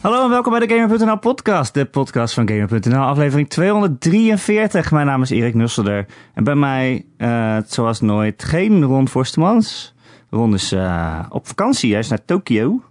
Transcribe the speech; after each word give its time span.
Hallo 0.00 0.24
en 0.24 0.30
welkom 0.30 0.52
bij 0.52 0.66
de 0.66 0.74
Gamer.nl 0.74 1.18
podcast, 1.18 1.74
de 1.74 1.84
podcast 1.84 2.34
van 2.34 2.48
Gamer.nl, 2.48 3.00
aflevering 3.00 3.48
243. 3.48 4.90
Mijn 4.90 5.06
naam 5.06 5.22
is 5.22 5.30
Erik 5.30 5.54
Nusselder 5.54 6.06
en 6.34 6.44
bij 6.44 6.54
mij, 6.54 7.06
uh, 7.18 7.56
zoals 7.66 8.00
nooit, 8.00 8.44
geen 8.44 8.82
Ron 8.82 9.08
Forstemans. 9.08 9.94
Ron 10.30 10.54
is 10.54 10.72
uh, 10.72 11.26
op 11.28 11.46
vakantie, 11.46 11.90
hij 11.90 12.00
is 12.00 12.08
naar 12.08 12.24
Tokio, 12.24 12.82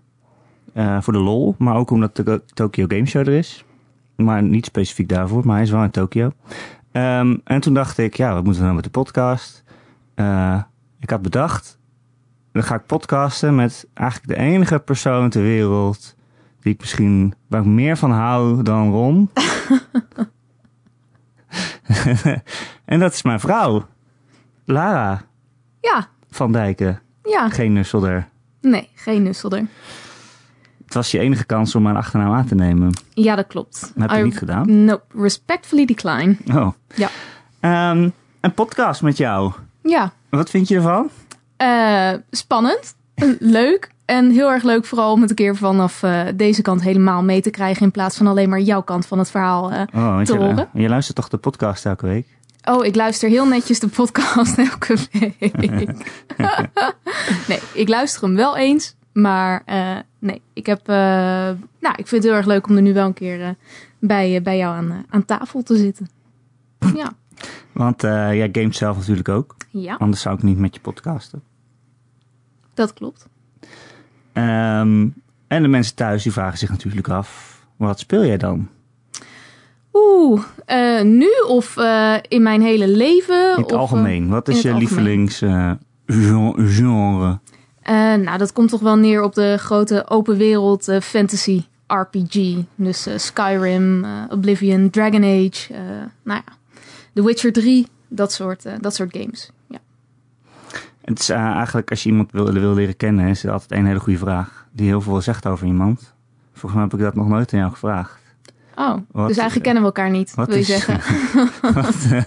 uh, 0.73 1.01
voor 1.01 1.13
de 1.13 1.19
lol, 1.19 1.55
maar 1.57 1.75
ook 1.75 1.91
omdat 1.91 2.15
de 2.15 2.41
Tokyo 2.53 2.85
Game 2.87 3.05
Show 3.05 3.27
er 3.27 3.33
is. 3.33 3.65
Maar 4.15 4.43
niet 4.43 4.65
specifiek 4.65 5.09
daarvoor, 5.09 5.45
maar 5.45 5.55
hij 5.55 5.63
is 5.63 5.71
wel 5.71 5.83
in 5.83 5.91
Tokio. 5.91 6.31
Um, 6.91 7.41
en 7.43 7.59
toen 7.59 7.73
dacht 7.73 7.97
ik, 7.97 8.17
ja, 8.17 8.33
wat 8.33 8.43
moeten 8.43 8.61
we 8.61 8.63
nou 8.63 8.75
met 8.75 8.83
de 8.83 8.99
podcast? 8.99 9.63
ik 10.99 11.09
had 11.09 11.21
bedacht, 11.21 11.79
dan 12.51 12.63
ga 12.63 12.75
ik 12.75 12.85
podcasten 12.85 13.55
met 13.55 13.87
eigenlijk 13.93 14.27
de 14.27 14.43
enige 14.43 14.79
persoon 14.79 15.29
ter 15.29 15.41
wereld 15.41 16.17
die 16.61 16.73
ik 16.73 16.79
misschien 16.79 17.33
waar 17.47 17.61
ik 17.61 17.67
meer 17.67 17.97
van 17.97 18.11
hou 18.11 18.63
dan 18.63 18.91
Ron. 18.91 19.29
en 22.85 22.99
dat 22.99 23.13
is 23.13 23.21
mijn 23.21 23.39
vrouw, 23.39 23.85
Lara. 24.65 25.21
Ja. 25.81 26.07
Van 26.29 26.51
Dijken. 26.51 27.01
Ja. 27.23 27.49
Geen 27.49 27.73
nusselder. 27.73 28.27
Nee, 28.61 28.89
geen 28.95 29.23
nusselder. 29.23 29.67
Het 30.85 30.93
was 30.93 31.11
je 31.11 31.19
enige 31.19 31.45
kans 31.45 31.75
om 31.75 31.83
mijn 31.83 31.95
achternaam 31.95 32.33
aan 32.33 32.45
te 32.45 32.55
nemen. 32.55 32.93
Ja, 33.13 33.35
dat 33.35 33.47
klopt. 33.47 33.81
Dat 33.81 33.91
heb 33.95 34.09
je 34.09 34.17
I, 34.17 34.23
niet 34.23 34.37
gedaan? 34.37 34.85
Nope. 34.85 35.21
Respectfully 35.21 35.85
decline. 35.85 36.37
Oh. 36.53 36.71
Ja. 36.95 37.09
Um, 37.91 38.13
een 38.39 38.53
podcast 38.53 39.01
met 39.01 39.17
jou. 39.17 39.51
Ja. 39.83 40.13
Wat 40.29 40.49
vind 40.49 40.67
je 40.67 40.75
ervan? 40.75 41.09
Uh, 41.57 42.13
spannend. 42.31 42.95
Leuk. 43.39 43.91
En 44.09 44.29
heel 44.29 44.51
erg 44.51 44.63
leuk 44.63 44.85
vooral 44.85 45.11
om 45.11 45.21
het 45.21 45.29
een 45.29 45.35
keer 45.35 45.55
vanaf 45.55 46.03
uh, 46.03 46.23
deze 46.35 46.61
kant 46.61 46.81
helemaal 46.81 47.23
mee 47.23 47.41
te 47.41 47.49
krijgen... 47.49 47.83
in 47.83 47.91
plaats 47.91 48.17
van 48.17 48.27
alleen 48.27 48.49
maar 48.49 48.59
jouw 48.59 48.81
kant 48.81 49.05
van 49.05 49.19
het 49.19 49.31
verhaal 49.31 49.71
uh, 49.71 49.81
oh, 49.93 50.21
te 50.21 50.33
je, 50.33 50.39
horen. 50.39 50.69
Je 50.73 50.89
luistert 50.89 51.15
toch 51.15 51.29
de 51.29 51.37
podcast 51.37 51.85
elke 51.85 52.07
week? 52.07 52.27
Oh, 52.63 52.85
ik 52.85 52.95
luister 52.95 53.29
heel 53.29 53.47
netjes 53.47 53.79
de 53.79 53.87
podcast 53.87 54.57
elke 54.71 54.97
week. 55.11 55.57
nee, 57.47 57.59
ik 57.73 57.87
luister 57.87 58.21
hem 58.23 58.35
wel 58.35 58.57
eens. 58.57 58.95
Maar 59.13 59.63
uh, 59.65 59.97
nee, 60.19 60.41
ik 60.53 60.65
heb... 60.65 60.87
nou, 60.87 61.95
ik 61.95 62.07
vind 62.07 62.09
het 62.09 62.23
heel 62.23 62.33
erg 62.33 62.45
leuk 62.45 62.67
om 62.67 62.75
er 62.75 62.81
nu 62.81 62.93
wel 62.93 63.05
een 63.05 63.13
keer 63.13 63.55
bij, 63.99 64.41
bij 64.41 64.57
jou 64.57 64.75
aan, 64.75 65.05
aan 65.09 65.25
tafel 65.25 65.63
te 65.63 65.77
zitten. 65.77 66.09
Ja. 66.95 67.11
Want 67.73 68.01
jij 68.01 68.49
gamet 68.51 68.75
zelf 68.75 68.97
natuurlijk 68.97 69.29
ook. 69.29 69.55
Ja. 69.69 69.95
Anders 69.95 70.21
zou 70.21 70.35
ik 70.35 70.43
niet 70.43 70.57
met 70.57 70.75
je 70.75 70.81
podcasten. 70.81 71.43
Dat 72.73 72.93
klopt. 72.93 73.28
Um, 74.39 75.13
en 75.47 75.61
de 75.61 75.67
mensen 75.67 75.95
thuis 75.95 76.23
die 76.23 76.31
vragen 76.31 76.57
zich 76.57 76.69
natuurlijk 76.69 77.09
af, 77.09 77.59
wat 77.75 77.99
speel 77.99 78.25
jij 78.25 78.37
dan? 78.37 78.67
Oeh, 79.93 80.43
uh, 80.67 81.01
nu 81.01 81.29
of 81.47 81.77
uh, 81.77 82.15
in 82.27 82.41
mijn 82.41 82.61
hele 82.61 82.87
leven? 82.87 83.55
In 83.55 83.61
het 83.61 83.71
of, 83.71 83.79
algemeen. 83.79 84.29
Wat 84.29 84.47
is 84.47 84.61
je 84.61 84.73
lievelings 84.73 85.41
uh, 85.41 85.71
genre? 86.55 87.39
nou, 88.17 88.37
dat 88.37 88.53
komt 88.53 88.69
toch 88.69 88.81
wel 88.81 88.95
neer 88.95 89.23
op 89.23 89.33
de 89.33 89.55
grote 89.57 90.09
open 90.09 90.37
wereld 90.37 90.97
fantasy 91.01 91.63
RPG. 91.87 92.55
Dus 92.75 93.07
Skyrim, 93.15 94.05
Oblivion, 94.29 94.89
Dragon 94.89 95.23
Age, 95.23 95.73
nou 96.23 96.41
ja, 96.45 96.53
The 97.13 97.23
Witcher 97.23 97.53
3, 97.53 97.87
dat 98.07 98.31
soort, 98.31 98.65
dat 98.79 98.95
soort 98.95 99.17
games. 99.17 99.51
Het 101.09 101.19
is 101.19 101.29
eigenlijk, 101.29 101.89
als 101.89 102.03
je 102.03 102.09
iemand 102.09 102.31
wil, 102.31 102.51
wil 102.51 102.73
leren 102.73 102.95
kennen, 102.97 103.27
is 103.27 103.41
het 103.41 103.51
altijd 103.51 103.71
een 103.71 103.85
hele 103.85 103.99
goede 103.99 104.19
vraag. 104.19 104.67
Die 104.71 104.87
heel 104.87 105.01
veel 105.01 105.21
zegt 105.21 105.47
over 105.47 105.67
iemand. 105.67 106.13
Volgens 106.51 106.73
mij 106.73 106.83
heb 106.83 106.93
ik 106.93 106.99
dat 106.99 107.15
nog 107.15 107.27
nooit 107.27 107.53
aan 107.53 107.59
jou 107.59 107.71
gevraagd. 107.71 108.19
Oh, 108.75 108.97
wat, 109.11 109.27
dus 109.27 109.37
eigenlijk 109.37 109.63
kennen 109.63 109.81
we 109.81 109.87
elkaar 109.87 110.09
niet, 110.09 110.35
wil 110.35 110.53
je 110.53 110.59
is, 110.59 110.67
zeggen. 110.67 111.01
wat, 111.81 111.95
uh, 112.11 112.21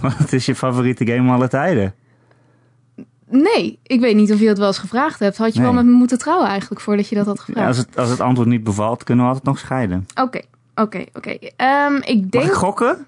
wat, 0.00 0.32
is 0.32 0.46
je 0.46 0.54
favoriete 0.54 1.06
game 1.06 1.32
alle 1.32 1.48
tijden? 1.48 1.94
Nee, 3.28 3.78
ik 3.82 4.00
weet 4.00 4.16
niet 4.16 4.32
of 4.32 4.40
je 4.40 4.46
dat 4.46 4.58
wel 4.58 4.66
eens 4.66 4.78
gevraagd 4.78 5.18
hebt. 5.18 5.36
Had 5.36 5.52
je 5.52 5.60
nee. 5.60 5.68
wel 5.68 5.76
met 5.76 5.84
me 5.84 5.90
moeten 5.98 6.18
trouwen 6.18 6.48
eigenlijk, 6.48 6.80
voordat 6.80 7.08
je 7.08 7.14
dat 7.14 7.26
had 7.26 7.40
gevraagd? 7.40 7.60
Ja, 7.60 7.66
als, 7.66 7.76
het, 7.76 7.98
als 7.98 8.10
het 8.10 8.20
antwoord 8.20 8.48
niet 8.48 8.64
bevalt, 8.64 9.04
kunnen 9.04 9.24
we 9.24 9.30
altijd 9.30 9.48
nog 9.48 9.58
scheiden. 9.58 10.06
Oké, 10.14 10.40
oké, 10.74 11.04
oké. 11.12 11.30
Um, 11.30 11.96
ik 12.02 12.30
denk... 12.30 12.44
Mag 12.44 12.52
ik 12.52 12.52
gokken? 12.52 13.06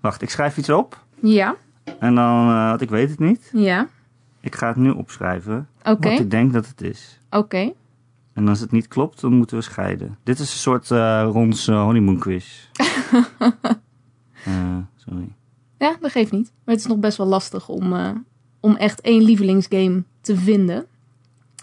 Wacht, 0.00 0.22
ik 0.22 0.30
schrijf 0.30 0.56
iets 0.56 0.70
op. 0.70 1.04
Ja. 1.20 1.54
En 1.98 2.14
dan, 2.14 2.48
uh, 2.48 2.68
want 2.68 2.80
ik 2.80 2.90
weet 2.90 3.10
het 3.10 3.18
niet. 3.18 3.50
Ja. 3.52 3.88
Ik 4.40 4.54
ga 4.54 4.68
het 4.68 4.76
nu 4.76 4.90
opschrijven. 4.90 5.68
Okay. 5.84 6.10
Wat 6.10 6.20
ik 6.20 6.30
denk 6.30 6.52
dat 6.52 6.66
het 6.66 6.80
is. 6.80 7.20
Oké. 7.26 7.36
Okay. 7.36 7.74
En 8.32 8.48
als 8.48 8.60
het 8.60 8.70
niet 8.70 8.88
klopt, 8.88 9.20
dan 9.20 9.32
moeten 9.32 9.56
we 9.56 9.62
scheiden. 9.62 10.18
Dit 10.22 10.38
is 10.38 10.52
een 10.52 10.58
soort 10.58 10.90
uh, 10.90 11.28
Rons 11.32 11.68
uh, 11.68 11.82
honeymoon 11.82 12.18
quiz. 12.18 12.68
uh, 14.48 14.76
sorry. 15.06 15.32
Ja, 15.78 15.96
dat 16.00 16.10
geeft 16.10 16.32
niet. 16.32 16.52
Maar 16.64 16.74
het 16.74 16.84
is 16.84 16.90
nog 16.90 16.98
best 16.98 17.16
wel 17.16 17.26
lastig 17.26 17.68
om, 17.68 17.94
om 18.60 18.76
echt 18.76 19.00
één 19.00 19.22
lievelingsgame 19.22 20.02
te 20.20 20.36
vinden. 20.36 20.86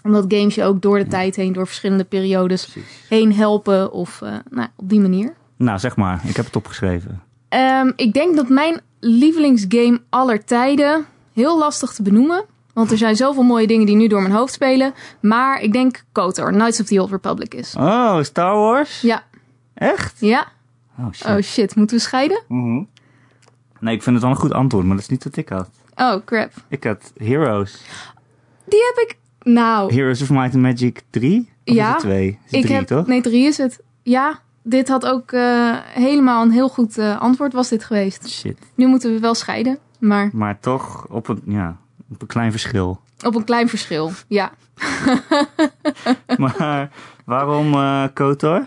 Omdat 0.02 0.24
games 0.28 0.54
je 0.54 0.64
ook 0.64 0.82
door 0.82 0.98
de 0.98 1.04
ja. 1.04 1.10
tijd 1.10 1.36
heen, 1.36 1.52
door 1.52 1.66
verschillende 1.66 2.04
periodes 2.04 2.66
Precies. 2.66 3.06
heen 3.08 3.34
helpen. 3.34 3.92
Of 3.92 4.20
nou, 4.50 4.68
op 4.76 4.88
die 4.88 5.00
manier. 5.00 5.34
Nou, 5.56 5.78
zeg 5.78 5.96
maar. 5.96 6.20
Ik 6.24 6.36
heb 6.36 6.44
het 6.44 6.56
opgeschreven. 6.56 7.22
Um, 7.48 7.92
ik 7.96 8.12
denk 8.12 8.36
dat 8.36 8.48
mijn 8.48 8.80
lievelingsgame 9.00 10.00
aller 10.08 10.44
tijden 10.44 11.06
heel 11.32 11.58
lastig 11.58 11.92
te 11.92 12.02
benoemen. 12.02 12.44
Want 12.78 12.90
er 12.90 12.98
zijn 12.98 13.16
zoveel 13.16 13.42
mooie 13.42 13.66
dingen 13.66 13.86
die 13.86 13.96
nu 13.96 14.06
door 14.06 14.22
mijn 14.22 14.34
hoofd 14.34 14.52
spelen. 14.52 14.94
Maar 15.20 15.60
ik 15.60 15.72
denk 15.72 16.04
KOTOR, 16.12 16.50
Knights 16.50 16.80
of 16.80 16.86
the 16.86 17.00
Old 17.00 17.10
Republic 17.10 17.54
is. 17.54 17.74
Oh, 17.78 18.22
Star 18.22 18.54
Wars? 18.54 19.00
Ja. 19.00 19.22
Echt? 19.74 20.20
Ja. 20.20 20.46
Oh 20.98 21.12
shit. 21.12 21.26
Oh 21.26 21.40
shit, 21.40 21.76
moeten 21.76 21.96
we 21.96 22.02
scheiden? 22.02 22.42
Mm 22.48 22.62
-hmm. 22.62 22.88
Nee, 23.80 23.94
ik 23.94 24.02
vind 24.02 24.14
het 24.14 24.24
wel 24.24 24.34
een 24.34 24.40
goed 24.40 24.52
antwoord, 24.52 24.84
maar 24.84 24.94
dat 24.94 25.04
is 25.04 25.10
niet 25.10 25.24
wat 25.24 25.36
ik 25.36 25.48
had. 25.48 25.68
Oh, 25.96 26.24
crap. 26.24 26.52
Ik 26.68 26.84
had 26.84 27.12
Heroes. 27.16 27.82
Die 28.64 28.80
heb 28.94 29.08
ik... 29.08 29.16
Nou... 29.42 29.94
Heroes 29.94 30.22
of 30.22 30.30
Might 30.30 30.54
and 30.54 30.62
Magic 30.62 31.02
3? 31.10 31.38
Of 31.64 31.74
ja. 31.74 31.86
Is 31.86 31.92
het 31.92 32.02
2? 32.02 32.38
Is 32.44 32.52
ik 32.52 32.62
3, 32.62 32.74
heb, 32.74 32.86
toch? 32.86 33.06
Nee, 33.06 33.20
3 33.20 33.46
is 33.46 33.56
het. 33.56 33.80
Ja, 34.02 34.40
dit 34.62 34.88
had 34.88 35.06
ook 35.06 35.32
uh, 35.32 35.76
helemaal 35.80 36.42
een 36.42 36.50
heel 36.50 36.68
goed 36.68 36.98
uh, 36.98 37.20
antwoord 37.20 37.52
was 37.52 37.68
dit 37.68 37.84
geweest. 37.84 38.28
Shit. 38.28 38.58
Nu 38.74 38.86
moeten 38.86 39.12
we 39.12 39.20
wel 39.20 39.34
scheiden, 39.34 39.78
maar... 39.98 40.30
Maar 40.32 40.60
toch 40.60 41.06
op 41.08 41.28
een, 41.28 41.42
ja, 41.46 41.78
op 42.10 42.22
een 42.22 42.26
klein 42.26 42.50
verschil. 42.50 43.00
Op 43.24 43.34
een 43.34 43.44
klein 43.44 43.68
verschil, 43.68 44.10
ja. 44.28 44.52
maar 46.38 46.90
waarom 47.24 47.74
uh, 47.74 48.04
KOTOR? 48.14 48.58
Uh, 48.58 48.64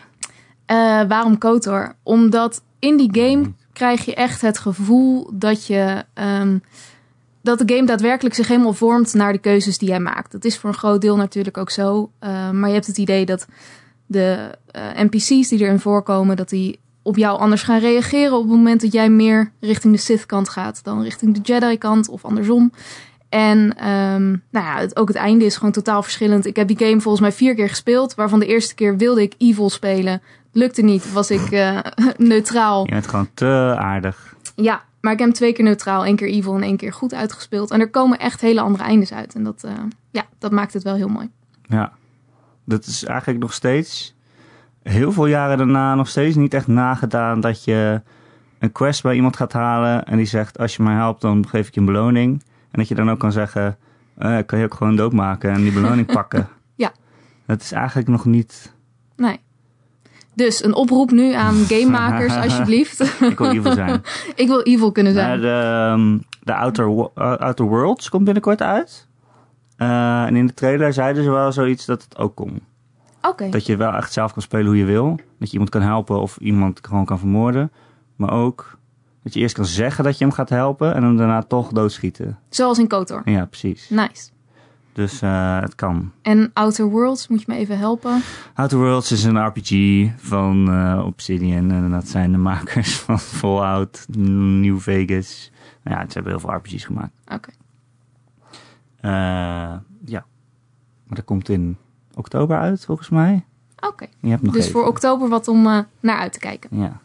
waarom 1.07 1.37
KOTOR? 1.37 1.95
Omdat 2.03 2.61
in 2.79 2.97
die 2.97 3.09
game 3.11 3.53
krijg 3.73 4.05
je 4.05 4.15
echt 4.15 4.41
het 4.41 4.57
gevoel 4.57 5.29
dat 5.33 5.67
je... 5.67 6.05
Um, 6.13 6.63
dat 7.43 7.59
de 7.59 7.75
game 7.75 7.87
daadwerkelijk 7.87 8.35
zich 8.35 8.47
helemaal 8.47 8.73
vormt 8.73 9.13
naar 9.13 9.31
de 9.33 9.39
keuzes 9.39 9.77
die 9.77 9.89
jij 9.89 9.99
maakt. 9.99 10.31
Dat 10.31 10.45
is 10.45 10.57
voor 10.57 10.69
een 10.69 10.75
groot 10.75 11.01
deel 11.01 11.15
natuurlijk 11.15 11.57
ook 11.57 11.69
zo. 11.69 12.11
Uh, 12.19 12.49
maar 12.49 12.67
je 12.67 12.73
hebt 12.75 12.87
het 12.87 12.97
idee 12.97 13.25
dat 13.25 13.47
de 14.05 14.57
NPC's 14.95 15.47
die 15.47 15.59
erin 15.59 15.79
voorkomen... 15.79 16.35
dat 16.35 16.49
die 16.49 16.79
op 17.01 17.17
jou 17.17 17.39
anders 17.39 17.63
gaan 17.63 17.79
reageren 17.79 18.33
op 18.33 18.41
het 18.41 18.51
moment 18.51 18.81
dat 18.81 18.91
jij 18.91 19.09
meer 19.09 19.51
richting 19.59 19.93
de 19.93 19.99
Sith-kant 19.99 20.49
gaat... 20.49 20.83
dan 20.83 21.03
richting 21.03 21.33
de 21.33 21.41
Jedi-kant 21.41 22.09
of 22.09 22.25
andersom. 22.25 22.71
En 23.31 23.59
um, 23.89 24.43
nou 24.49 24.65
ja, 24.65 24.77
het, 24.77 24.95
ook 24.95 25.07
het 25.07 25.17
einde 25.17 25.45
is 25.45 25.55
gewoon 25.55 25.71
totaal 25.71 26.03
verschillend. 26.03 26.45
Ik 26.45 26.55
heb 26.55 26.67
die 26.67 26.77
game 26.77 27.01
volgens 27.01 27.21
mij 27.21 27.31
vier 27.31 27.55
keer 27.55 27.69
gespeeld. 27.69 28.15
Waarvan 28.15 28.39
de 28.39 28.45
eerste 28.45 28.75
keer 28.75 28.97
wilde 28.97 29.21
ik 29.21 29.35
evil 29.37 29.69
spelen. 29.69 30.21
Lukte 30.51 30.81
niet, 30.81 31.11
was 31.11 31.31
ik 31.31 31.51
uh, 31.51 31.79
neutraal. 32.17 32.85
Je 32.85 32.91
bent 32.91 33.07
gewoon 33.07 33.29
te 33.33 33.75
aardig. 33.77 34.35
Ja, 34.55 34.83
maar 35.01 35.11
ik 35.11 35.19
heb 35.19 35.27
hem 35.27 35.37
twee 35.37 35.53
keer 35.53 35.63
neutraal. 35.63 36.05
één 36.05 36.15
keer 36.15 36.27
evil 36.27 36.55
en 36.55 36.61
één 36.61 36.77
keer 36.77 36.93
goed 36.93 37.13
uitgespeeld. 37.13 37.71
En 37.71 37.79
er 37.79 37.89
komen 37.89 38.19
echt 38.19 38.41
hele 38.41 38.61
andere 38.61 38.83
eindes 38.83 39.13
uit. 39.13 39.35
En 39.35 39.43
dat, 39.43 39.63
uh, 39.65 39.71
ja, 40.09 40.23
dat 40.39 40.51
maakt 40.51 40.73
het 40.73 40.83
wel 40.83 40.95
heel 40.95 41.09
mooi. 41.09 41.29
Ja, 41.61 41.91
dat 42.65 42.85
is 42.85 43.03
eigenlijk 43.03 43.39
nog 43.39 43.53
steeds... 43.53 44.15
Heel 44.83 45.11
veel 45.11 45.25
jaren 45.25 45.57
daarna 45.57 45.95
nog 45.95 46.07
steeds 46.07 46.35
niet 46.35 46.53
echt 46.53 46.67
nagedaan 46.67 47.39
dat 47.39 47.63
je 47.63 48.01
een 48.59 48.71
quest 48.71 49.03
bij 49.03 49.15
iemand 49.15 49.35
gaat 49.35 49.53
halen. 49.53 50.05
En 50.05 50.17
die 50.17 50.25
zegt, 50.25 50.59
als 50.59 50.75
je 50.75 50.83
mij 50.83 50.95
helpt, 50.95 51.21
dan 51.21 51.47
geef 51.47 51.67
ik 51.67 51.73
je 51.73 51.79
een 51.79 51.85
beloning. 51.85 52.43
En 52.71 52.79
dat 52.79 52.87
je 52.87 52.95
dan 52.95 53.09
ook 53.09 53.19
kan 53.19 53.31
zeggen, 53.31 53.77
uh, 54.17 54.37
kan 54.45 54.59
je 54.59 54.65
ook 54.65 54.73
gewoon 54.73 54.95
doodmaken 54.95 55.51
en 55.51 55.61
die 55.61 55.73
beloning 55.73 56.11
pakken. 56.13 56.47
Ja. 56.75 56.91
Dat 57.45 57.61
is 57.61 57.71
eigenlijk 57.71 58.07
nog 58.07 58.25
niet... 58.25 58.73
Nee. 59.15 59.39
Dus 60.33 60.63
een 60.63 60.73
oproep 60.73 61.11
nu 61.11 61.33
aan 61.33 61.55
gamemakers, 61.73 62.35
alsjeblieft. 62.35 63.21
ik 63.21 63.37
wil 63.37 63.51
evil 63.51 63.73
zijn. 63.73 64.01
ik 64.35 64.47
wil 64.47 64.61
evil 64.61 64.91
kunnen 64.91 65.13
zijn. 65.13 65.35
Uh, 65.35 65.41
de 65.41 65.91
um, 65.93 66.23
de 66.43 66.55
Outer, 66.55 66.87
uh, 66.87 67.07
Outer 67.15 67.65
Worlds 67.65 68.09
komt 68.09 68.23
binnenkort 68.23 68.61
uit. 68.61 69.07
Uh, 69.77 70.23
en 70.23 70.35
in 70.35 70.47
de 70.47 70.53
trailer 70.53 70.93
zeiden 70.93 71.23
ze 71.23 71.29
wel 71.29 71.51
zoiets 71.51 71.85
dat 71.85 72.03
het 72.03 72.17
ook 72.17 72.35
kon. 72.35 72.49
Oké. 72.49 73.27
Okay. 73.27 73.49
Dat 73.49 73.65
je 73.65 73.77
wel 73.77 73.93
echt 73.93 74.13
zelf 74.13 74.33
kan 74.33 74.41
spelen 74.41 74.65
hoe 74.65 74.77
je 74.77 74.85
wil. 74.85 75.19
Dat 75.39 75.47
je 75.47 75.51
iemand 75.51 75.69
kan 75.69 75.81
helpen 75.81 76.21
of 76.21 76.37
iemand 76.37 76.79
gewoon 76.81 77.05
kan 77.05 77.19
vermoorden. 77.19 77.71
Maar 78.15 78.31
ook 78.31 78.77
dat 79.23 79.33
je 79.33 79.39
eerst 79.39 79.55
kan 79.55 79.65
zeggen 79.65 80.03
dat 80.03 80.17
je 80.17 80.23
hem 80.23 80.33
gaat 80.33 80.49
helpen 80.49 80.93
en 80.95 81.03
hem 81.03 81.17
daarna 81.17 81.41
toch 81.41 81.71
doodschieten. 81.71 82.39
Zoals 82.49 82.79
in 82.79 82.87
KOTOR. 82.87 83.21
Ja, 83.25 83.45
precies. 83.45 83.89
Nice. 83.89 84.29
Dus 84.93 85.21
eh, 85.21 85.59
het 85.59 85.75
kan. 85.75 86.11
En 86.21 86.51
Outer 86.53 86.85
Worlds, 86.85 87.27
moet 87.27 87.39
je 87.39 87.45
me 87.47 87.55
even 87.55 87.77
helpen? 87.77 88.21
Outer 88.53 88.77
Worlds 88.77 89.11
is 89.11 89.23
een 89.23 89.45
RPG 89.47 89.71
van 90.17 90.69
eh, 90.69 91.05
Obsidian. 91.05 91.71
En 91.71 91.91
dat 91.91 92.07
zijn 92.07 92.31
de 92.31 92.37
makers 92.49 92.99
van 92.99 93.19
Fallout, 93.19 94.05
New 94.17 94.79
Vegas. 94.79 95.51
Nou 95.83 95.97
ja, 95.97 96.05
ze 96.05 96.13
hebben 96.13 96.31
heel 96.31 96.41
veel 96.41 96.53
RPG's 96.53 96.85
gemaakt. 96.85 97.13
Oké. 97.27 97.49
Eh, 99.01 99.11
ja. 100.05 100.25
Maar 101.07 101.15
dat 101.15 101.25
komt 101.25 101.49
in 101.49 101.77
oktober 102.15 102.57
uit, 102.57 102.85
volgens 102.85 103.09
mij. 103.09 103.45
Oké. 103.79 104.05
Dus 104.21 104.55
even. 104.55 104.71
voor 104.71 104.85
oktober 104.85 105.29
wat 105.29 105.47
om 105.47 105.61
naar 105.99 106.19
uit 106.19 106.33
te 106.33 106.39
kijken. 106.39 106.69
Ja. 106.71 106.99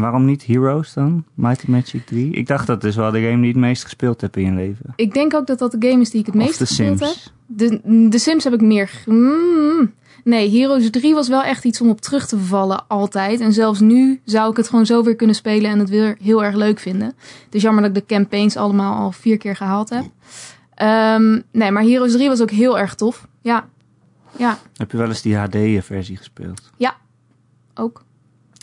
Waarom 0.00 0.24
niet 0.24 0.46
Heroes 0.46 0.92
dan? 0.92 1.24
Mighty 1.34 1.70
Magic 1.70 2.06
3? 2.06 2.30
Ik 2.30 2.46
dacht 2.46 2.66
dat 2.66 2.84
is 2.84 2.96
wel 2.96 3.10
de 3.10 3.20
game 3.20 3.36
die 3.40 3.50
het 3.50 3.60
meest 3.60 3.82
gespeeld 3.82 4.20
hebt 4.20 4.36
in 4.36 4.44
je 4.44 4.52
leven. 4.52 4.92
Ik 4.96 5.14
denk 5.14 5.34
ook 5.34 5.46
dat 5.46 5.58
dat 5.58 5.70
de 5.70 5.88
game 5.88 6.00
is 6.00 6.10
die 6.10 6.20
ik 6.20 6.26
het 6.26 6.34
meest 6.34 6.56
gespeeld 6.56 6.98
Sims. 6.98 7.24
heb. 7.24 7.32
De, 7.46 8.08
de 8.08 8.18
Sims 8.18 8.44
heb 8.44 8.52
ik 8.52 8.60
meer... 8.60 8.90
Mm. 9.06 9.92
nee, 10.24 10.50
Heroes 10.50 10.90
3 10.90 11.14
was 11.14 11.28
wel 11.28 11.42
echt 11.42 11.64
iets 11.64 11.80
om 11.80 11.88
op 11.88 12.00
terug 12.00 12.26
te 12.26 12.38
vallen 12.38 12.84
altijd. 12.88 13.40
En 13.40 13.52
zelfs 13.52 13.80
nu 13.80 14.20
zou 14.24 14.50
ik 14.50 14.56
het 14.56 14.68
gewoon 14.68 14.86
zo 14.86 15.02
weer 15.02 15.16
kunnen 15.16 15.36
spelen 15.36 15.70
en 15.70 15.78
het 15.78 15.88
weer 15.88 16.16
heel 16.22 16.44
erg 16.44 16.54
leuk 16.54 16.78
vinden. 16.78 17.06
Het 17.44 17.54
is 17.54 17.62
jammer 17.62 17.82
dat 17.82 17.96
ik 17.96 18.08
de 18.08 18.14
campaigns 18.14 18.56
allemaal 18.56 18.94
al 18.94 19.12
vier 19.12 19.38
keer 19.38 19.56
gehaald 19.56 19.88
heb. 19.90 20.04
Ehm, 20.74 21.40
nee, 21.52 21.70
maar 21.70 21.82
Heroes 21.82 22.12
3 22.12 22.28
was 22.28 22.40
ook 22.40 22.50
heel 22.50 22.78
erg 22.78 22.94
tof. 22.94 23.28
Ja, 23.42 23.68
ja, 24.36 24.58
Heb 24.76 24.90
je 24.90 24.96
wel 24.96 25.08
eens 25.08 25.22
die 25.22 25.36
HD-versie 25.36 26.16
gespeeld? 26.16 26.70
ook. 27.74 28.04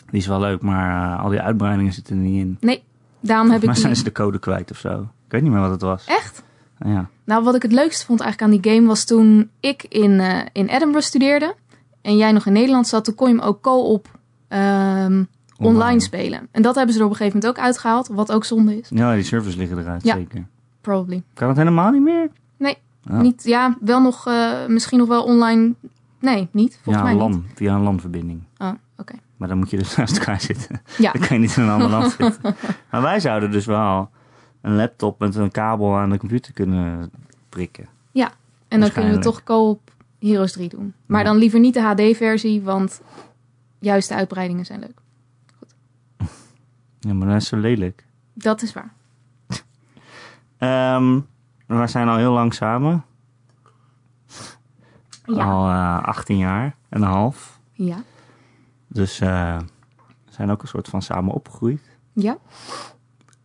Die 0.09 0.19
is 0.19 0.27
wel 0.27 0.39
leuk, 0.39 0.62
maar 0.62 1.13
eh, 1.18 1.24
al 1.24 1.30
die 1.30 1.42
uitbreidingen 1.42 1.94
zitten 1.94 2.15
er 2.15 2.21
niet 2.21 2.42
in. 2.42 2.57
Nee, 2.59 2.83
daarom 3.19 3.50
heb 3.50 3.59
ik 3.59 3.65
Maar 3.68 3.75
zijn 3.77 3.95
ze 3.95 4.04
de 4.04 4.12
code 4.12 4.39
kwijt 4.39 4.71
of 4.71 4.77
zo? 4.77 5.01
Ik 5.01 5.31
weet 5.31 5.42
niet 5.42 5.51
meer 5.51 5.62
wat 5.62 5.71
het 5.71 5.81
was. 5.81 6.06
Echt? 6.06 6.44
Ja. 6.86 7.09
Nou, 7.24 7.44
wat 7.44 7.56
ik 7.56 7.62
het 7.62 7.71
leukste 7.71 8.06
vond 8.06 8.19
eigenlijk 8.21 8.54
aan 8.54 8.59
die 8.62 8.74
game 8.74 8.88
was 8.88 9.04
toen 9.06 9.50
ik 9.59 9.83
in, 9.89 10.19
eh, 10.19 10.45
in 10.54 10.68
Edinburgh 10.68 11.07
studeerde 11.07 11.56
en 12.01 12.18
jij 12.18 12.31
nog 12.31 12.45
in 12.45 12.54
Nederland 12.54 12.88
zat, 12.88 13.06
toen 13.06 13.15
kon 13.15 13.27
je 13.30 13.36
hem 13.36 13.44
ook 13.44 13.62
co-op 13.62 14.19
ehm, 14.48 15.24
online. 15.57 16.00
spelen. 16.00 16.48
En 16.51 16.62
dat 16.62 16.75
hebben 16.75 16.94
ze 16.94 17.00
er 17.00 17.06
op 17.06 17.12
een 17.12 17.18
gegeven 17.18 17.39
moment 17.39 17.57
ook 17.60 17.65
uitgehaald, 17.65 18.07
wat 18.07 18.31
ook 18.31 18.45
zonde 18.45 18.80
is. 18.80 18.89
Ja, 18.89 19.13
die 19.13 19.24
servers 19.24 19.56
liggen 19.56 19.77
eruit, 19.77 20.03
Ja. 20.03 20.15
zeker. 20.15 20.48
Probably. 20.81 21.24
Kan 21.33 21.48
het 21.48 21.57
helemaal 21.57 21.92
niet 21.92 22.01
meer? 22.01 22.30
Nee, 22.57 22.77
Oh. 23.12 23.19
Niet, 23.19 23.44
ja, 23.44 23.77
wel 23.81 24.01
nog, 24.01 24.27
eh, 24.27 24.65
misschien 24.68 24.98
nog 24.98 25.07
wel 25.07 25.24
online. 25.24 25.74
Nee, 26.19 26.48
niet. 26.51 26.80
Volgens 26.83 27.06
ja, 27.06 27.12
mij 27.12 27.19
LAN, 27.19 27.45
via 27.56 27.75
een 27.75 27.81
LAN-verbinding. 27.81 28.44
Maar 29.38 29.48
dan 29.48 29.57
moet 29.57 29.69
je 29.69 29.78
dus 29.78 29.95
naast 29.98 30.18
elkaar 30.18 30.42
zitten. 30.42 30.81
Ja, 30.98 31.12
Dan 31.12 31.22
kan 31.28 31.36
je 31.36 31.42
niet 31.48 31.57
in 31.57 31.63
een 31.63 31.69
ander 31.69 31.89
land 31.89 32.12
zitten. 32.19 32.56
Maar 32.92 33.01
wij 33.01 33.19
zouden 33.19 33.51
dus 33.51 33.66
wel 33.66 34.10
een 34.62 34.75
laptop 34.75 35.19
met 35.19 35.36
een 35.36 35.51
kabel 35.51 35.98
aan 35.98 36.10
de 36.10 36.18
computer 36.18 36.54
kunnen 36.54 37.12
prikken. 37.50 37.88
en 38.68 38.80
dan 38.80 38.92
kunnen 38.92 39.13
we 39.13 39.19
toch 39.19 39.44
co-op 39.44 39.92
Heroes 40.19 40.51
3 40.51 40.69
doen. 40.69 40.94
Maar 41.06 41.19
Ja. 41.22 41.25
dan 41.28 41.38
liever 41.38 41.60
niet 41.60 41.74
de 41.74 41.81
HD-versie, 41.81 42.62
want 42.62 43.01
juist 43.80 44.10
de 44.10 44.16
uitbreidingen 44.16 44.66
zijn 44.66 44.80
leuk. 44.80 45.00
Ja, 47.00 47.13
maar 47.13 47.28
dat 47.28 47.42
is 47.42 47.48
zo 47.48 47.57
lelijk. 47.57 48.06
Dat 48.34 48.62
is 48.62 48.74
waar. 48.74 48.94
Ehm 50.57 51.19
we 51.68 51.88
zijn 51.88 52.07
al 52.07 52.18
heel 52.18 52.34
lang 52.34 52.54
samen. 52.54 53.06
Ja. 55.25 55.44
Al 55.44 55.69
eh 55.69 56.04
18 56.04 56.38
jaar 56.38 56.75
en 56.89 57.01
een 57.01 57.07
half. 57.07 57.60
Ja. 57.72 57.98
Dus 58.88 59.19
eh, 59.19 59.57
we 60.25 60.31
zijn 60.34 60.51
ook 60.51 60.62
een 60.62 60.68
soort 60.68 60.88
van 60.88 61.01
samen 61.01 61.34
opgegroeid. 61.34 61.81
Ja. 62.13 62.38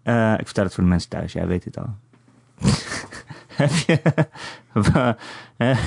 Eh, 0.03 0.33
ik 0.33 0.45
vertel 0.45 0.65
het 0.65 0.75
voor 0.75 0.83
de 0.85 0.89
mensen 0.91 1.11
thuis, 1.11 1.33
jij 1.33 1.47
weet 1.47 1.65
het 1.65 1.79
al. 1.79 1.95
Heb 3.57 3.71
je... 3.71 4.03
eh, 5.57 5.79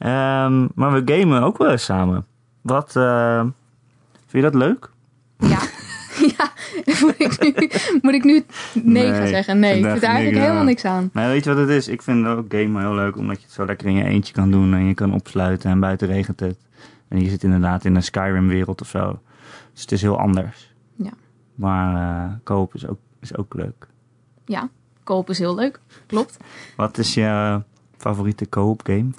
Ehm, 0.00 0.66
maar 0.74 0.92
we 0.92 1.02
gamen 1.04 1.42
ook 1.42 1.58
wel 1.58 1.70
eens 1.70 1.84
samen. 1.84 2.26
Wat... 2.60 2.96
eh, 2.96 3.40
vind 4.26 4.44
je 4.44 4.50
dat 4.50 4.54
leuk? 4.54 4.90
Ja. 5.38 5.58
ja. 6.36 6.52
moet, 7.00 7.14
ik 7.18 7.40
nu, 7.40 7.70
moet 8.02 8.14
ik 8.14 8.24
nu 8.24 8.44
nee, 8.72 9.10
gaan 9.10 9.18
Nee, 9.18 9.28
zeggen? 9.28 9.58
Nee, 9.58 9.78
ik 9.78 9.84
vind 9.84 9.96
er 9.96 10.02
eigenlijk 10.02 10.30
niks, 10.30 10.44
helemaal 10.44 10.64
niks 10.64 10.84
aan. 10.84 11.10
Maar 11.12 11.28
weet 11.28 11.44
je 11.44 11.50
wat 11.50 11.58
het 11.58 11.68
is? 11.68 11.88
Ik 11.88 12.02
vind 12.02 12.26
ook 12.26 12.44
gamen 12.48 12.82
heel 12.82 12.94
leuk, 12.94 13.16
omdat 13.16 13.36
je 13.36 13.42
het 13.42 13.52
zo 13.52 13.64
lekker 13.64 13.86
in 13.86 13.94
je 13.94 14.04
eentje 14.04 14.32
kan 14.32 14.50
doen 14.50 14.74
en 14.74 14.84
je 14.84 14.94
kan 14.94 15.14
opsluiten 15.14 15.70
en 15.70 15.80
buiten 15.80 16.08
regent 16.08 16.40
het. 16.40 16.58
En 17.10 17.20
je 17.20 17.28
zit 17.28 17.42
inderdaad 17.42 17.84
in 17.84 17.94
een 17.94 18.02
Skyrim-wereld 18.02 18.80
of 18.80 18.88
zo. 18.88 19.20
Dus 19.72 19.80
het 19.80 19.92
is 19.92 20.02
heel 20.02 20.18
anders. 20.18 20.74
Ja. 20.96 21.12
Maar 21.54 21.94
eh 21.94 22.32
koop 22.42 22.74
is 22.74 22.86
ook, 22.86 22.98
is 23.20 23.36
ook 23.36 23.54
leuk. 23.54 23.86
Ja, 24.44 24.68
koop 25.04 25.30
is 25.30 25.38
heel 25.38 25.54
leuk. 25.54 25.80
Klopt. 26.06 26.36
Wat 26.76 26.98
is 26.98 27.14
je 27.14 27.62
favoriete 27.96 28.48
co-op 28.48 28.80
game? 28.84 29.10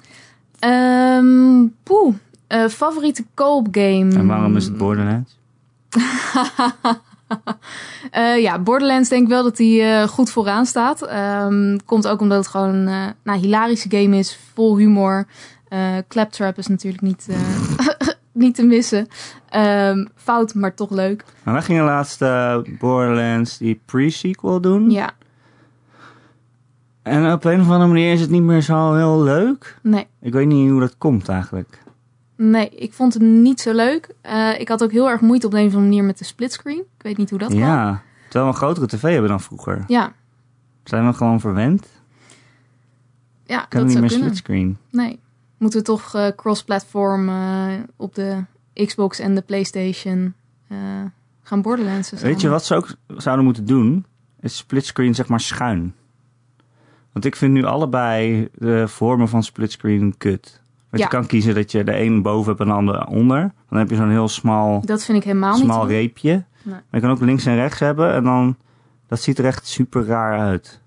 Ehm 0.58 1.66
poeh. 1.82 2.14
Eh, 2.46 2.68
favoriete 2.68 3.24
koop 3.34 3.68
game? 3.70 4.14
En 4.14 4.26
waarom 4.26 4.56
is 4.56 4.64
het 4.64 4.76
Borderlands? 4.76 5.38
Eh, 8.10 8.40
ja, 8.40 8.58
Borderlands 8.58 9.08
denk 9.08 9.22
ik 9.22 9.28
wel 9.28 9.42
dat 9.42 9.56
die 9.56 10.08
goed 10.08 10.30
vooraan 10.30 10.66
staat. 10.66 11.02
Ehm, 11.02 11.78
komt 11.84 12.08
ook 12.08 12.20
omdat 12.20 12.38
het 12.38 12.46
gewoon 12.46 12.74
een 12.74 13.14
nou, 13.22 13.38
hilarische 13.38 13.90
game 13.90 14.16
is, 14.16 14.38
vol 14.54 14.76
humor. 14.76 15.26
Eh 15.72 15.96
Claptrap 16.08 16.58
is 16.58 16.66
natuurlijk 16.66 17.02
niet, 17.02 17.26
eh, 17.30 17.38
niet 18.32 18.54
te 18.54 18.62
missen. 18.64 19.06
Ehm, 19.48 20.06
fout, 20.16 20.54
maar 20.54 20.74
toch 20.74 20.90
leuk. 20.90 21.24
Maar 21.42 21.54
wij 21.54 21.62
gingen 21.62 21.84
laatst 21.84 22.22
eh, 22.22 22.58
Borderlands 22.78 23.58
die 23.58 23.80
pre-sequel 23.84 24.60
doen. 24.60 24.90
Ja, 24.90 25.10
En 27.02 27.32
op 27.32 27.44
een 27.44 27.60
of 27.60 27.68
andere 27.70 27.86
manier 27.86 28.12
is 28.12 28.20
het 28.20 28.30
niet 28.30 28.42
meer 28.42 28.60
zo 28.60 28.94
heel 28.94 29.22
leuk. 29.22 29.78
nee. 29.82 30.06
Ik 30.20 30.32
weet 30.32 30.46
niet 30.46 30.70
hoe 30.70 30.80
dat 30.80 30.98
komt 30.98 31.28
eigenlijk. 31.28 31.80
Nee, 32.36 32.68
ik 32.68 32.92
vond 32.92 33.14
het 33.14 33.22
niet 33.22 33.60
zo 33.60 33.72
leuk. 33.72 34.14
Ik 34.58 34.68
had 34.68 34.82
ook 34.82 34.90
heel 34.92 35.08
erg 35.10 35.20
moeite 35.20 35.46
op 35.46 35.52
de 35.52 35.58
een 35.58 35.66
of 35.66 35.72
andere 35.74 35.88
manier 35.90 36.04
met 36.06 36.18
de 36.18 36.24
splitscreen. 36.24 36.78
Ik 36.96 37.02
weet 37.02 37.16
niet 37.16 37.30
hoe 37.30 37.38
dat 37.38 37.48
kwam. 37.48 37.60
ja, 37.62 38.02
terwijl 38.22 38.44
we 38.44 38.50
een 38.50 38.62
grotere 38.66 38.86
tv 38.86 39.02
hebben 39.12 39.30
dan 39.30 39.40
vroeger. 39.40 39.84
Ja, 39.86 40.12
Zijn 40.84 41.06
we 41.06 41.12
gewoon 41.12 41.40
verwend? 41.40 41.88
ja 43.46 43.58
Kan 43.68 43.80
dat 43.80 43.88
niet 43.88 43.98
meer 44.00 44.08
kunnen. 44.08 44.26
splitscreen. 44.26 44.78
Nee. 44.90 45.20
Moeten 45.62 45.80
we 45.80 45.86
toch 45.86 46.14
eh, 46.14 46.26
cross-platform 46.36 47.28
eh, 47.28 47.72
op 47.96 48.14
de 48.14 48.44
Xbox 48.74 49.18
en 49.18 49.34
de 49.34 49.40
PlayStation 49.40 50.34
eh, 50.68 50.76
gaan 51.42 51.62
Borderlands 51.62 52.10
Weet 52.10 52.40
je 52.40 52.48
wat 52.48 52.64
ze 52.64 52.74
ook 52.74 52.94
zouden 53.16 53.44
moeten 53.44 53.66
doen? 53.66 54.04
Is 54.40 54.56
splitscreen 54.56 55.14
zeg 55.14 55.28
maar 55.28 55.40
schuin. 55.40 55.94
Want 57.12 57.24
ik 57.24 57.36
vind 57.36 57.52
nu 57.52 57.64
allebei 57.64 58.48
de 58.54 58.88
vormen 58.88 59.28
van 59.28 59.42
splitscreen 59.42 60.14
kut. 60.18 60.60
Want 60.90 61.02
Ja. 61.02 61.08
je 61.10 61.16
kan 61.16 61.26
kiezen 61.26 61.54
dat 61.54 61.72
je 61.72 61.84
de 61.84 62.00
een 62.00 62.22
boven 62.22 62.48
hebt 62.48 62.60
en 62.60 62.66
de 62.66 62.72
ander 62.72 63.06
onder. 63.06 63.52
Dan 63.68 63.78
heb 63.78 63.90
je 63.90 63.96
zo'n 63.96 64.10
heel 64.10 64.28
smal, 64.28 64.80
Dat 64.84 65.04
vind 65.04 65.18
ik 65.18 65.24
helemaal 65.24 65.54
niet. 65.54 65.62
smal 65.64 65.86
reepje. 65.88 66.30
Nee. 66.30 66.44
Maar 66.74 66.82
je 66.90 67.00
kan 67.00 67.10
ook 67.10 67.20
links 67.20 67.46
en 67.46 67.54
rechts 67.54 67.78
hebben. 67.80 68.12
En 68.12 68.24
dan, 68.24 68.56
dat 69.06 69.20
ziet 69.20 69.38
er 69.38 69.44
echt 69.44 69.66
super 69.66 70.04
raar 70.04 70.38
uit. 70.38 70.80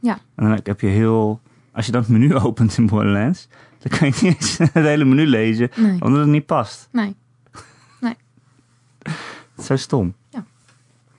Ja. 0.00 0.18
En 0.34 0.48
dan 0.48 0.60
heb 0.62 0.80
je 0.80 0.86
heel... 0.86 1.40
Als 1.72 1.86
je 1.86 1.92
dan 1.92 2.00
het 2.00 2.10
menu 2.10 2.34
opent 2.46 2.78
in 2.78 2.86
Borderlands... 2.86 3.48
dan 3.82 3.98
kan 3.98 4.08
je 4.08 4.14
niet 4.22 4.34
eens 4.34 4.58
het 4.72 4.72
hele 4.72 5.04
menu 5.04 5.26
lezen. 5.26 5.70
Nee. 5.76 6.00
Omdat 6.00 6.20
het 6.20 6.28
niet 6.28 6.46
past. 6.46 6.88
nee. 6.90 7.16
Het 9.02 9.14
is 9.56 9.66
zo 9.70 9.76
stom. 9.76 10.14
Ja. 10.28 10.44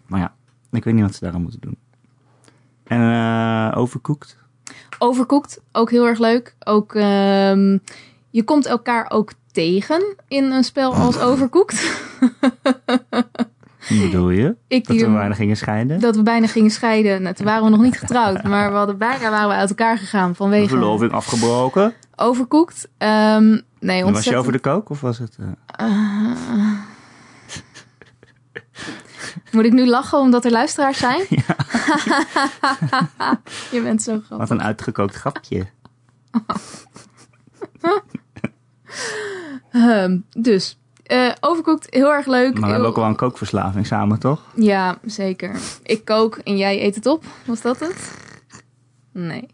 Maar 0.05 0.19
ja, 0.19 0.33
ik 0.71 0.83
weet 0.83 0.93
niet 0.93 1.03
wat 1.03 1.13
ze 1.13 1.19
daaraan 1.23 1.41
moeten 1.41 1.61
doen. 1.61 1.77
En 2.83 3.01
eh 3.01 3.77
overcooked. 3.77 4.37
Overcooked, 4.99 5.61
ook 5.71 5.91
heel 5.91 6.07
erg 6.07 6.19
leuk. 6.19 6.55
Ook, 6.63 6.95
ehm, 6.95 7.77
je 8.29 8.43
komt 8.43 8.65
elkaar 8.65 9.05
ook 9.09 9.31
tegen 9.51 10.15
in 10.27 10.43
een 10.51 10.63
spel 10.63 10.93
als. 10.93 11.17
Hoe 13.87 13.99
bedoel 14.01 14.29
je? 14.29 14.55
Ik 14.67 14.87
Dat 14.87 14.97
we 14.97 15.05
bijna 15.05 15.33
gingen 15.33 15.57
scheiden? 15.57 15.99
dat 15.99 16.15
we 16.15 16.23
bijna 16.23 16.47
gingen 16.47 16.71
scheiden. 16.71 17.21
Nou, 17.21 17.35
toen 17.35 17.45
waren 17.45 17.63
we 17.63 17.69
nog 17.69 17.81
niet 17.81 17.99
getrouwd, 17.99 18.43
maar 18.43 18.71
we 18.71 18.77
hadden 18.77 18.97
bijna 18.97 19.29
waren 19.29 19.47
we 19.47 19.53
uit 19.53 19.69
elkaar 19.69 19.97
gegaan 19.97 20.35
vanwege 20.35 20.67
verloving 20.67 21.11
afgebroken. 21.11 21.93
Overcooked. 22.15 22.89
Ehm, 22.97 23.59
nee, 23.79 24.03
En 24.03 24.13
was 24.13 24.23
je 24.23 24.35
over 24.37 24.51
de 24.51 24.59
kook 24.59 24.89
of 24.89 25.01
was 25.01 25.17
het... 25.17 25.37
eh, 25.75 26.31
Moet 29.51 29.65
ik 29.65 29.73
nu 29.73 29.85
lachen 29.87 30.17
omdat 30.19 30.45
er 30.45 30.51
luisteraars 30.51 30.97
zijn? 30.97 31.19
je 33.71 33.81
bent 33.83 34.01
zo 34.01 34.11
grappig. 34.11 34.37
wat 34.37 34.49
een 34.49 34.63
uitgekookt 34.63 35.15
grapje. 35.15 35.67
Ehm, 39.71 40.17
dus, 40.37 40.79
eh 41.03 41.31
overcooked, 41.39 41.87
heel 41.89 42.13
erg 42.13 42.25
leuk. 42.25 42.53
Maar 42.53 42.61
we 42.61 42.67
hebben 42.69 42.87
ook 42.89 42.95
wel 42.95 43.05
een 43.05 43.15
kookverslaving 43.15 43.87
samen, 43.87 44.19
toch? 44.19 44.41
Ja, 44.55 44.97
zeker. 45.05 45.59
Ik 45.83 46.05
kook 46.05 46.35
en 46.37 46.57
jij 46.57 46.83
eet 46.83 46.95
het 46.95 47.05
op. 47.05 47.23
Was 47.45 47.61
dat 47.61 47.79
het? 47.79 48.11
Nee. 49.11 49.47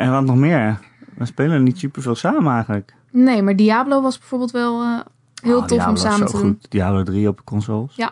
En 0.00 0.10
wat 0.10 0.24
nog 0.24 0.36
meer? 0.36 0.78
We 1.14 1.24
spelen 1.24 1.62
niet 1.62 1.78
superveel 1.78 2.14
samen 2.14 2.52
eigenlijk. 2.52 2.94
Nee, 3.10 3.42
maar 3.42 3.56
Diablo 3.56 4.02
was 4.02 4.18
bijvoorbeeld 4.18 4.50
wel 4.50 4.82
eh, 4.82 5.00
heel 5.42 5.54
Oh, 5.54 5.58
tof 5.60 5.68
Diablo 5.68 5.90
om 5.90 5.96
samen 5.96 6.26
te 6.26 6.32
doen. 6.32 6.40
goed. 6.40 6.70
Diablo 6.70 7.02
3 7.02 7.28
op 7.28 7.36
de 7.36 7.44
consoles. 7.44 7.96
Ja. 7.96 8.10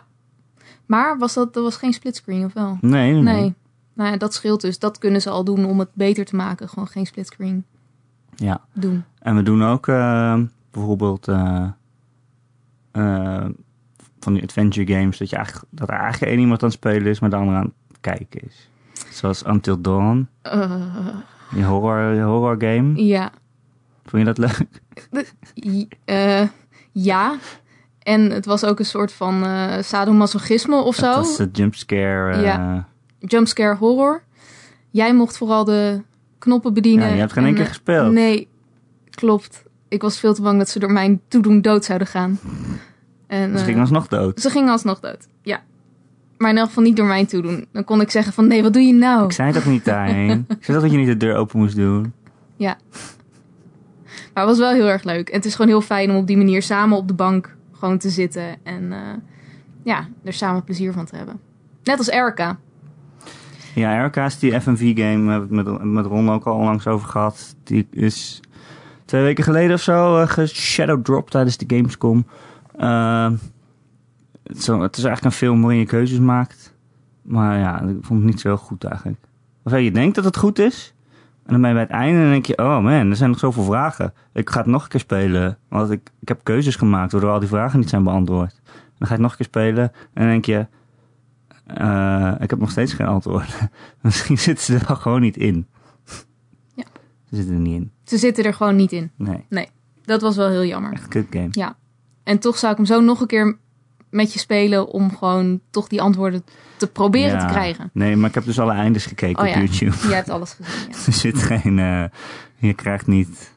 Maar 0.85 1.17
was 1.17 1.33
dat, 1.33 1.53
dat 1.53 1.63
was 1.63 1.75
geen 1.77 1.93
splitscreen 1.93 2.45
of 2.45 2.53
wel? 2.53 2.77
Nee, 2.81 3.13
nee, 3.13 3.21
nee. 3.21 3.53
Nou 3.93 4.11
ja, 4.11 4.17
dat 4.17 4.33
scheelt 4.33 4.61
dus. 4.61 4.79
Dat 4.79 4.97
kunnen 4.97 5.21
ze 5.21 5.29
al 5.29 5.43
doen 5.43 5.65
om 5.65 5.79
het 5.79 5.89
beter 5.93 6.25
te 6.25 6.35
maken. 6.35 6.69
Gewoon 6.69 6.87
geen 6.87 7.05
splitscreen 7.05 7.65
Ja. 8.35 8.61
doen. 8.73 9.03
En 9.19 9.35
we 9.35 9.43
doen 9.43 9.63
ook 9.63 9.87
eh, 9.87 10.39
bijvoorbeeld 10.71 11.27
eh, 11.27 11.65
van 14.19 14.33
die 14.33 14.43
adventure 14.43 14.93
games 14.93 15.17
dat, 15.17 15.29
je 15.29 15.35
eigenlijk, 15.35 15.65
dat 15.69 15.89
er 15.89 15.95
eigenlijk 15.95 16.31
één 16.31 16.41
iemand 16.41 16.63
aan 16.63 16.69
het 16.69 16.77
spelen 16.77 17.05
is, 17.07 17.19
maar 17.19 17.29
de 17.29 17.35
andere 17.35 17.57
aan 17.57 17.73
het 17.87 17.97
kijken 18.01 18.41
is. 18.47 18.69
Zoals 19.11 19.43
Until 19.43 19.81
Dawn, 19.81 20.27
die 21.53 21.63
horror, 21.63 22.21
horror 22.21 22.55
game. 22.59 23.05
ja. 23.05 23.31
Vond 24.05 24.27
je 24.27 24.33
dat 24.33 24.37
leuk? 24.37 24.67
Eh, 26.05 26.47
ja. 26.91 27.35
En 27.99 28.31
het 28.31 28.45
was 28.45 28.63
ook 28.65 28.79
een 28.79 28.85
soort 28.85 29.13
van 29.13 29.43
eh 29.43 29.81
sadomasochisme 29.81 30.75
of 30.75 30.95
zo. 30.95 31.05
Dat 31.05 31.15
was 31.15 31.37
de 31.37 31.49
jumpscare. 31.51 32.31
eh 32.33 32.41
Ja. 32.43 32.87
Jumpscare 33.19 33.75
horror. 33.75 34.23
Jij 34.89 35.13
mocht 35.15 35.37
vooral 35.37 35.63
de 35.63 36.01
knoppen 36.37 36.73
bedienen. 36.73 37.07
Ja, 37.07 37.13
je 37.13 37.19
hebt 37.19 37.33
geen 37.33 37.43
één 37.43 37.51
En, 37.51 37.57
keer 37.57 37.67
eh, 37.69 37.73
gespeeld. 37.73 38.11
Nee, 38.13 38.47
klopt. 39.09 39.63
Ik 39.87 40.01
was 40.01 40.19
veel 40.19 40.33
te 40.33 40.41
bang 40.41 40.57
dat 40.57 40.69
ze 40.69 40.79
door 40.79 40.91
mijn 40.91 41.21
toedoen 41.27 41.61
dood 41.61 41.85
zouden 41.85 42.07
gaan. 42.07 42.39
En, 43.27 43.51
Ze 43.51 43.57
eh, 43.57 43.63
ging 43.63 43.79
alsnog 43.79 44.07
dood. 44.07 44.39
ze 44.41 44.49
gingen 44.49 44.69
alsnog 44.69 44.99
dood. 44.99 45.27
Maar 46.39 46.49
in 46.49 46.57
elk 46.57 46.67
geval 46.67 46.83
niet 46.83 46.95
door 46.95 47.05
mijn 47.05 47.25
toedoen. 47.25 47.67
Dan 47.71 47.83
kon 47.83 48.01
ik 48.01 48.11
zeggen 48.11 48.33
van 48.33 48.47
nee, 48.47 48.63
wat 48.63 48.73
doe 48.73 48.81
je 48.81 48.93
nou? 48.93 49.25
Ik 49.25 49.31
zei 49.31 49.51
toch 49.51 49.65
niet 49.65 49.85
daarheen? 49.85 50.45
ik 50.47 50.63
zei 50.63 50.77
toch 50.77 50.81
dat 50.81 50.91
je 50.91 50.97
niet 50.97 51.07
de 51.07 51.17
deur 51.17 51.35
open 51.35 51.59
moest 51.59 51.75
doen? 51.75 52.13
Maar 54.33 54.47
het 54.47 54.57
was 54.57 54.67
wel 54.67 54.73
heel 54.73 54.89
erg 54.89 55.03
leuk. 55.03 55.29
En 55.29 55.35
het 55.35 55.45
is 55.45 55.55
gewoon 55.55 55.71
heel 55.71 55.81
fijn 55.81 56.09
om 56.09 56.15
op 56.15 56.27
die 56.27 56.37
manier 56.37 56.61
samen 56.61 56.97
op 56.97 57.07
de 57.07 57.13
bank 57.13 57.55
gewoon 57.73 57.97
te 57.97 58.09
zitten. 58.09 58.55
En 58.63 58.91
eh, 58.91 58.99
ja, 59.83 60.07
er 60.23 60.33
samen 60.33 60.63
plezier 60.63 60.93
van 60.93 61.05
te 61.05 61.15
hebben. 61.15 61.39
Net 61.83 61.97
als 61.97 62.09
Erica. 62.09 62.57
Ja, 63.75 64.05
RK 64.05 64.15
is 64.15 64.39
die 64.39 64.61
FMV-game, 64.61 65.31
hebben 65.31 65.49
we 65.49 65.57
het 65.57 65.79
met, 65.79 65.83
met 65.83 66.05
Ron 66.05 66.29
ook 66.29 66.45
al 66.45 66.55
onlangs 66.55 66.87
over 66.87 67.07
gehad. 67.07 67.55
Die 67.63 67.87
is 67.91 68.39
twee 69.05 69.23
weken 69.23 69.43
geleden 69.43 69.73
of 69.73 69.81
zo 69.81 70.21
uh, 70.21 70.27
geshadowdropt 70.27 71.31
tijdens 71.31 71.57
de 71.57 71.75
Gamescom. 71.75 72.25
Uh, 72.79 73.31
zo- 74.57 74.81
het 74.81 74.97
is 74.97 75.03
eigenlijk 75.03 75.23
een 75.23 75.39
film 75.39 75.61
waarin 75.61 75.79
je 75.79 75.85
keuzes 75.85 76.19
maakt. 76.19 76.73
Maar 77.21 77.57
ja, 77.57 77.81
ik 77.81 77.97
vond 78.01 78.19
het 78.21 78.29
niet 78.29 78.39
zo 78.39 78.57
goed 78.57 78.83
eigenlijk. 78.83 79.19
Of 79.63 79.77
je 79.79 79.91
denkt 79.91 80.15
dat 80.15 80.23
het 80.25 80.37
goed 80.37 80.59
is. 80.59 80.93
En 81.45 81.51
dan 81.51 81.61
ben 81.61 81.69
je 81.69 81.75
bij 81.75 81.83
het 81.85 81.91
einde 81.93 82.15
en 82.17 82.21
dan 82.23 82.31
denk 82.31 82.45
je, 82.45 82.57
oh 82.57 82.79
man, 82.83 83.09
er 83.09 83.15
zijn 83.15 83.29
nog 83.29 83.39
zoveel 83.39 83.63
vragen. 83.63 84.13
Ik 84.33 84.49
ga 84.49 84.57
het 84.57 84.67
nog 84.67 84.83
een 84.83 84.89
keer 84.89 84.99
spelen. 84.99 85.57
Want 85.69 85.91
ik, 85.91 86.09
ik 86.19 86.27
heb 86.27 86.43
keuzes 86.43 86.75
gemaakt 86.75 87.11
waardoor 87.11 87.29
al 87.31 87.39
die 87.39 87.49
vragen 87.49 87.79
niet 87.79 87.89
zijn 87.89 88.03
beantwoord. 88.03 88.59
Dan 88.97 89.07
ga 89.07 89.07
je 89.07 89.11
het 89.11 89.19
nog 89.21 89.31
een 89.31 89.37
keer 89.37 89.45
spelen 89.45 89.83
en 89.83 90.21
dan 90.21 90.27
denk 90.27 90.45
je, 90.45 90.67
eh, 91.65 92.33
ik 92.39 92.49
heb 92.49 92.59
nog 92.59 92.71
steeds 92.71 92.93
geen 92.93 93.07
antwoord. 93.07 93.57
Misschien 94.01 94.37
zitten 94.37 94.65
ze 94.65 94.75
er 94.75 94.83
wel 94.87 94.95
gewoon 94.95 95.21
niet 95.21 95.37
in. 95.37 95.67
Ja. 96.75 96.83
Ze 97.29 97.35
zitten 97.35 97.53
er 97.53 97.59
niet 97.61 97.75
in. 97.81 97.91
Ze 98.03 98.17
zitten 98.17 98.43
er 98.43 98.53
gewoon 98.53 98.75
niet 98.75 98.91
in. 98.91 99.11
Nee, 99.17 99.67
Dat 100.01 100.21
was 100.21 100.35
wel 100.35 100.49
heel 100.49 100.65
jammer. 100.65 100.91
echt 100.91 101.03
een 101.03 101.09
kut 101.09 101.27
game. 101.29 101.47
Ja. 101.51 101.75
En 102.23 102.39
toch 102.39 102.57
zou 102.57 102.71
ik 102.71 102.77
hem 102.77 102.85
zo 102.87 103.01
nog 103.01 103.21
een 103.21 103.27
keer 103.27 103.57
met 104.09 104.33
je 104.33 104.39
spelen 104.39 104.87
om 104.87 105.15
gewoon 105.17 105.59
toch 105.69 105.87
die 105.87 106.01
antwoorden 106.01 106.43
te 106.77 106.87
proberen 106.87 107.31
Ja. 107.39 107.45
te 107.45 107.53
krijgen. 107.53 107.89
Nee, 107.93 108.15
maar 108.15 108.29
ik 108.29 108.35
heb 108.35 108.45
dus 108.45 108.59
alle 108.59 108.73
eindes 108.73 109.05
gekeken 109.05 109.43
Oh 109.43 109.49
op 109.49 109.55
ja. 109.55 109.59
YouTube. 109.59 110.07
Je 110.07 110.13
hebt 110.13 110.29
alles 110.29 110.51
gezien. 110.53 110.89
Ja. 110.89 110.95
Er 111.05 111.13
zit 111.13 111.37
geen, 111.37 111.79
eh, 111.79 112.03
je 112.57 112.73
krijgt 112.73 113.07
niet... 113.07 113.51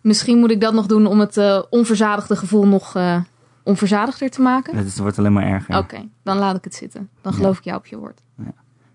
Misschien 0.00 0.38
moet 0.38 0.50
ik 0.50 0.60
dat 0.60 0.72
nog 0.74 0.86
doen 0.86 1.06
om 1.06 1.20
het 1.20 1.36
eh, 1.36 1.62
onverzadigde 1.70 2.36
gevoel 2.36 2.66
nog 2.66 2.94
eh, 2.96 3.20
onverzadigder 3.62 4.30
te 4.30 4.40
maken. 4.40 4.76
Het 4.76 4.98
wordt 4.98 5.18
alleen 5.18 5.32
maar 5.32 5.46
erger. 5.46 5.76
Oké, 5.76 6.08
dan 6.22 6.36
laat 6.38 6.56
ik 6.56 6.64
het 6.64 6.74
zitten. 6.74 7.08
Dan 7.20 7.32
geloof 7.32 7.58
ik 7.58 7.64
jou 7.64 7.78
op 7.78 7.86
je 7.86 7.96
woord. 7.96 8.20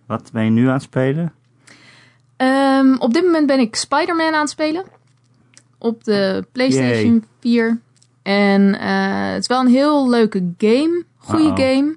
Wat 0.06 0.30
ben 0.34 0.44
je 0.44 0.50
nu 0.50 0.68
aan 0.68 0.74
het 0.74 0.82
spelen? 0.82 1.34
Ehm, 2.38 2.96
op 2.98 3.14
dit 3.14 3.24
moment 3.24 3.48
ben 3.48 3.60
ik 3.60 3.76
Spider-Man 3.76 4.34
aan 4.34 4.40
het 4.42 4.50
spelen. 4.50 4.84
Op 5.78 6.04
de 6.04 6.46
PlayStation 6.52 7.26
4. 7.40 7.80
En 8.24 8.80
eh, 8.80 9.32
het 9.32 9.42
is 9.42 9.48
wel 9.48 9.60
een 9.60 9.68
heel 9.68 10.10
leuke 10.10 10.54
game. 10.58 11.04
Goede 11.18 11.44
Uh-oh. 11.44 11.58
game. 11.58 11.96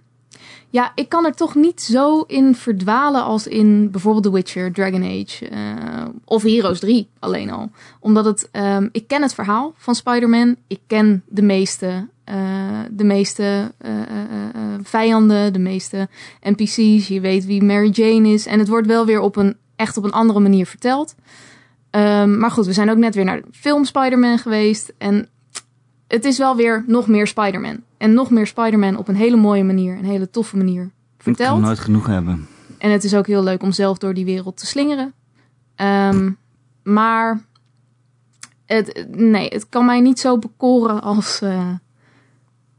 Ja, 0.71 0.92
ik 0.95 1.09
kan 1.09 1.25
er 1.25 1.35
toch 1.35 1.54
niet 1.54 1.83
zo 1.83 2.21
in 2.21 2.54
verdwalen 2.54 3.23
als 3.25 3.47
in 3.47 3.90
bijvoorbeeld 3.90 4.25
The 4.25 4.33
Witcher, 4.33 4.73
Dragon 4.73 5.02
Age 5.02 5.49
eh, 5.49 6.04
of 6.25 6.42
Heroes 6.42 6.80
3 6.80 7.09
alleen 7.18 7.50
al. 7.50 7.71
Omdat 8.00 8.25
het, 8.25 8.49
ehm, 8.52 8.88
ik 8.92 9.06
ken 9.06 9.23
het 9.23 9.35
verhaal 9.35 9.73
van 9.76 9.95
Spider-Man. 9.95 10.56
Ik 10.66 10.80
ken 10.87 11.23
de 11.28 11.42
meeste, 11.42 12.09
eh, 12.25 12.80
de 12.90 13.04
meeste 13.04 13.73
vijanden, 14.83 15.52
de 15.52 15.59
meeste 15.59 16.09
NPC's. 16.40 17.09
Je 17.09 17.21
weet 17.21 17.45
wie 17.45 17.64
Mary 17.64 17.90
Jane 17.90 18.28
is. 18.28 18.47
En 18.47 18.59
het 18.59 18.68
wordt 18.68 18.87
wel 18.87 19.06
weer 19.06 19.21
op 19.21 19.37
een, 19.37 19.56
echt 19.76 19.97
op 19.97 20.04
een 20.04 20.12
andere 20.12 20.40
manier 20.40 20.66
verteld. 20.66 21.14
Ehm, 21.90 22.38
maar 22.38 22.50
goed, 22.50 22.66
we 22.66 22.73
zijn 22.73 22.90
ook 22.90 22.97
net 22.97 23.14
weer 23.14 23.25
naar 23.25 23.40
de 23.40 23.49
film 23.52 23.85
Spider-Man 23.85 24.38
geweest. 24.38 24.92
En 24.99 25.28
het 26.06 26.25
is 26.25 26.38
wel 26.38 26.56
weer 26.56 26.84
nog 26.86 27.06
meer 27.06 27.26
Spider-Man. 27.26 27.80
En 27.96 28.14
nog 28.14 28.30
meer 28.30 28.46
Spider-Man 28.46 28.96
op 28.96 29.08
een 29.08 29.16
hele 29.16 29.36
mooie 29.36 29.64
manier, 29.64 29.98
een 29.98 30.04
hele 30.04 30.30
toffe 30.30 30.56
manier 30.56 30.82
Ik 30.82 30.90
kan 31.25 31.34
verteld. 31.34 31.60
nooit 31.60 31.78
genoeg 31.78 32.06
hebben. 32.06 32.46
En 32.78 32.90
het 32.90 33.04
is 33.04 33.14
ook 33.14 33.26
heel 33.26 33.42
leuk 33.42 33.62
om 33.62 33.72
zelf 33.72 33.98
door 33.98 34.14
die 34.14 34.25
wereld 34.25 34.56
te 34.56 34.66
slingeren. 34.66 35.12
Ehm, 35.75 36.30
maar 36.82 37.40
het, 38.66 39.06
nee, 39.10 39.48
het 39.48 39.68
kan 39.68 39.86
mij 39.86 40.00
niet 40.00 40.18
zo 40.18 40.38
bekoren 40.38 41.02
als, 41.02 41.40
eh, 41.42 41.68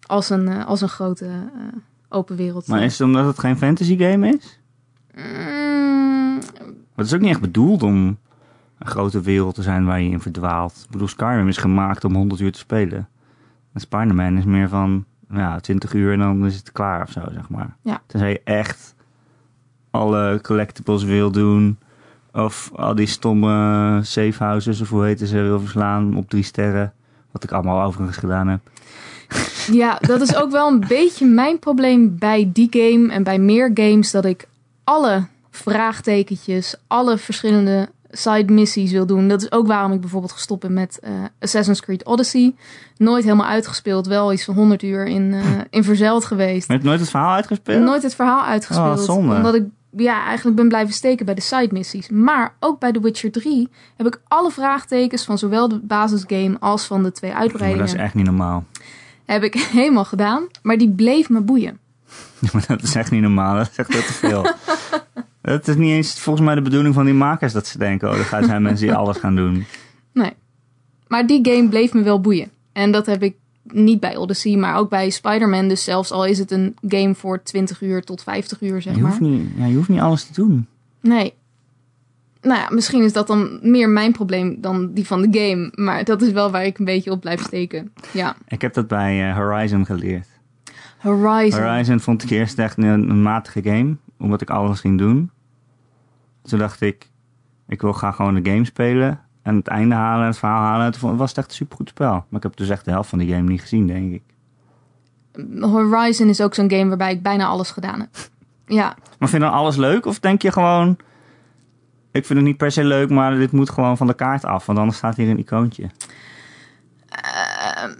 als, 0.06 0.30
een, 0.30 0.48
eh, 0.48 0.66
als 0.66 0.82
een 0.82 0.90
grote 0.90 1.26
eh, 1.26 1.62
open 2.10 2.36
wereld. 2.36 2.68
Maar 2.68 2.84
is 2.84 2.92
het 3.00 3.08
omdat 3.08 3.26
het 3.26 3.40
geen 3.40 3.58
fantasy 3.58 3.98
game 3.98 4.28
is? 4.38 4.60
Mm, 5.16 6.34
Maar 6.36 6.96
het 6.96 7.06
is 7.06 7.14
ook 7.14 7.22
niet 7.22 7.30
echt 7.30 7.42
bedoeld 7.42 7.84
om 7.84 8.18
een 8.80 8.88
grote 8.88 9.22
wereld 9.22 9.56
te 9.56 9.62
zijn 9.62 9.86
waar 9.86 10.02
je 10.02 10.10
in 10.10 10.20
verdwaalt. 10.20 10.82
Ik 10.86 10.90
bedoel, 10.92 11.08
Skyrim 11.08 11.48
is 11.48 11.58
gemaakt 11.58 12.04
om 12.04 12.16
100 12.16 12.42
uur 12.42 12.52
te 12.52 12.60
spelen. 12.60 13.10
En 13.78 13.84
Spider-Man 13.84 14.38
is 14.38 14.46
meer 14.46 14.70
van 14.70 15.06
ja, 15.30 15.60
20 15.60 15.94
uur 15.94 16.14
en 16.14 16.20
dan 16.20 16.46
is 16.46 16.56
het 16.56 16.72
klaar 16.72 17.02
of 17.02 17.12
zo, 17.12 17.22
zeg 17.32 17.50
maar. 17.50 17.76
Ja. 17.82 18.02
Tenzij 18.06 18.30
je 18.30 18.42
echt 18.44 18.96
alle 19.92 20.40
collectibles 20.42 21.04
wil 21.04 21.32
doen. 21.32 21.78
Of 22.34 22.72
al 22.76 22.96
die 22.96 23.08
stomme 23.08 24.00
safe 24.04 24.44
houses, 24.44 24.82
of 24.82 24.90
hoe 24.90 25.04
heten 25.04 25.28
ze, 25.28 25.42
wil 25.42 25.60
verslaan 25.60 26.16
op 26.16 26.30
drie 26.30 26.44
sterren. 26.44 26.94
Wat 27.32 27.44
ik 27.44 27.52
allemaal 27.52 27.82
overigens 27.86 28.18
gedaan 28.18 28.48
heb. 28.48 28.60
Ja, 29.72 29.98
dat 30.00 30.22
is 30.22 30.36
ook 30.36 30.52
wel 30.52 30.68
een 30.68 30.86
beetje 30.98 31.26
mijn 31.26 31.60
probleem 31.60 32.18
bij 32.18 32.50
die 32.54 32.68
game 32.72 33.14
en 33.14 33.24
bij 33.24 33.40
meer 33.40 33.72
games. 33.74 34.12
Dat 34.12 34.26
ik 34.26 34.48
alle 34.84 35.28
vraagtekentjes, 35.50 36.76
alle 36.88 37.18
verschillende 37.18 37.90
side 38.18 38.54
missies 38.54 38.92
wil 38.92 39.06
doen. 39.06 39.28
Dat 39.28 39.42
is 39.42 39.52
ook 39.52 39.68
waarom 39.68 39.92
ik 39.92 40.02
bijvoorbeeld 40.02 40.32
gestopt 40.32 40.62
ben 40.62 40.74
met 40.74 41.00
eh, 41.00 41.12
Assassin's 41.40 41.82
Creed 41.82 42.06
Odyssey. 42.06 42.56
Nooit 42.98 43.24
helemaal 43.24 43.48
uitgespeeld, 43.48 44.08
wel 44.08 44.34
iets 44.34 44.44
van 44.44 44.56
100 44.56 44.84
uur 44.84 45.06
in, 45.06 45.34
eh, 45.34 45.46
in 45.70 45.84
verzeld 45.84 46.26
geweest. 46.26 46.68
Maar 46.68 46.78
je 46.78 46.84
hebt 46.84 46.84
nooit 46.84 47.00
het 47.00 47.10
verhaal 47.10 47.34
uitgespeeld? 47.34 47.84
Nooit 47.84 48.04
het 48.04 48.16
verhaal 48.16 48.44
uitgespeeld. 48.44 49.00
Oh, 49.00 49.06
zonde. 49.06 49.36
Omdat 49.36 49.56
ik 49.56 49.64
ja, 49.92 50.26
eigenlijk 50.26 50.56
ben 50.56 50.68
blijven 50.68 50.94
steken 50.94 51.26
bij 51.26 51.36
de 51.36 51.42
side 51.42 51.70
missies. 51.72 52.10
Maar 52.10 52.54
ook 52.60 52.80
bij 52.80 52.92
The 52.92 53.00
Witcher 53.00 53.32
3 53.32 53.70
heb 53.98 54.08
ik 54.08 54.22
alle 54.28 54.52
vraagtekens 54.52 55.24
van 55.24 55.38
zowel 55.38 55.68
de 55.70 55.80
basisgame 55.80 56.58
als 56.60 56.86
van 56.86 57.04
de 57.04 57.12
twee 57.12 57.32
maar 57.32 57.40
uitbreidingen 57.40 57.86
dat 57.86 57.96
is 57.96 58.02
echt 58.02 58.14
niet 58.14 58.26
normaal. 58.26 58.66
heb 59.26 59.44
ik 59.44 59.54
helemaal 59.80 60.06
gedaan. 60.06 60.48
Maar 60.62 60.78
die 60.78 60.90
bleef 60.90 61.30
me 61.30 61.42
boeien. 61.42 61.80
Maar 62.54 62.66
dat 62.68 62.82
is 62.82 62.96
echt 62.96 63.12
niet 63.12 63.22
normaal. 63.22 63.56
Dat 63.56 63.70
is 63.72 63.78
echt 63.78 63.94
heel 63.94 64.02
te 64.02 64.14
veel. 64.14 64.46
Het 65.54 65.68
is 65.68 65.76
niet 65.76 65.92
eens 65.92 66.20
volgens 66.20 66.46
mij 66.46 66.56
de 66.56 66.62
bedoeling 66.62 66.94
van 66.94 67.06
die 67.06 67.14
makers 67.14 67.54
dat 67.54 67.68
ze 67.68 67.78
denken... 67.78 68.10
oh, 68.10 68.18
er 68.18 68.24
gaan 68.24 68.44
zijn 68.44 68.62
mensen 68.62 68.88
die 68.88 68.96
alles 68.96 69.18
gaan 69.18 69.36
doen. 69.36 69.66
Nee. 70.14 70.34
Maar 71.08 71.28
die 71.28 71.40
game 71.52 71.70
bleef 71.70 71.94
me 71.94 72.04
wel 72.04 72.22
boeien. 72.22 72.50
En 72.74 72.92
dat 72.92 73.06
heb 73.06 73.24
ik 73.24 73.36
niet 73.64 74.00
bij 74.00 74.18
Odyssey, 74.18 74.56
maar 74.56 74.76
ook 74.76 74.90
bij 74.90 75.10
Spider-Man. 75.10 75.68
Dus 75.68 75.84
zelfs 75.84 76.12
al 76.12 76.26
is 76.26 76.40
het 76.40 76.52
een 76.52 76.76
game 76.88 77.16
voor 77.16 77.44
20 77.44 77.82
uur 77.82 78.04
tot 78.04 78.24
50 78.24 78.62
uur, 78.62 78.82
zeg 78.82 78.96
Je 78.96 79.02
hoeft, 79.02 79.20
maar. 79.20 79.30
niet, 79.30 79.50
ja, 79.58 79.66
je 79.66 79.76
hoeft 79.76 79.90
niet 79.90 80.00
alles 80.00 80.24
te 80.24 80.34
doen. 80.34 80.68
Nee. 81.02 81.34
Nou 82.42 82.60
ja, 82.60 82.68
misschien 82.70 83.04
is 83.04 83.14
dat 83.14 83.28
dan 83.28 83.60
meer 83.62 83.90
mijn 83.90 84.12
probleem 84.12 84.58
dan 84.62 84.94
die 84.94 85.06
van 85.06 85.22
de 85.22 85.40
game. 85.40 85.72
Maar 85.76 86.04
dat 86.04 86.22
is 86.22 86.32
wel 86.32 86.52
waar 86.52 86.66
ik 86.66 86.78
een 86.78 86.86
beetje 86.86 87.12
op 87.12 87.22
blijf 87.22 87.42
steken. 87.42 87.94
Ja. 88.14 88.36
Ik 88.48 88.62
heb 88.62 88.74
dat 88.74 88.88
bij 88.88 89.30
eh, 89.30 89.36
Horizon 89.36 89.86
geleerd. 89.86 90.28
Horizon. 90.98 91.62
Horizon 91.62 92.00
vond 92.00 92.24
ik 92.24 92.30
eerst 92.30 92.60
echt 92.60 92.78
een, 92.78 93.10
een 93.10 93.22
matige 93.22 93.62
game. 93.64 93.96
Omdat 94.18 94.42
ik 94.42 94.50
alles 94.50 94.80
ging 94.80 94.98
doen. 94.98 95.32
Toen 96.48 96.60
dacht 96.60 96.82
ik... 96.82 97.10
Ik 97.68 97.82
wil 97.82 97.94
graag 97.94 98.16
gewoon 98.16 98.42
de 98.42 98.50
game 98.52 98.66
spelen. 98.66 99.20
En 99.42 99.56
het 99.56 99.68
einde 99.68 99.96
halen 99.96 100.22
en 100.22 100.28
het 100.28 100.38
verhaal 100.38 100.62
halen. 100.62 100.86
En 100.86 100.92
toen 100.92 101.18
was 101.18 101.30
het 101.30 101.38
echt 101.38 101.50
een 101.50 101.56
supergoed 101.56 101.90
spel. 101.90 102.12
Maar 102.12 102.26
ik 102.32 102.44
heb 102.44 102.56
dus 102.56 102.70
echt 102.70 102.86
de 102.86 102.92
helft 102.92 103.10
van 103.10 103.20
die 103.20 103.34
game 103.34 103.50
niet 103.50 103.62
gezien, 103.62 103.88
denk 103.88 104.14
ik. 104.14 104.24
Horizon 105.62 106.28
is 106.30 106.42
ook 106.42 106.54
zo'n 106.54 106.72
game 106.72 106.88
waarbij 106.88 107.12
ik 107.12 107.22
bijna 107.22 107.46
alles 107.46 107.72
gedaan 107.72 108.00
heb. 108.00 108.10
Ja, 108.70 108.96
Maar 109.20 109.30
vind 109.30 109.44
je 109.44 109.50
dan 109.50 109.58
alles 109.58 109.76
leuk? 109.76 110.06
Of 110.06 110.20
denk 110.20 110.42
je 110.42 110.52
gewoon... 110.52 110.98
Ik 112.12 112.26
vind 112.26 112.40
het 112.40 112.48
niet 112.48 112.58
per 112.58 112.72
se 112.72 112.84
leuk, 112.84 113.10
maar 113.10 113.36
dit 113.36 113.52
moet 113.52 113.70
gewoon 113.70 113.98
van 113.98 114.08
de 114.08 114.14
kaart 114.14 114.46
af. 114.46 114.66
Want 114.66 114.80
anders 114.80 114.98
staat 114.98 115.16
hier 115.16 115.30
een 115.30 115.40
icoontje. 115.40 115.90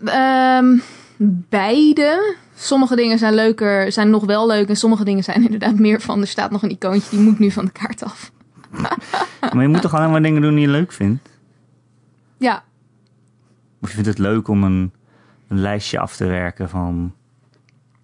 Ehm, 0.06 0.78
beide. 1.50 2.36
Sommige 2.56 2.96
dingen 2.96 3.18
zijn 3.18 3.34
leuker, 3.34 3.92
zijn 3.92 4.10
nog 4.10 4.26
wel 4.26 4.48
leuk. 4.48 4.70
En 4.70 4.76
sommige 4.76 5.04
dingen 5.04 5.24
zijn 5.24 5.44
inderdaad 5.50 5.80
meer 5.80 6.02
van. 6.02 6.22
Er 6.22 6.28
staat 6.28 6.52
nog 6.52 6.64
een 6.64 6.72
icoontje, 6.72 7.10
die 7.10 7.26
moet 7.26 7.40
nu 7.40 7.52
van 7.52 7.66
de 7.66 7.72
kaart 7.72 8.04
af. 8.04 8.32
Maar 9.54 9.62
je 9.62 9.68
moet 9.68 9.82
toch 9.82 9.94
alleen 9.94 10.12
maar 10.12 10.22
dingen 10.22 10.42
doen 10.42 10.52
die 10.56 10.62
je 10.62 10.68
leuk 10.72 10.92
vindt? 10.92 11.30
Ja, 12.38 12.64
Of 13.82 13.88
je 13.90 13.94
vindt 13.94 14.10
het 14.10 14.18
leuk 14.18 14.48
om 14.48 14.64
een, 14.64 14.92
een 15.48 15.60
lijstje 15.60 16.00
af 16.00 16.16
te 16.16 16.26
werken 16.26 16.70
van 16.70 17.14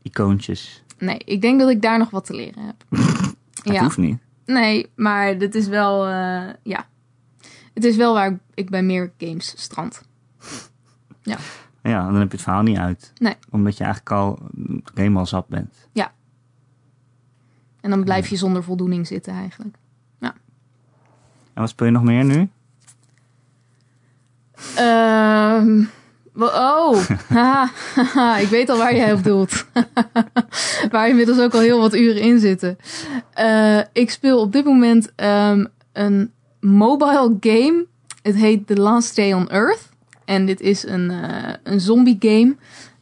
icoontjes? 0.02 0.84
nee, 0.98 1.18
ik 1.18 1.42
denk 1.42 1.60
dat 1.60 1.70
ik 1.70 1.82
daar 1.82 1.98
nog 1.98 2.10
wat 2.10 2.26
te 2.26 2.34
leren 2.36 2.66
heb. 2.66 2.86
Dat 3.64 3.74
ja, 3.74 3.82
hoeft 3.84 3.98
niet. 3.98 4.18
nee, 4.46 4.90
maar 4.96 5.38
dit 5.38 5.56
is 5.56 5.68
wel, 5.68 6.08
eh, 6.08 6.50
ja. 6.64 6.88
Het 7.74 7.84
is 7.84 7.96
wel 7.96 8.14
waar 8.14 8.40
ik- 8.54 8.70
bij 8.70 8.84
meer 8.84 9.12
games 9.18 9.54
strand. 9.58 10.04
Ja, 11.84 12.06
dan 12.06 12.16
heb 12.16 12.28
je 12.30 12.36
het 12.36 12.42
verhaal 12.42 12.62
niet 12.64 12.78
uit. 12.78 13.14
Nee. 13.18 13.36
Omdat 13.50 13.78
je 13.78 13.84
eigenlijk 13.84 14.14
al 14.16 14.40
game 14.94 15.20
al 15.20 15.26
zat 15.26 15.48
bent. 15.48 15.88
En 17.82 17.90
dan 17.90 18.04
blijf 18.04 18.28
je 18.28 18.36
zonder 18.36 18.64
voldoening 18.64 19.08
zitten 19.08 19.34
eigenlijk. 19.34 19.76
En 21.54 21.62
wat 21.62 21.70
speel 21.70 21.86
je 21.86 21.94
nog 21.94 22.04
meer 22.04 22.24
nu? 22.24 22.50
Ehm, 24.76 25.84
oh, 26.36 26.98
haha, 27.34 28.38
ik 28.46 28.48
weet 28.48 28.70
al 28.70 28.78
waar 28.78 28.96
jij 28.96 29.14
op 29.14 29.24
doelt. 29.24 29.66
waar 30.92 31.10
inmiddels 31.10 31.40
ook 31.40 31.54
al 31.54 31.60
heel 31.60 31.80
wat 31.80 31.96
uren 31.96 32.22
in 32.22 32.40
zitten. 32.40 32.78
Eh, 33.34 33.80
ik 33.94 34.12
speel 34.12 34.40
op 34.40 34.52
dit 34.52 34.66
moment 34.66 35.12
ehm, 35.16 35.66
een 35.92 36.32
mobile 36.60 37.38
game. 37.40 37.86
Het 38.22 38.36
heet 38.36 38.68
The 38.68 38.76
Last 38.76 39.16
Day 39.16 39.34
on 39.34 39.50
Earth. 39.50 39.90
En 40.26 40.46
dit 40.46 40.62
is 40.62 40.86
een, 40.88 41.12
eh, 41.12 41.54
een 41.64 41.80
zombie 41.80 42.18
game. 42.20 42.56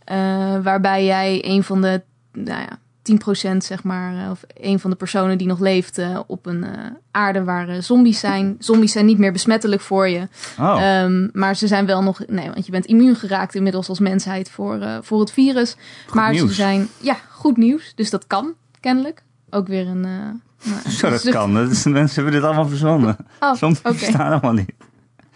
eh, 0.03 0.63
waarbij 0.63 1.05
jij 1.05 1.41
een 1.46 1.63
van 1.63 1.81
de, 1.81 2.01
nou 2.34 2.60
ja, 2.62 2.79
10% 3.13 3.58
zeg 3.58 3.84
maar, 3.84 4.24
eh, 4.24 4.30
of 4.30 4.41
een 4.53 4.80
van 4.80 4.89
de 4.89 4.96
personen 4.96 5.38
die 5.38 5.48
nog 5.48 5.60
leeft 5.60 5.98
eh, 5.98 6.20
op 6.27 6.46
een 6.46 6.63
eh, 6.63 6.86
aarde 7.12 7.44
waar 7.44 7.84
zombies 7.84 8.20
zijn. 8.20 8.56
Zombies 8.60 8.91
zijn 8.91 9.06
niet 9.06 9.18
meer 9.18 9.32
besmettelijk 9.32 9.82
voor 9.82 10.08
je. 10.08 10.27
Oh, 10.60 10.82
Ehm, 10.82 11.27
maar 11.34 11.56
ze 11.56 11.68
zijn 11.68 11.86
wel 11.86 12.03
nog. 12.03 12.22
Nee, 12.27 12.50
want 12.50 12.65
je 12.65 12.72
bent 12.72 12.86
immuun 12.86 13.15
geraakt 13.15 13.56
inmiddels 13.56 13.89
als 13.89 14.00
mensheid 14.00 14.50
voor, 14.50 15.00
voor 15.01 15.20
het 15.20 15.32
virus. 15.32 15.75
goed 16.06 16.15
maar 16.15 16.32
nieuws. 16.32 16.48
ze 16.50 16.53
zijn. 16.56 16.88
Ja, 16.98 17.18
goed 17.30 17.58
nieuws. 17.58 17.91
Dus 17.96 18.10
dat 18.10 18.27
kan, 18.27 18.53
kennelijk. 18.80 19.24
Ook 19.50 19.68
weer 19.68 19.88
een. 19.88 20.01
nou, 20.01 20.89
Zo, 20.98 21.10
dat 21.10 21.22
dus- 21.22 21.34
kan. 21.34 21.53
Dat 21.53 21.72
is, 21.72 21.84
mensen 21.84 22.15
hebben 22.15 22.34
dit 22.34 22.44
allemaal 22.44 22.68
verzonnen. 22.68 23.18
Oh, 23.39 23.56
Soms 23.62 23.82
bestaan 23.82 24.27
helemaal 24.27 24.53
niet. 24.53 24.72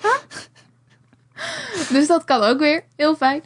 Dus 1.90 2.08
dat 2.08 2.24
kan 2.24 2.42
ook 2.42 2.60
weer. 2.60 2.84
Heel 2.96 3.16
fijn. 3.16 3.42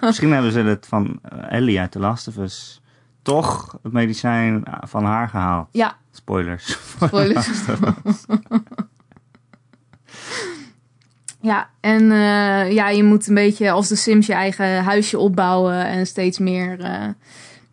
Misschien 0.00 0.32
hebben 0.32 0.52
ze 0.52 0.58
het 0.58 0.86
van 0.88 1.20
Ellie 1.48 1.80
uit 1.80 1.90
The 1.90 1.98
Last 1.98 2.28
of 2.28 2.36
Us 2.36 2.80
toch 3.24 3.78
het 3.82 3.92
medicijn 3.92 4.62
van 4.80 5.04
haar 5.04 5.28
gehaald. 5.28 5.68
Ja, 5.72 5.96
Spoilers. 6.14 6.78
spoilers. 7.00 7.48
ja, 11.40 11.68
en 11.80 12.10
eh, 12.10 12.72
ja, 12.72 12.88
je 12.88 13.02
moet 13.02 13.26
een 13.26 13.34
beetje 13.34 13.70
als 13.70 13.88
de 13.88 13.96
Sims 13.96 14.26
je 14.26 14.32
eigen 14.32 14.84
huisje 14.84 15.18
opbouwen. 15.18 15.86
En 15.86 16.06
steeds 16.06 16.38
meer 16.38 16.80
eh, 16.80 17.08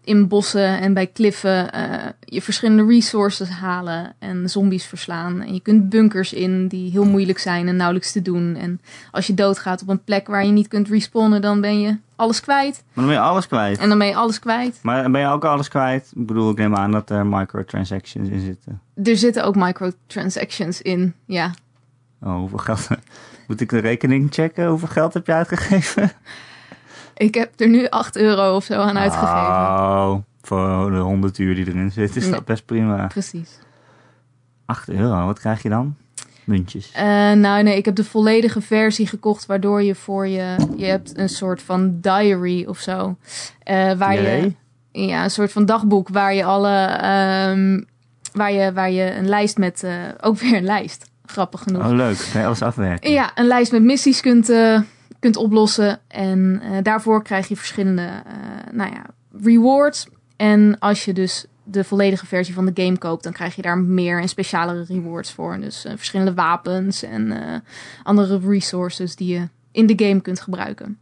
in 0.03 0.27
bossen 0.27 0.79
en 0.79 0.93
bij 0.93 1.07
kliffen 1.07 1.71
eh, 1.71 2.09
je 2.19 2.41
verschillende 2.41 2.85
resources 2.85 3.49
halen 3.49 4.13
en 4.19 4.49
zombies 4.49 4.85
verslaan. 4.85 5.41
En 5.41 5.53
je 5.53 5.59
kunt 5.59 5.89
bunkers 5.89 6.33
in 6.33 6.67
die 6.67 6.91
heel 6.91 7.05
moeilijk 7.05 7.39
zijn 7.39 7.67
en 7.67 7.75
nauwelijks 7.75 8.11
te 8.11 8.21
doen. 8.21 8.55
En 8.55 8.81
als 9.11 9.27
je 9.27 9.33
doodgaat 9.33 9.81
op 9.81 9.89
een 9.89 10.03
plek 10.03 10.27
waar 10.27 10.45
je 10.45 10.51
niet 10.51 10.67
kunt 10.67 10.87
respawnen, 10.87 11.41
dan 11.41 11.61
ben 11.61 11.79
je 11.79 11.97
alles 12.15 12.39
kwijt. 12.39 12.83
Maar 12.93 13.05
dan 13.05 13.13
ben 13.13 13.23
je 13.23 13.29
alles 13.29 13.47
kwijt. 13.47 13.77
En 13.77 13.89
dan 13.89 13.97
ben 13.97 14.07
je 14.07 14.15
alles 14.15 14.39
kwijt. 14.39 14.79
Maar 14.81 15.11
ben 15.11 15.21
je 15.21 15.27
ook 15.27 15.45
alles 15.45 15.67
kwijt? 15.67 16.11
Ik 16.15 16.25
bedoel, 16.25 16.51
ik 16.51 16.57
neem 16.57 16.75
aan 16.75 16.91
dat 16.91 17.09
er 17.09 17.25
microtransactions 17.25 18.29
in 18.29 18.39
zitten. 18.39 18.81
Er 19.03 19.17
zitten 19.17 19.43
ook 19.43 19.55
microtransactions 19.55 20.81
in, 20.81 21.13
ja. 21.25 21.53
Oh, 22.21 22.35
hoeveel 22.35 22.57
geld... 22.57 22.87
Moet 23.47 23.61
ik 23.61 23.69
de 23.69 23.79
rekening 23.79 24.33
checken? 24.33 24.67
Hoeveel 24.67 24.87
geld 24.87 25.13
heb 25.13 25.25
je 25.25 25.33
uitgegeven? 25.33 26.11
Ik 27.15 27.35
heb 27.35 27.59
er 27.59 27.67
nu 27.69 27.87
8 27.87 28.17
euro 28.17 28.55
of 28.55 28.63
zo 28.63 28.73
aan 28.73 28.97
uitgegeven. 28.97 29.37
Oh, 29.37 30.15
voor 30.41 30.91
de 30.91 30.97
100 30.97 31.37
uur 31.37 31.55
die 31.55 31.67
erin 31.67 31.91
zit 31.91 32.15
is 32.15 32.29
dat 32.29 32.45
best 32.45 32.65
prima. 32.65 33.07
Precies. 33.07 33.59
8 34.65 34.89
euro, 34.89 35.25
wat 35.25 35.39
krijg 35.39 35.61
je 35.63 35.69
dan? 35.69 35.95
Muntjes. 36.43 36.91
Eh, 36.91 37.03
nou 37.31 37.63
nee, 37.63 37.77
ik 37.77 37.85
heb 37.85 37.95
de 37.95 38.03
volledige 38.03 38.61
versie 38.61 39.07
gekocht, 39.07 39.45
waardoor 39.45 39.83
je 39.83 39.95
voor 39.95 40.27
je... 40.27 40.55
Je 40.75 40.85
hebt 40.85 41.17
een 41.17 41.29
soort 41.29 41.61
van 41.61 41.97
diary 42.01 42.65
of 42.65 42.77
zo. 42.79 43.15
eh, 43.63 43.91
waar 43.93 44.13
je, 44.13 44.53
ja, 44.91 45.23
een 45.23 45.29
soort 45.31 45.51
van 45.51 45.65
dagboek 45.65 46.09
waar 46.09 46.33
je 46.33 46.43
alle... 46.43 46.85
ehm, 46.85 47.81
waar, 48.33 48.51
je, 48.51 48.73
waar 48.73 48.91
je 48.91 49.15
een 49.15 49.27
lijst 49.29 49.57
met... 49.57 49.83
eh, 49.83 49.91
ook 50.21 50.37
weer 50.39 50.55
een 50.57 50.63
lijst, 50.63 51.09
grappig 51.25 51.61
genoeg. 51.61 51.83
Oh, 51.85 51.91
leuk. 51.91 52.17
Je 52.33 52.45
alles 52.45 52.61
afwerken? 52.61 53.11
Ja, 53.11 53.31
een 53.35 53.47
lijst 53.47 53.71
met 53.71 53.83
missies 53.83 54.21
kunt, 54.21 54.49
kunt 55.21 55.35
oplossen. 55.35 55.99
En 56.07 56.61
eh, 56.63 56.77
daarvoor 56.81 57.23
krijg 57.23 57.47
je 57.47 57.55
verschillende 57.55 58.01
eh, 58.01 58.71
nou 58.71 58.91
ja, 58.91 59.05
rewards. 59.43 60.07
En 60.35 60.79
als 60.79 61.05
je 61.05 61.13
dus 61.13 61.45
de 61.63 61.83
volledige 61.83 62.25
versie 62.25 62.53
van 62.53 62.65
de 62.65 62.83
game 62.83 62.97
koopt, 62.97 63.23
dan 63.23 63.33
krijg 63.33 63.55
je 63.55 63.61
daar 63.61 63.77
meer 63.77 64.21
en 64.21 64.29
specialere 64.29 64.83
rewards 64.83 65.31
voor. 65.31 65.59
Dus 65.59 65.85
eh, 65.85 65.93
verschillende 65.95 66.33
wapens 66.33 67.03
en 67.03 67.33
andere 68.03 68.39
resources 68.39 69.15
die 69.15 69.33
je 69.33 69.47
in 69.71 69.85
de 69.85 70.05
game 70.05 70.21
kunt 70.21 70.41
gebruiken. 70.41 70.97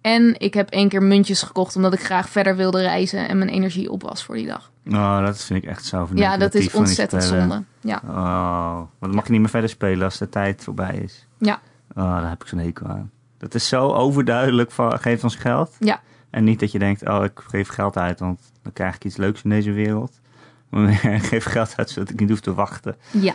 En 0.00 0.34
ik 0.38 0.54
heb 0.54 0.70
één 0.70 0.88
keer 0.88 1.02
muntjes 1.02 1.42
gekocht 1.42 1.76
omdat 1.76 1.92
ik 1.92 2.00
graag 2.00 2.28
verder 2.28 2.56
wilde 2.56 2.80
reizen 2.80 3.28
en 3.28 3.38
mijn 3.38 3.50
energie 3.50 3.90
op 3.90 4.02
was 4.02 4.24
voor 4.24 4.34
die 4.34 4.46
dag. 4.46 4.70
Oh, 4.86 5.24
dat 5.24 5.42
vind 5.42 5.62
ik 5.62 5.68
echt 5.68 5.84
zo 5.84 6.08
Ja, 6.14 6.36
dat 6.36 6.54
is 6.54 6.72
ontzettend 6.74 7.24
zonde. 7.24 7.62
Ja. 7.80 8.02
Oh, 8.08 8.76
want 8.76 8.88
dan 9.00 9.14
mag 9.14 9.26
je 9.26 9.32
niet 9.32 9.40
meer 9.40 9.50
verder 9.50 9.70
spelen 9.70 10.04
als 10.04 10.18
de 10.18 10.28
tijd 10.28 10.62
voorbij 10.62 11.00
is. 11.02 11.26
Ja. 11.38 11.60
Oh, 11.94 12.20
daar 12.20 12.28
heb 12.28 12.42
ik 12.42 12.48
zo'n 12.48 12.58
hekel 12.58 12.86
aan. 12.86 13.10
Dat 13.46 13.54
is 13.54 13.68
zo 13.68 13.92
overduidelijk 13.92 14.70
van 14.70 14.98
geef 14.98 15.24
ons 15.24 15.36
geld. 15.36 15.76
Ja. 15.78 16.00
En 16.30 16.44
niet 16.44 16.60
dat 16.60 16.72
je 16.72 16.78
denkt, 16.78 17.08
oh, 17.08 17.24
ik 17.24 17.40
geef 17.46 17.68
geld 17.68 17.96
uit, 17.96 18.20
want 18.20 18.40
dan 18.62 18.72
krijg 18.72 18.94
ik 18.94 19.04
iets 19.04 19.16
leuks 19.16 19.42
in 19.42 19.50
deze 19.50 19.72
wereld. 19.72 20.20
Maar 20.70 21.04
ik 21.04 21.22
geef 21.22 21.44
geld 21.44 21.74
uit 21.76 21.90
zodat 21.90 22.10
ik 22.10 22.20
niet 22.20 22.28
hoef 22.28 22.40
te 22.40 22.54
wachten. 22.54 22.96
Ja. 23.10 23.34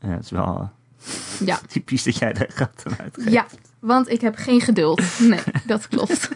Ja, 0.00 0.08
het 0.08 0.24
is 0.24 0.30
wel 0.30 0.70
Ja. 1.44 1.58
typisch 1.68 2.02
dat 2.02 2.16
jij 2.16 2.32
daar 2.32 2.50
geld 2.50 2.82
aan 2.86 2.98
uitgeeft. 2.98 3.30
Ja, 3.30 3.46
want 3.78 4.08
ik 4.08 4.20
heb 4.20 4.36
geen 4.36 4.60
geduld. 4.60 5.02
Nee, 5.18 5.40
dat 5.66 5.88
klopt. 5.88 6.28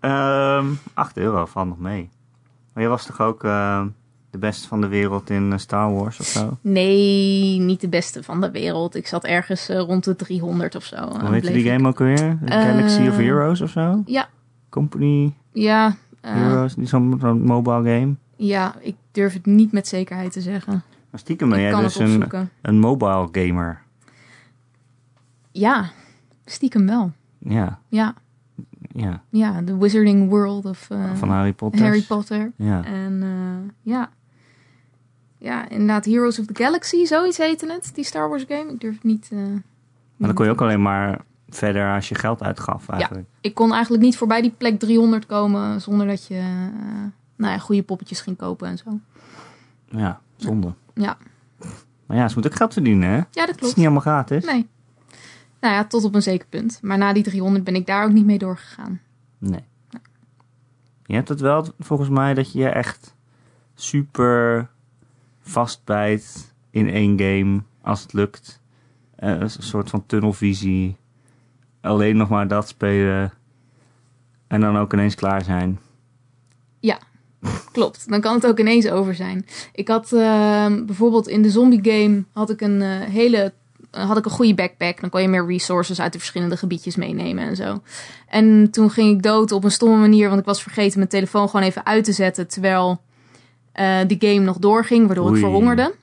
Ehm 0.00 0.66
8 0.94 1.16
euro 1.16 1.46
valt 1.46 1.68
nog 1.68 1.78
mee. 1.78 2.10
Maar 2.72 2.82
jij 2.82 2.88
was 2.88 3.06
toch 3.06 3.20
ook 3.20 3.44
eh, 3.44 3.84
de 4.30 4.38
beste 4.38 4.68
van 4.68 4.80
de 4.80 4.88
wereld 4.88 5.30
in 5.30 5.52
eh, 5.52 5.58
Star 5.58 5.92
Wars 5.94 6.20
of 6.20 6.26
zo? 6.26 6.58
Nee, 6.60 7.58
niet 7.60 7.80
de 7.80 7.88
beste 7.88 8.22
van 8.22 8.40
de 8.40 8.50
wereld. 8.50 8.94
Ik 8.94 9.06
zat 9.06 9.24
ergens 9.24 9.68
eh, 9.68 9.78
rond 9.78 10.04
de 10.04 10.16
300 10.16 10.74
of 10.74 10.84
zo. 10.84 10.96
Hoe 10.96 11.32
heette 11.32 11.52
die 11.52 11.70
game 11.70 11.88
ook 11.88 12.00
alweer? 12.00 12.38
Galaxy 12.44 13.00
of 13.00 13.06
Eh, 13.08 13.16
Heroes 13.16 13.60
of 13.60 13.70
zo? 13.70 14.02
Ja, 14.06 14.28
Company 14.68 15.34
ja, 15.52 15.96
Heroes, 16.20 16.74
zo'n 16.76 17.42
mobile 17.44 17.82
game. 17.98 18.14
ja, 18.36 18.74
ik 18.80 18.96
durf 19.12 19.32
het 19.32 19.46
niet 19.46 19.72
met 19.72 19.88
zekerheid 19.88 20.32
te 20.32 20.40
zeggen. 20.40 20.82
Maar 21.10 21.20
stiekem 21.20 21.48
ben 21.48 21.60
jij 21.60 21.80
dus 21.80 21.98
een, 21.98 22.24
een 22.62 22.78
mobile 22.78 23.28
gamer. 23.32 23.82
Ja, 25.52 25.90
stiekem 26.44 26.86
wel. 26.86 27.12
Ja, 27.38 27.78
Ja, 27.88 28.14
ja. 28.92 29.22
ja, 29.30 29.60
de 29.62 29.76
Wizarding 29.76 30.28
World 30.28 30.64
of 30.64 30.88
Van 31.14 31.28
Harry 31.28 31.52
Potter. 31.52 31.80
Harry 31.82 32.02
Potter. 32.02 32.52
Ja. 32.56 32.84
En 32.84 33.22
ja. 33.82 34.10
Ja, 35.42 35.68
inderdaad, 35.68 36.04
Heroes 36.04 36.38
of 36.38 36.46
the 36.46 36.62
Galaxy, 36.62 37.04
zoiets 37.04 37.38
heette 37.38 37.72
het, 37.72 37.90
die 37.94 38.04
Star 38.04 38.28
Wars 38.28 38.44
game. 38.48 38.72
Ik 38.72 38.80
durf 38.80 38.94
het 38.94 39.04
niet... 39.04 39.28
eh, 39.32 39.38
Maar 40.16 40.28
dan 40.28 40.34
kon 40.34 40.44
je 40.44 40.50
ook 40.50 40.60
alleen 40.60 40.82
maar 40.82 41.20
verder 41.48 41.94
als 41.94 42.08
je 42.08 42.14
geld 42.14 42.42
uitgaf 42.42 42.88
eigenlijk. 42.88 43.28
ik 43.40 43.54
kon 43.54 43.72
eigenlijk 43.72 44.02
niet 44.02 44.16
voorbij 44.16 44.40
die 44.42 44.50
plek 44.58 44.78
300 44.78 45.26
komen 45.26 45.80
zonder 45.80 46.06
dat 46.06 46.26
je 46.26 46.34
eh, 46.34 46.44
nou 47.36 47.52
ja, 47.52 47.58
goede 47.58 47.82
poppetjes 47.82 48.20
ging 48.20 48.36
kopen 48.36 48.68
en 48.68 48.78
zo. 48.78 48.98
Ja, 49.88 50.20
zonde. 50.36 50.72
Ja. 50.94 51.16
Maar 52.06 52.16
ja, 52.16 52.28
ze 52.28 52.34
moeten 52.34 52.50
ook 52.52 52.56
geld 52.58 52.72
verdienen, 52.72 53.08
hè? 53.08 53.16
Ja, 53.16 53.24
dat 53.30 53.40
Het 53.46 53.50
is 53.54 53.56
klopt. 53.60 53.76
niet 53.76 53.84
allemaal 53.84 54.02
gratis. 54.02 54.44
Nee. 54.44 54.68
Nou 55.60 55.74
ja, 55.74 55.84
tot 55.84 56.04
op 56.04 56.14
een 56.14 56.22
zeker 56.22 56.46
punt. 56.48 56.78
Maar 56.82 56.98
na 56.98 57.12
die 57.12 57.22
300 57.22 57.64
ben 57.64 57.74
ik 57.74 57.86
daar 57.86 58.04
ook 58.04 58.12
niet 58.12 58.24
mee 58.26 58.38
doorgegaan. 58.38 59.00
Nee. 59.38 59.64
Je 61.06 61.14
hebt 61.14 61.28
het 61.28 61.40
wel 61.40 61.66
volgens 61.78 62.08
mij 62.08 62.34
dat 62.34 62.52
je 62.52 62.68
echt 62.68 63.14
super 63.74 64.68
vastbijt 65.50 66.54
in 66.70 66.88
één 66.88 67.20
game 67.20 67.62
als 67.82 68.02
het 68.02 68.12
lukt. 68.12 68.60
Eh, 69.16 69.40
een 69.40 69.50
soort 69.50 69.90
van 69.90 70.06
tunnelvisie. 70.06 70.96
Alleen 71.80 72.16
nog 72.16 72.28
maar 72.28 72.48
dat 72.48 72.68
spelen. 72.68 73.32
En 74.46 74.60
dan 74.60 74.78
ook 74.78 74.92
ineens 74.92 75.14
klaar 75.14 75.44
zijn. 75.44 75.78
Klopt, 77.72 78.08
dan 78.08 78.20
kan 78.20 78.34
het 78.34 78.46
ook 78.46 78.58
ineens 78.58 78.88
over 78.88 79.14
zijn. 79.14 79.46
Ik 79.72 79.88
had 79.88 80.12
ehm, 80.12 80.84
bijvoorbeeld 80.84 81.28
in 81.28 81.42
de 81.42 81.50
zombie 81.50 81.80
game 81.82 82.24
had 82.32 82.50
ik 82.50 82.60
een 82.60 82.82
eh, 82.82 83.00
hele 83.00 83.52
had 83.90 84.16
ik 84.16 84.24
een 84.24 84.30
goede 84.30 84.54
backpack. 84.54 85.00
Dan 85.00 85.10
kon 85.10 85.22
je 85.22 85.28
meer 85.28 85.46
resources 85.46 86.00
uit 86.00 86.12
de 86.12 86.18
verschillende 86.18 86.56
gebiedjes 86.56 86.96
meenemen 86.96 87.44
en 87.44 87.56
zo. 87.56 87.82
En 88.28 88.70
toen 88.70 88.90
ging 88.90 89.16
ik 89.16 89.22
dood 89.22 89.52
op 89.52 89.64
een 89.64 89.70
stomme 89.70 89.96
manier, 89.96 90.28
want 90.28 90.40
ik 90.40 90.46
was 90.46 90.62
vergeten 90.62 90.98
mijn 90.98 91.10
telefoon 91.10 91.48
gewoon 91.48 91.66
even 91.66 91.86
uit 91.86 92.04
te 92.04 92.12
zetten 92.12 92.48
terwijl 92.48 93.00
eh, 93.72 93.98
die 94.06 94.16
game 94.20 94.38
nog 94.44 94.58
doorging, 94.58 95.06
waardoor 95.06 95.24
Oei. 95.26 95.34
ik 95.34 95.40
verhongerde. 95.40 95.94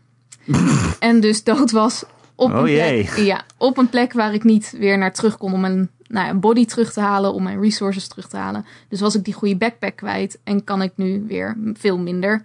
en 1.00 1.20
dus 1.20 1.44
dood 1.44 1.72
was 1.72 2.04
op 2.36 2.50
een, 2.50 2.58
Oh 2.60 2.68
jee. 2.68 3.04
plek, 3.04 3.26
ja, 3.26 3.42
op 3.58 3.78
een 3.78 3.90
plek 3.90 4.14
waar 4.14 4.34
ik 4.34 4.44
niet 4.44 4.74
weer 4.78 4.98
naar 4.98 5.14
terug 5.14 5.38
kon 5.38 5.54
om 5.54 5.60
mijn 5.60 5.90
nou 6.08 6.28
ja, 6.28 6.34
body 6.34 6.66
terug 6.66 6.94
te 6.94 7.00
halen, 7.00 7.34
om 7.34 7.44
mijn 7.44 7.62
resources 7.62 8.08
terug 8.08 8.28
te 8.28 8.38
halen. 8.38 8.66
Dus 8.90 9.00
was 9.00 9.16
ik 9.16 9.24
die 9.26 9.34
goede 9.34 9.56
backpack 9.56 9.96
kwijt 9.96 10.40
en 10.44 10.64
kan 10.64 10.82
ik 10.82 10.92
nu 10.96 11.24
weer 11.28 11.58
veel 11.74 11.98
minder 11.98 12.42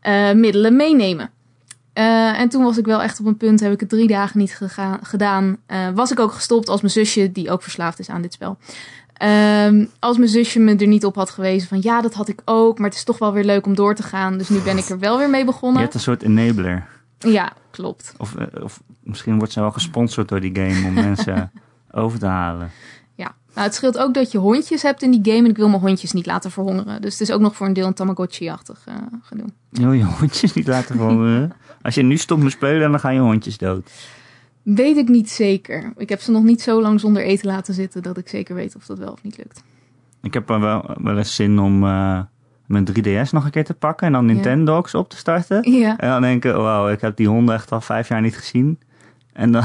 eh, 0.00 0.32
middelen 0.32 0.76
meenemen. 0.76 1.30
Eh, 1.92 2.40
en 2.40 2.48
toen 2.48 2.62
was 2.64 2.78
ik 2.78 2.84
wel 2.86 3.02
echt 3.02 3.20
op 3.20 3.26
een 3.26 3.36
punt, 3.36 3.60
heb 3.60 3.72
ik 3.72 3.80
het 3.80 3.88
drie 3.88 4.06
dagen 4.08 4.38
niet 4.38 4.54
gega- 4.56 4.98
gedaan. 5.02 5.56
Was 5.94 6.10
ik 6.12 6.20
ook 6.20 6.32
gestopt 6.32 6.68
als 6.68 6.80
mijn 6.80 6.92
zusje, 6.92 7.32
die 7.32 7.50
ook 7.50 7.62
verslaafd 7.62 7.98
is 7.98 8.08
aan 8.08 8.22
dit 8.22 8.32
spel. 8.32 8.56
Ehm, 9.12 9.84
als 9.98 10.16
mijn 10.16 10.28
zusje 10.30 10.58
me 10.60 10.76
er 10.76 10.86
niet 10.86 11.04
op 11.04 11.14
had 11.14 11.30
gewezen 11.30 11.68
van 11.68 11.78
ja, 11.80 12.00
dat 12.00 12.14
had 12.14 12.28
ik 12.28 12.40
ook, 12.44 12.78
maar 12.78 12.88
het 12.88 12.98
is 12.98 13.04
toch 13.04 13.18
wel 13.18 13.32
weer 13.32 13.44
leuk 13.44 13.66
om 13.66 13.74
door 13.74 13.94
te 13.94 14.02
gaan. 14.02 14.38
Dus 14.38 14.48
nu 14.48 14.58
ben 14.60 14.78
ik 14.78 14.88
er 14.88 14.98
wel 14.98 15.18
weer 15.18 15.30
mee 15.30 15.40
Je 15.40 15.46
begonnen. 15.46 15.82
hebt 15.82 15.94
een 15.94 16.00
soort 16.00 16.22
enabler. 16.22 16.86
Ja, 17.18 17.52
klopt. 17.70 18.14
Of, 18.18 18.34
eh, 18.36 18.62
of 18.62 18.82
misschien 19.02 19.38
wordt 19.38 19.52
ze 19.52 19.60
wel 19.60 19.70
gesponsord 19.70 20.28
door 20.28 20.40
die 20.40 20.54
game 20.54 20.86
om 20.86 20.92
mensen 20.94 21.52
over 21.90 22.18
te 22.18 22.26
halen. 22.26 22.70
Ja. 23.14 23.34
Nou, 23.54 23.66
het 23.66 23.74
scheelt 23.74 23.98
ook 23.98 24.14
dat 24.14 24.32
je 24.32 24.38
hondjes 24.38 24.82
hebt 24.82 25.02
in 25.02 25.10
die 25.10 25.32
game 25.32 25.44
en 25.44 25.50
ik 25.50 25.56
wil 25.56 25.68
mijn 25.68 25.80
hondjes 25.80 26.12
niet 26.12 26.26
laten 26.26 26.50
verhongeren. 26.50 27.02
Dus 27.02 27.12
het 27.12 27.28
is 27.28 27.30
ook 27.34 27.40
nog 27.40 27.56
voor 27.56 27.66
een 27.66 27.72
deel 27.72 27.86
een 27.86 27.94
Tamagotchi-achtig 27.94 28.82
eh 28.84 28.94
gedoe. 29.22 29.46
Je 29.70 29.80
wil 29.82 29.92
je 29.92 30.04
hondjes 30.04 30.52
niet 30.52 30.66
laten 30.66 30.96
verhongeren. 30.96 31.52
Als 31.82 31.94
je 31.94 32.02
nu 32.02 32.16
stopt 32.16 32.42
met 32.42 32.52
spelen, 32.52 32.90
dan 32.90 33.00
gaan 33.00 33.14
je 33.14 33.20
hondjes 33.20 33.58
dood. 33.58 33.90
Weet 34.62 34.96
ik 34.96 35.08
niet 35.08 35.30
zeker. 35.30 35.92
Ik 35.96 36.08
heb 36.08 36.20
ze 36.20 36.30
nog 36.30 36.42
niet 36.42 36.62
zo 36.62 36.80
lang 36.82 37.00
zonder 37.00 37.22
eten 37.22 37.46
laten 37.46 37.74
zitten 37.74 38.02
dat 38.02 38.18
ik 38.18 38.28
zeker 38.28 38.54
weet 38.54 38.76
of 38.76 38.86
dat 38.86 38.98
wel 38.98 39.12
of 39.12 39.22
niet 39.22 39.36
lukt. 39.36 39.62
Ik 40.22 40.34
heb 40.34 40.50
er 40.50 40.60
wel, 40.60 40.90
wel 41.02 41.16
eens 41.18 41.34
zin 41.34 41.58
om 41.58 41.84
eh, 41.84 42.20
mijn 42.66 42.88
3DS 42.88 43.30
nog 43.30 43.44
een 43.44 43.50
keer 43.50 43.64
te 43.64 43.74
pakken 43.74 44.06
en 44.06 44.12
dan 44.12 44.24
Nintendogs 44.26 44.94
op 44.94 45.08
te 45.08 45.16
starten. 45.16 45.70
Ja. 45.72 45.96
En 45.96 46.08
dan 46.08 46.20
denken, 46.20 46.56
wow, 46.56 46.90
ik 46.90 47.00
heb 47.00 47.16
die 47.16 47.28
honden 47.28 47.54
echt 47.54 47.72
al 47.72 47.80
vijf 47.80 48.08
jaar 48.08 48.20
niet 48.20 48.36
gezien. 48.36 48.78
En 49.32 49.52
dan, 49.52 49.62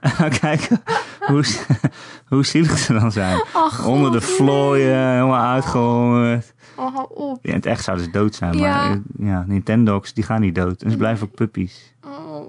en 0.00 0.12
dan 0.18 0.30
kijken 0.30 0.82
hoe, 1.26 1.44
hoe 2.28 2.44
zielig 2.44 2.78
ze 2.78 2.92
dan 2.92 3.12
zijn. 3.12 3.42
Ach, 3.52 3.86
Onder 3.86 4.12
de 4.12 4.20
vlooien, 4.20 5.08
helemaal 5.10 5.44
uitgehongerd. 5.52 6.54
nee. 6.76 6.86
Oh, 6.86 6.94
hou 6.94 7.08
op. 7.14 7.38
Ja, 7.42 7.48
in 7.50 7.56
het 7.56 7.66
echt 7.66 7.84
zouden 7.84 8.06
ze 8.06 8.10
dood 8.12 8.34
zijn, 8.34 8.58
Ja. 8.58 8.88
maar 8.88 8.98
ja, 9.18 9.44
Nintendogs, 9.46 10.14
die 10.14 10.24
gaan 10.24 10.40
niet 10.40 10.54
dood. 10.54 10.82
En 10.82 10.90
ze 10.90 10.96
blijven 10.96 11.26
ook 11.26 11.34
puppies. 11.34 11.94
Oh, 12.04 12.48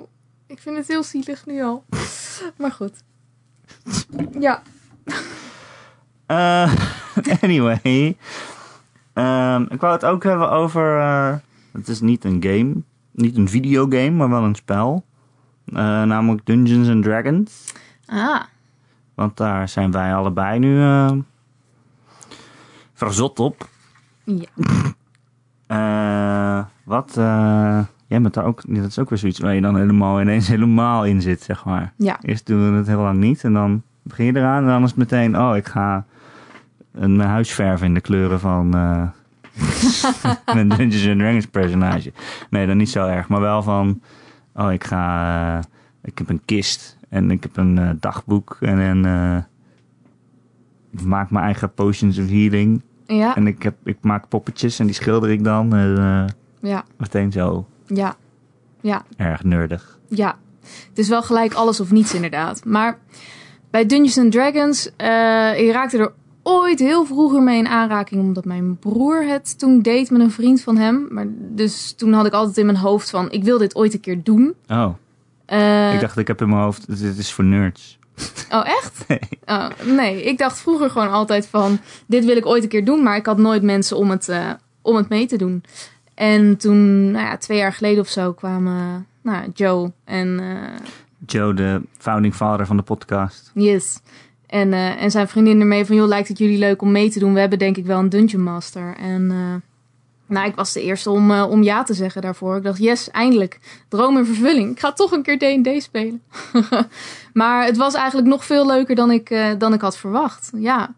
ik 0.50 0.60
vind 0.60 0.78
het 0.78 0.88
heel 0.88 1.04
zielig 1.04 1.46
nu 1.46 1.64
al. 1.64 1.84
Maar 2.58 2.72
goed. 2.72 3.04
Ja. 4.40 4.62
Eh, 6.26 6.74
anyway. 7.44 8.18
Ehm, 9.14 9.62
ik 9.70 9.82
wou 9.82 9.94
het 9.94 10.06
ook 10.06 10.24
hebben 10.24 10.50
over... 10.52 11.00
eh, 11.00 11.36
het 11.72 11.88
is 11.88 12.02
niet 12.02 12.24
een 12.24 12.44
game. 12.44 12.76
Niet 13.12 13.38
een 13.38 13.50
videogame, 13.50 14.10
maar 14.10 14.30
wel 14.30 14.44
een 14.44 14.56
spel. 14.56 15.06
Eh, 15.66 15.76
namelijk 16.04 16.46
Dungeons 16.46 16.88
and 16.90 17.04
Dragons. 17.04 17.74
Ah, 18.06 18.42
Want 19.16 19.38
daar 19.38 19.70
zijn 19.70 19.92
wij 19.92 20.16
allebei 20.16 20.60
nu 20.60 20.82
verzot 22.94 23.40
op. 23.40 23.68
ja. 24.24 24.48
Eh, 25.70 26.66
wat? 26.84 27.18
eh, 27.18 27.80
jij 28.10 28.22
bent 28.22 28.34
daar 28.34 28.46
ook... 28.46 28.62
Dat 28.68 28.86
is 28.86 29.00
ook 29.00 29.10
weer 29.10 29.18
zoiets 29.18 29.40
waar 29.40 29.56
je 29.56 29.62
dan 29.62 29.78
helemaal 29.78 30.22
ineens 30.22 30.48
helemaal 30.48 31.06
in 31.06 31.22
zit, 31.22 31.42
zeg 31.42 31.66
maar. 31.66 31.94
Ja. 31.96 32.18
Eerst 32.22 32.46
doen 32.46 32.72
we 32.72 32.78
het 32.78 32.88
heel 32.88 33.02
lang 33.02 33.18
niet 33.18 33.44
en 33.44 33.54
dan 33.54 33.82
begin 34.04 34.26
je 34.26 34.36
eraan. 34.36 34.64
En 34.64 34.70
dan 34.70 34.84
is 34.84 34.90
het 34.90 34.98
meteen, 34.98 35.40
oh, 35.40 35.56
ik 35.56 35.68
ga 35.68 36.06
een 36.92 37.16
mijn 37.16 37.30
huis 37.30 37.54
verven 37.54 37.88
in 37.88 37.94
de 37.94 38.02
kleuren 38.02 38.40
van 38.40 38.74
eh 38.74 39.08
mijn 40.56 40.70
Dungeons 40.70 41.08
and 41.08 41.20
Dragons 41.20 41.46
personage. 41.46 42.12
Nee, 42.50 42.68
dan 42.68 42.78
niet 42.78 42.90
zo 42.90 43.08
erg, 43.08 43.28
maar 43.28 43.42
wel 43.42 43.64
van, 43.64 44.02
oh, 44.56 44.72
ik 44.72 44.84
ga, 44.84 45.58
eh, 45.58 45.64
ik 46.04 46.18
heb 46.18 46.30
een 46.30 46.42
kist 46.46 46.98
en 47.10 47.32
ik 47.32 47.44
heb 47.44 47.58
een 47.58 47.78
eh, 47.78 47.90
dagboek 48.00 48.58
en 48.60 48.78
een, 48.78 49.06
eh, 49.06 49.44
ik 50.92 51.02
maak 51.02 51.30
mijn 51.30 51.46
eigen 51.46 51.74
potions 51.74 52.20
of 52.20 52.30
healing. 52.30 52.82
Ja, 53.06 53.36
En 53.36 53.48
ik, 53.48 53.64
heb, 53.64 53.76
ik 53.84 53.98
maak 54.02 54.28
poppetjes 54.28 54.80
en 54.80 54.86
die 54.86 54.96
schilder 54.96 55.30
ik 55.30 55.44
dan. 55.44 55.76
En, 55.76 55.98
eh, 55.98 56.70
ja, 56.70 56.84
meteen 56.98 57.32
zo 57.32 57.68
ja, 57.94 58.16
ja, 58.82 59.06
erg 59.18 59.44
nerdig. 59.44 60.00
ja. 60.08 60.38
Het 60.90 60.98
is 60.98 61.08
wel 61.10 61.22
gelijk 61.24 61.54
alles 61.54 61.80
of 61.80 61.92
niets 61.92 62.14
inderdaad. 62.14 62.66
Maar 62.66 62.98
bij 63.72 63.86
Dungeons 63.86 64.18
and 64.18 64.32
Dragons, 64.32 64.90
eh 64.96 65.08
je 65.66 65.70
raakte 65.72 65.98
er 65.98 66.12
ooit 66.44 66.80
heel 66.80 67.06
vroeger 67.06 67.42
mee 67.42 67.58
in 67.58 67.68
aanraking, 67.68 68.22
omdat 68.22 68.46
mijn 68.46 68.78
broer 68.78 69.24
het 69.24 69.60
toen 69.60 69.82
deed 69.82 70.10
met 70.12 70.22
een 70.22 70.32
vriend 70.32 70.62
van 70.62 70.78
hem. 70.78 71.08
Maar 71.10 71.26
dus 71.30 71.92
toen 71.92 72.14
had 72.14 72.26
ik 72.26 72.34
altijd 72.34 72.58
in 72.58 72.66
mijn 72.66 72.78
hoofd 72.78 73.10
van, 73.10 73.32
ik 73.32 73.44
wil 73.44 73.58
dit 73.58 73.76
ooit 73.76 73.94
een 73.94 74.00
keer 74.00 74.24
doen. 74.24 74.56
Oh, 74.68 74.90
Eh, 75.46 75.94
ik 75.94 76.00
dacht, 76.00 76.18
ik 76.18 76.28
heb 76.28 76.42
in 76.42 76.50
mijn 76.50 76.62
hoofd, 76.62 77.00
dit 77.02 77.18
is 77.18 77.34
voor 77.34 77.44
nerds. 77.46 78.00
Oh, 78.52 78.68
echt? 78.68 79.04
Nee. 79.08 79.20
Oh, 79.46 79.68
nee, 79.86 80.24
ik 80.24 80.38
dacht 80.38 80.60
vroeger 80.60 80.90
gewoon 80.90 81.12
altijd 81.12 81.48
van... 81.48 81.80
dit 82.08 82.26
wil 82.26 82.38
ik 82.38 82.46
ooit 82.46 82.64
een 82.64 82.70
keer 82.70 82.86
doen, 82.86 83.04
maar 83.04 83.16
ik 83.16 83.26
had 83.26 83.38
nooit 83.38 83.64
mensen 83.64 83.98
om 83.98 84.10
het, 84.10 84.30
eh, 84.30 84.50
om 84.82 84.96
het 84.96 85.10
mee 85.10 85.26
te 85.26 85.38
doen. 85.38 85.64
En 86.20 86.58
toen, 86.58 87.12
nou 87.12 87.26
ja, 87.26 87.38
twee 87.38 87.58
jaar 87.58 87.74
geleden 87.74 88.00
of 88.00 88.08
zo 88.08 88.34
kwamen 88.34 89.08
nou, 89.22 89.50
Joe 89.54 89.92
en... 90.04 90.40
eh, 90.40 90.86
Joe, 91.26 91.54
de 91.54 91.82
founding 91.98 92.36
father 92.36 92.66
van 92.66 92.78
de 92.78 92.84
podcast. 92.84 93.52
yes. 93.54 94.00
En, 94.48 94.74
eh, 94.74 95.02
en 95.02 95.12
zijn 95.12 95.28
vriendin 95.28 95.60
ermee 95.60 95.86
van... 95.86 95.96
joh, 95.96 96.08
lijkt 96.08 96.28
het 96.28 96.38
jullie 96.38 96.58
leuk 96.58 96.82
om 96.82 96.92
mee 96.92 97.10
te 97.10 97.20
doen? 97.20 97.34
We 97.34 97.40
hebben 97.40 97.60
denk 97.60 97.78
ik 97.78 97.86
wel 97.86 98.00
een 98.00 98.10
Dungeon 98.10 98.44
Master. 98.44 98.96
En 98.98 99.32
eh, 99.32 100.36
nou, 100.36 100.48
ik 100.48 100.56
was 100.56 100.74
de 100.74 100.82
eerste 100.82 101.10
om, 101.10 101.32
om 101.32 101.64
ja 101.64 101.84
te 101.84 101.94
zeggen 101.94 102.22
daarvoor. 102.22 102.58
Ik 102.58 102.64
dacht, 102.64 102.80
yes, 102.80 103.12
eindelijk. 103.12 103.60
Droom 103.88 104.18
in 104.18 104.26
vervulling. 104.26 104.72
Ik 104.72 104.80
ga 104.80 104.92
toch 104.92 105.12
een 105.12 105.24
keer 105.24 105.38
D&D 105.38 105.84
spelen. 105.84 106.22
maar 107.34 107.66
het 107.66 107.78
was 107.78 107.94
eigenlijk 107.94 108.28
nog 108.28 108.46
veel 108.46 108.66
leuker 108.66 108.96
dan 108.96 109.12
ik, 109.12 109.56
dan 109.58 109.74
ik 109.74 109.82
had 109.82 109.98
verwacht. 109.98 110.52
Ja, 110.56 110.96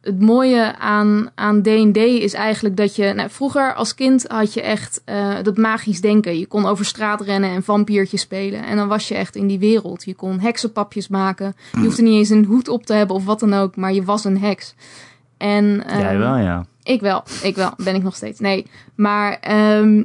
het 0.00 0.20
mooie 0.20 0.76
aan, 0.78 1.30
aan 1.34 1.62
D&D 1.62 1.96
is 1.96 2.34
eigenlijk 2.34 2.76
dat 2.76 2.96
je... 2.96 3.12
Nou, 3.12 3.30
vroeger 3.30 3.74
als 3.74 3.94
kind 3.94 4.24
had 4.28 4.54
je 4.54 4.62
echt 4.62 5.02
eh, 5.04 5.34
dat 5.42 5.56
magisch 5.56 6.00
denken. 6.00 6.38
Je 6.38 6.46
kon 6.46 6.66
over 6.66 6.84
straat 6.84 7.20
rennen 7.20 7.50
en 7.50 7.62
vampiertjes 7.62 8.20
spelen. 8.20 8.64
En 8.64 8.76
dan 8.76 8.88
was 8.88 9.08
je 9.08 9.14
echt 9.14 9.36
in 9.36 9.46
die 9.46 9.58
wereld. 9.58 10.04
Je 10.04 10.14
kon 10.14 10.40
heksenpapjes 10.40 11.08
maken. 11.08 11.56
Je 11.72 11.78
hoefde 11.78 12.02
niet 12.02 12.14
eens 12.14 12.28
een 12.28 12.44
hoed 12.44 12.68
op 12.68 12.86
te 12.86 12.92
hebben 12.92 13.16
of 13.16 13.24
wat 13.24 13.40
dan 13.40 13.54
ook. 13.54 13.76
Maar 13.76 13.92
je 13.92 14.04
was 14.04 14.24
een 14.24 14.38
heks. 14.38 14.74
En, 15.36 15.84
Jij 15.86 16.08
ehm, 16.08 16.18
wel, 16.18 16.36
ja. 16.36 16.64
ik 16.82 17.00
wel, 17.00 17.22
ik 17.42 17.54
wel. 17.54 17.72
Ben 17.76 17.94
ik 17.94 18.02
nog 18.02 18.16
steeds. 18.16 18.40
Nee, 18.40 18.66
maar 18.94 19.38
ehm, 19.40 20.02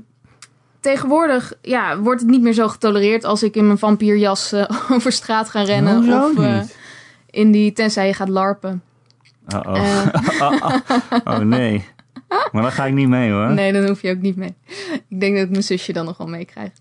tegenwoordig 0.79 1.53
ja, 1.62 1.99
wordt 1.99 2.21
het 2.21 2.29
niet 2.29 2.41
meer 2.41 2.53
zo 2.53 2.67
getolereerd 2.67 3.23
als 3.23 3.43
ik 3.43 3.55
in 3.55 3.65
mijn 3.65 3.77
vampierjas 3.77 4.51
eh, 4.51 4.69
over 4.95 5.12
straat 5.12 5.49
ga 5.49 5.62
rennen. 5.62 5.95
Hoezo 5.95 6.29
of 6.29 6.38
eh, 6.38 6.62
in 7.29 7.51
die, 7.51 7.73
tenzij 7.73 8.08
je 8.08 8.13
gaat 8.13 8.29
larpen. 8.29 8.84
Oh, 9.55 9.62
oh. 9.65 10.05
Oh, 10.39 10.51
oh. 10.51 10.75
Oh, 11.23 11.38
nee. 11.39 11.86
Maar 12.51 12.62
dan 12.62 12.71
ga 12.71 12.86
ik 12.86 12.93
niet 12.93 13.08
mee 13.08 13.31
hoor. 13.31 13.51
nee, 13.53 13.73
dan 13.73 13.88
hoef 13.88 14.01
je 14.01 14.12
ook 14.12 14.21
niet 14.21 14.36
mee. 14.36 14.55
Ik 15.10 15.19
denk 15.19 15.36
dat 15.36 15.43
ik 15.45 15.49
mijn 15.51 15.63
zusje 15.63 15.93
dan 15.93 16.05
nog 16.05 16.17
wel 16.17 16.27
meekrijg. 16.27 16.71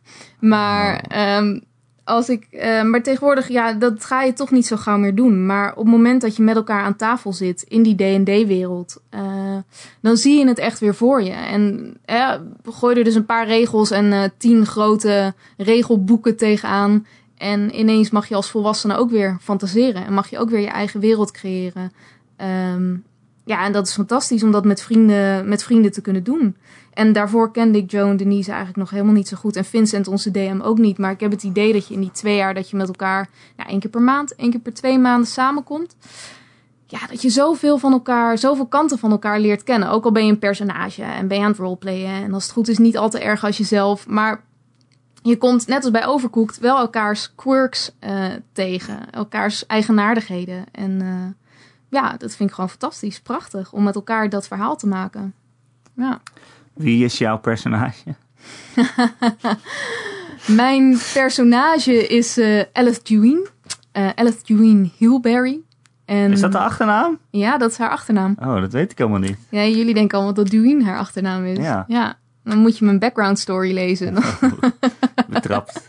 Maar, 0.41 0.95
Oh. 1.09 1.17
ehm, 1.19 1.59
als 2.05 2.29
ik, 2.29 2.47
eh, 2.51 2.83
maar 2.83 3.03
tegenwoordig, 3.03 3.49
ja, 3.49 3.73
dat 3.73 4.05
ga 4.05 4.23
je 4.23 4.33
toch 4.33 4.51
niet 4.51 4.67
zo 4.67 4.77
gauw 4.77 4.99
meer 4.99 5.15
doen. 5.15 5.47
Maar 5.47 5.71
op 5.71 5.77
het 5.77 5.87
moment 5.87 6.21
dat 6.21 6.37
je 6.37 6.43
met 6.43 6.57
elkaar 6.57 6.83
aan 6.83 6.97
tafel 6.97 7.33
zit 7.33 7.63
in 7.69 7.83
die 7.83 7.95
D&D-wereld, 7.95 9.03
eh, 9.11 9.57
dan 10.01 10.17
zie 10.17 10.39
je 10.39 10.47
het 10.49 10.59
echt 10.59 10.79
weer 10.81 10.95
voor 10.95 11.23
je. 11.23 11.33
En 11.33 11.95
gooi 12.71 12.99
er 12.99 13.05
dus 13.05 13.15
een 13.15 13.27
paar 13.27 13.47
regels 13.47 13.91
en 13.91 14.13
eh, 14.13 14.23
tien 14.39 14.67
grote 14.67 15.35
regelboeken 15.57 16.37
tegenaan. 16.37 17.07
En 17.39 17.79
ineens 17.79 18.11
mag 18.11 18.29
je 18.29 18.35
als 18.35 18.51
volwassene 18.51 18.97
ook 18.97 19.11
weer 19.11 19.39
fantaseren. 19.41 20.07
En 20.07 20.13
mag 20.13 20.31
je 20.31 20.39
ook 20.39 20.51
weer 20.51 20.61
je 20.61 20.67
eigen 20.69 21.01
wereld 21.01 21.31
creëren. 21.31 21.93
Ehm, 22.37 22.97
ja, 23.45 23.65
en 23.65 23.73
dat 23.73 23.87
is 23.87 23.95
fantastisch 23.95 24.43
om 24.43 24.51
dat 24.51 24.65
met 24.65 24.83
vrienden, 24.83 25.49
met 25.49 25.63
vrienden 25.63 25.93
te 25.93 26.01
kunnen 26.01 26.25
doen. 26.25 26.57
En 26.93 27.13
daarvoor 27.13 27.53
kende 27.53 27.79
ik 27.79 27.91
Joe 27.91 28.11
en 28.11 28.17
Denise 28.17 28.49
eigenlijk 28.49 28.79
nog 28.79 28.91
helemaal 28.91 29.15
niet 29.15 29.29
zo 29.29 29.37
goed. 29.37 29.57
En 29.57 29.65
Vincent, 29.65 30.09
onze 30.09 30.31
DM, 30.31 30.61
ook 30.63 30.79
niet. 30.79 30.99
Maar 30.99 31.11
ik 31.11 31.21
heb 31.21 31.31
het 31.31 31.43
idee 31.43 31.73
dat 31.73 31.89
je 31.89 31.95
in 31.95 32.01
die 32.01 32.11
twee 32.11 32.37
jaar 32.37 32.55
dat 32.55 32.71
je 32.71 32.77
met 32.77 32.87
elkaar... 32.87 33.29
Nou, 33.57 33.71
één 33.71 33.81
keer 33.81 33.91
per 33.91 34.03
maand, 34.03 34.35
één 34.35 34.51
keer 34.51 34.61
per 34.61 34.75
twee 34.75 34.99
maanden 34.99 35.29
samenkomt. 35.29 35.97
Ja, 36.87 37.07
dat 37.07 37.23
je 37.23 37.31
zoveel 37.31 37.79
van 37.79 37.93
elkaar, 37.93 38.39
zoveel 38.39 38.67
kanten 38.67 38.99
van 38.99 39.11
elkaar 39.11 39.41
leert 39.41 39.63
kennen. 39.63 39.91
Ook 39.91 40.05
al 40.05 40.13
ben 40.13 40.27
je 40.27 40.33
een 40.33 40.39
personage 40.39 41.03
en 41.03 41.29
ben 41.29 41.39
je 41.39 41.45
aan 41.45 41.51
het 41.51 41.61
roleplayen. 41.61 42.23
En 42.23 42.35
als 42.35 42.43
het 42.43 42.53
goed 42.53 42.69
is, 42.69 42.79
niet 42.79 42.99
al 42.99 43.11
te 43.11 43.19
erg 43.19 43.45
als 43.45 43.59
jezelf. 43.59 44.07
Maar 44.07 44.45
je 45.23 45.37
komt, 45.37 45.67
net 45.67 45.83
als 45.83 45.91
bij 45.91 46.07
Overcooked, 46.07 46.59
wel 46.59 46.79
elkaars 46.79 47.35
quirks 47.35 47.91
eh, 47.99 48.27
tegen. 48.53 49.11
Elkaars 49.11 49.67
eigenaardigheden. 49.67 50.65
En 50.73 51.01
eh, 51.01 51.44
ja, 51.95 52.17
dat 52.17 52.37
vind 52.37 52.49
ik 52.49 52.55
gewoon 52.55 52.71
fantastisch. 52.71 53.21
Prachtig 53.21 53.73
om 53.73 53.83
met 53.83 53.95
elkaar 53.95 54.29
dat 54.29 54.47
verhaal 54.47 54.77
te 54.77 54.87
maken. 54.87 55.35
Ja. 55.97 56.21
Wie 56.75 57.05
is 57.05 57.19
jouw 57.19 57.39
personage? 57.39 58.15
Mijn 60.47 60.99
personage 61.13 62.07
is 62.07 62.39
eh 62.39 62.63
Alice 62.73 63.01
Deween. 63.03 63.47
Eh 63.93 64.09
Alice 64.15 64.39
Deween 64.45 64.93
Hilberry. 64.97 65.61
En, 66.05 66.33
Is 66.33 66.41
dat 66.41 66.53
de 66.53 66.59
achternaam? 66.59 67.19
Ja, 67.31 67.59
dat 67.59 67.71
is 67.71 67.79
haar 67.79 67.91
achternaam. 67.91 68.37
Oh, 68.41 68.61
dat 68.61 68.73
weet 68.73 68.91
ik 68.91 68.99
helemaal 68.99 69.19
niet. 69.19 69.37
Ja, 69.49 69.65
jullie 69.65 69.95
denken 69.95 70.17
allemaal 70.17 70.35
dat 70.35 70.51
Deween 70.51 70.85
haar 70.85 70.99
achternaam 70.99 71.45
is. 71.45 71.59
Ja. 71.89 72.17
Dan 72.45 72.59
moet 72.59 72.79
je 72.79 72.85
mijn 72.85 72.99
background 72.99 73.39
story 73.39 73.73
lezen. 73.73 74.15
Betrapt. 75.29 75.81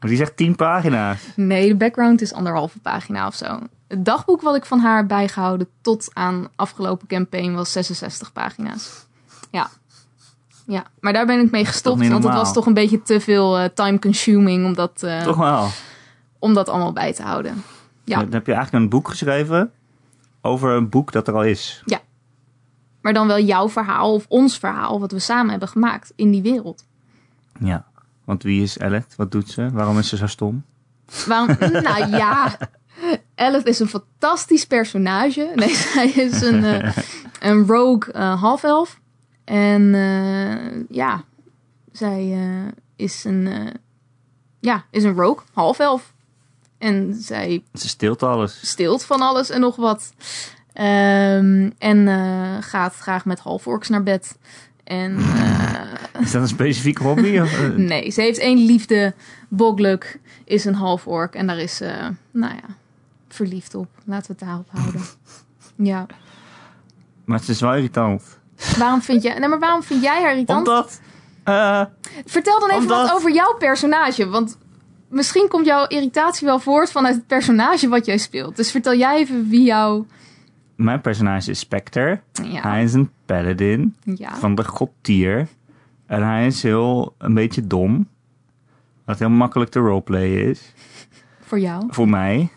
Maar 0.00 0.08
die 0.08 0.18
zegt 0.18 0.36
tien 0.36 0.56
pagina's. 0.56 1.18
Nee, 1.36 1.68
de 1.68 1.76
background 1.76 2.20
is 2.20 2.32
anderhalve 2.32 2.78
pagina 2.78 3.26
of 3.26 3.34
zo. 3.34 3.58
Het 3.88 4.04
dagboek 4.04 4.40
wat 4.40 4.56
ik 4.56 4.64
van 4.64 4.78
haar 4.78 4.96
heb 4.96 5.08
bijgehouden 5.08 5.68
tot 5.80 6.10
aan 6.12 6.48
afgelopen 6.56 7.06
campaign 7.06 7.52
was 7.52 7.72
66 7.72 8.32
pagina's. 8.32 9.06
Ja. 9.50 9.70
Ja, 10.66 10.84
maar 11.00 11.12
daar 11.12 11.26
ben 11.26 11.40
ik 11.40 11.50
mee 11.50 11.64
gestopt, 11.64 12.08
want 12.08 12.24
het 12.24 12.34
was 12.34 12.52
toch 12.52 12.66
een 12.66 12.74
beetje 12.74 13.02
te 13.02 13.20
veel 13.20 13.58
eh, 13.58 13.68
time 13.74 13.98
consuming 13.98 14.64
om 14.64 14.74
dat, 14.74 15.02
eh, 15.02 15.22
Toch 15.22 15.36
wel. 15.36 15.68
om 16.38 16.54
dat 16.54 16.68
allemaal 16.68 16.92
bij 16.92 17.12
te 17.14 17.22
houden. 17.22 17.62
Ja. 18.04 18.18
Dan 18.18 18.32
heb 18.32 18.46
je 18.46 18.52
eigenlijk 18.52 18.84
een 18.84 18.90
boek 18.90 19.08
geschreven 19.08 19.72
over 20.40 20.70
een 20.70 20.88
boek 20.88 21.12
dat 21.12 21.28
er 21.28 21.34
al 21.34 21.44
is. 21.44 21.82
Maar 23.00 23.12
dan 23.12 23.26
wel 23.26 23.40
jouw 23.40 23.68
verhaal 23.68 24.14
of 24.14 24.26
ons 24.28 24.58
verhaal 24.58 25.00
wat 25.00 25.12
we 25.12 25.18
samen 25.18 25.50
hebben 25.50 25.68
gemaakt 25.68 26.12
in 26.16 26.30
die 26.30 26.42
wereld. 26.42 26.84
Ja. 27.60 27.86
Want 28.24 28.42
wie 28.42 28.62
is 28.62 28.78
Ellet? 28.78 29.14
Wat 29.16 29.32
doet 29.32 29.50
ze? 29.50 29.70
Waarom 29.72 29.98
is 29.98 30.08
ze 30.08 30.16
zo 30.16 30.26
stom? 30.26 30.64
Waarom? 31.26 31.56
nou 31.88 32.10
ja, 32.10 32.58
Elf 33.34 33.64
is 33.64 33.78
een 33.78 33.88
fantastisch 33.88 34.64
personage. 34.64 35.50
Nee, 35.54 35.74
zij 35.94 36.08
is 36.08 36.40
een, 36.42 36.64
eh, 36.64 36.96
een 37.50 37.66
rogue 37.66 38.12
eh 38.12 38.40
half-elf. 38.42 39.00
En 39.44 39.94
eh, 39.94 40.84
ja, 40.96 41.24
zij 41.92 42.38
is 42.96 43.24
een, 43.24 43.48
ja, 44.60 44.84
is 44.90 45.04
een 45.04 45.14
rogue 45.14 45.44
half-elf. 45.52 46.12
En 46.78 47.14
zij 47.14 47.62
Ze 47.74 47.88
steelt 47.88 48.22
alles. 48.22 48.68
steelt 48.70 49.04
van 49.04 49.20
alles 49.20 49.50
en 49.50 49.60
nog 49.60 49.76
wat. 49.76 50.12
Ehm, 50.72 51.70
en 51.78 52.08
gaat 52.62 52.94
graag 52.94 53.24
met 53.24 53.38
half-orks 53.38 53.88
naar 53.88 54.02
bed. 54.02 54.38
En 54.84 55.16
Is 56.20 56.30
dat 56.30 56.42
een 56.42 56.48
specifiek 56.48 56.98
hobby? 56.98 57.38
Of, 57.38 57.76
Nee, 57.76 58.10
ze 58.10 58.20
heeft 58.20 58.38
één 58.38 58.58
liefde. 58.58 59.14
Bogluk 59.48 60.20
is 60.44 60.64
een 60.64 60.74
half-ork. 60.74 61.34
En 61.34 61.46
daar 61.46 61.58
is 61.58 61.78
nou 62.32 62.54
ja, 62.54 62.76
verliefd 63.46 63.74
op. 63.74 63.88
Laten 64.04 64.26
we 64.26 64.32
het 64.38 64.48
daarop 64.48 64.68
houden. 64.70 65.00
Ja. 65.76 66.06
Maar 67.24 67.38
het 67.38 67.48
is 67.48 67.60
wel 67.60 67.74
irritant. 67.74 68.38
Waarom 68.78 69.02
vind 69.02 69.22
jij, 69.22 69.38
nee, 69.38 69.48
maar 69.48 69.58
waarom 69.58 69.82
vind 69.82 70.02
jij 70.02 70.22
haar 70.22 70.30
irritant? 70.32 70.68
Omdat... 70.68 71.00
eh, 71.44 71.84
Vertel 72.26 72.60
dan 72.60 72.68
even 72.68 72.82
Omdat- 72.82 73.06
wat 73.06 73.16
over 73.16 73.32
jouw 73.32 73.54
personage. 73.58 74.28
Want 74.28 74.58
misschien 75.08 75.48
komt 75.48 75.66
jouw 75.66 75.86
irritatie 75.86 76.46
wel 76.46 76.58
voort 76.58 76.90
vanuit 76.90 77.14
het 77.14 77.26
personage 77.26 77.88
wat 77.88 78.06
jij 78.06 78.18
speelt. 78.18 78.56
Dus 78.56 78.70
vertel 78.70 78.94
jij 78.94 79.16
even 79.16 79.48
wie 79.48 79.62
jouw... 79.62 80.06
mijn 80.76 81.00
personage 81.00 81.50
is 81.50 81.58
Spectre. 81.58 82.20
Ja, 82.42 82.60
Hij 82.62 82.82
is 82.82 82.92
een 82.92 83.10
paladin 83.26 83.96
ja. 84.04 84.36
van 84.36 84.54
de 84.54 84.64
god 84.64 84.90
Tyr. 85.00 85.46
En 86.06 86.22
hij 86.26 86.46
is 86.46 86.62
heel 86.62 87.14
een 87.18 87.34
beetje 87.34 87.66
dom. 87.66 88.08
Wat 89.04 89.18
heel 89.18 89.30
makkelijk 89.30 89.70
te 89.70 89.78
roleplayen 89.78 90.44
is. 90.44 90.72
voor 91.40 91.58
jou. 91.58 91.84
Voor 91.88 92.08
mij. 92.08 92.48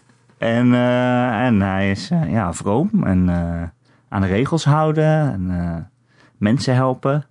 En, 0.42 0.74
eh, 0.74 1.46
en 1.46 1.62
hij 1.62 1.92
is 1.92 2.10
eh, 2.10 2.32
ja, 2.32 2.54
vroom 2.54 2.90
en 3.04 3.30
eh, 3.30 3.64
aan 4.10 4.22
de 4.22 4.28
regels 4.28 4.66
houden. 4.66 5.04
En 5.04 5.92
mensen 6.38 6.76
helpen. 6.76 7.26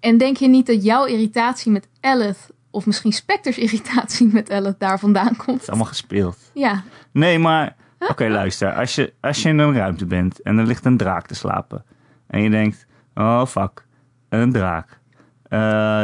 En 0.00 0.18
denk 0.18 0.36
je 0.36 0.48
niet 0.48 0.66
dat 0.66 0.84
jouw 0.84 1.04
irritatie 1.04 1.72
met 1.72 1.88
Elith... 2.00 2.50
of 2.70 2.86
misschien 2.86 3.12
Spectre's 3.12 3.58
irritatie 3.58 4.32
met 4.32 4.48
Elith 4.48 4.78
daar 4.78 4.98
vandaan 4.98 5.36
komt? 5.36 5.52
Het 5.52 5.62
is 5.62 5.68
allemaal 5.68 5.86
gespeeld. 5.86 6.50
Ja, 6.52 6.82
Nee, 7.12 7.38
maar... 7.38 7.76
Oké, 7.98 8.28
luister. 8.28 8.72
Als 8.72 8.94
je, 8.94 9.12
als 9.20 9.42
je 9.42 9.48
in 9.48 9.58
een 9.58 9.74
ruimte 9.74 10.06
bent 10.06 10.42
en 10.42 10.58
er 10.58 10.66
ligt 10.66 10.84
een 10.84 10.96
draak 10.96 11.26
te 11.26 11.34
slapen. 11.34 11.84
En 12.26 12.42
je 12.42 12.50
denkt, 12.50 12.86
oh 13.14 13.46
fuck, 13.46 13.86
een 14.28 14.52
draak. 14.52 15.00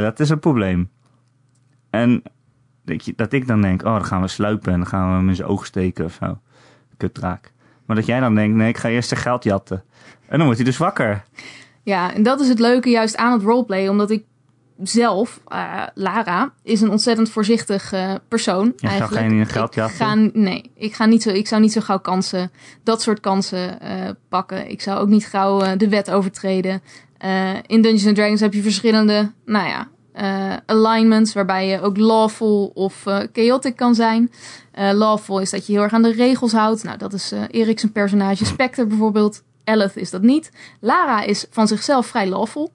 Dat 0.03 0.21
is 0.21 0.31
een 0.31 0.39
probleem. 0.39 0.91
En 1.91 2.23
dat, 2.91 3.05
je, 3.05 3.13
dat 3.17 3.33
ik 3.33 3.47
dan 3.47 3.61
denk, 3.61 3.85
oh 3.85 3.93
dan 3.93 4.05
gaan 4.05 4.21
we 4.21 4.29
sluipen 4.29 4.73
en 4.73 4.79
dan 4.79 4.89
gaan 4.89 5.11
we 5.11 5.17
hem 5.17 5.29
in 5.29 5.37
zijn 5.37 5.49
oog 5.49 5.67
steken 5.67 6.05
of 6.05 6.19
zo. 6.21 6.39
Kutdraak. 6.97 7.53
Maar 7.87 7.97
dat 7.97 8.07
jij 8.07 8.21
dan 8.21 8.35
denkt, 8.35 8.57
nee 8.57 8.69
ik 8.69 8.77
ga 8.77 8.89
eerst 8.89 9.09
zijn 9.09 9.21
geld 9.21 9.45
jatten. 9.45 9.85
En 10.27 10.37
dan 10.37 10.45
wordt 10.45 10.57
hij 10.57 10.65
dus 10.65 10.77
wakker. 10.77 11.25
Ja, 11.83 12.15
en 12.15 12.23
dat 12.23 12.41
is 12.41 12.49
het 12.49 12.59
leuke 12.59 12.91
juist 12.91 13.17
aan 13.17 13.33
het 13.33 13.43
roleplay. 13.43 13.89
Omdat 13.89 14.11
ik 14.11 14.25
zelf, 14.83 15.41
eh, 15.47 15.83
Lara, 15.95 16.53
is 16.63 16.81
een 16.81 16.91
ontzettend 16.91 17.31
voorzichtig 17.31 17.93
eh, 17.93 18.15
persoon. 18.29 18.73
Zou 18.77 18.93
eigenlijk. 18.93 19.27
geen 19.27 19.47
geld 19.47 19.69
ik 19.69 19.75
jatten? 19.75 19.97
ga, 19.97 20.15
Nee, 20.33 20.71
ik, 20.75 20.95
ga 20.95 21.07
niet 21.07 21.23
zo, 21.23 21.31
ik 21.31 21.49
zou 21.49 21.61
niet 21.61 21.73
zo 21.73 21.81
gauw 21.81 21.99
kansen, 21.99 22.51
dat 22.83 23.03
soort 23.03 23.21
kansen 23.21 23.81
eh, 23.81 24.09
pakken. 24.29 24.71
Ik 24.71 24.81
zou 24.81 25.01
ook 25.01 25.09
niet 25.09 25.27
gauw 25.27 25.77
de 25.77 25.89
wet 25.89 26.11
overtreden. 26.11 26.83
In 27.67 27.83
Dungeons 27.83 28.07
and 28.07 28.17
Dragons 28.17 28.41
heb 28.41 28.53
je 28.53 28.63
verschillende, 28.63 29.33
nou 29.45 29.69
ja, 29.69 29.89
eh, 30.13 30.57
alignments 30.67 31.33
waarbij 31.33 31.67
je 31.67 31.81
ook 31.81 31.97
lawful 31.97 32.71
of 32.75 33.07
eh, 33.07 33.19
chaotic 33.33 33.77
kan 33.77 33.95
zijn. 33.95 34.33
Eh, 34.73 34.91
lawful 34.93 35.41
is 35.41 35.51
dat 35.51 35.67
je 35.67 35.73
heel 35.73 35.83
erg 35.83 35.93
aan 35.93 36.03
de 36.03 36.13
regels 36.13 36.53
houdt. 36.53 36.83
Nou, 36.83 36.99
dat 36.99 37.13
is 37.13 37.33
eh 37.33 37.43
Erik 37.51 37.79
zijn 37.81 37.93
personage. 37.93 38.45
Spectre 38.45 38.87
bijvoorbeeld. 38.87 39.43
Elith 39.65 39.97
is 39.97 40.11
dat 40.11 40.23
niet. 40.23 40.51
Lara 40.81 41.23
is 41.23 41.47
van 41.51 41.69
zichzelf 41.69 42.07
vrij 42.07 42.29
lawful. 42.29 42.73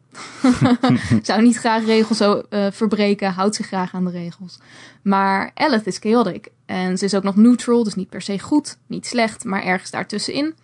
Zou 1.22 1.42
niet 1.42 1.58
graag 1.58 1.86
regels 1.86 2.18
zo, 2.18 2.42
verbreken. 2.72 3.32
Houdt 3.32 3.56
zich 3.56 3.68
graag 3.68 3.94
aan 3.94 4.06
de 4.06 4.12
regels. 4.12 4.60
Maar 5.02 5.52
Elith 5.54 5.88
is 5.88 5.98
chaotic. 5.98 6.48
En 6.66 6.98
ze 6.98 7.06
is 7.06 7.16
ook 7.16 7.24
nog 7.24 7.36
neutral. 7.36 7.84
Dus 7.84 7.96
niet 7.96 8.10
per 8.10 8.22
se 8.22 8.40
goed, 8.40 8.78
niet 8.88 9.06
slecht. 9.06 9.44
Maar 9.44 9.64
ergens 9.64 9.92
daartussenin. 9.92 10.56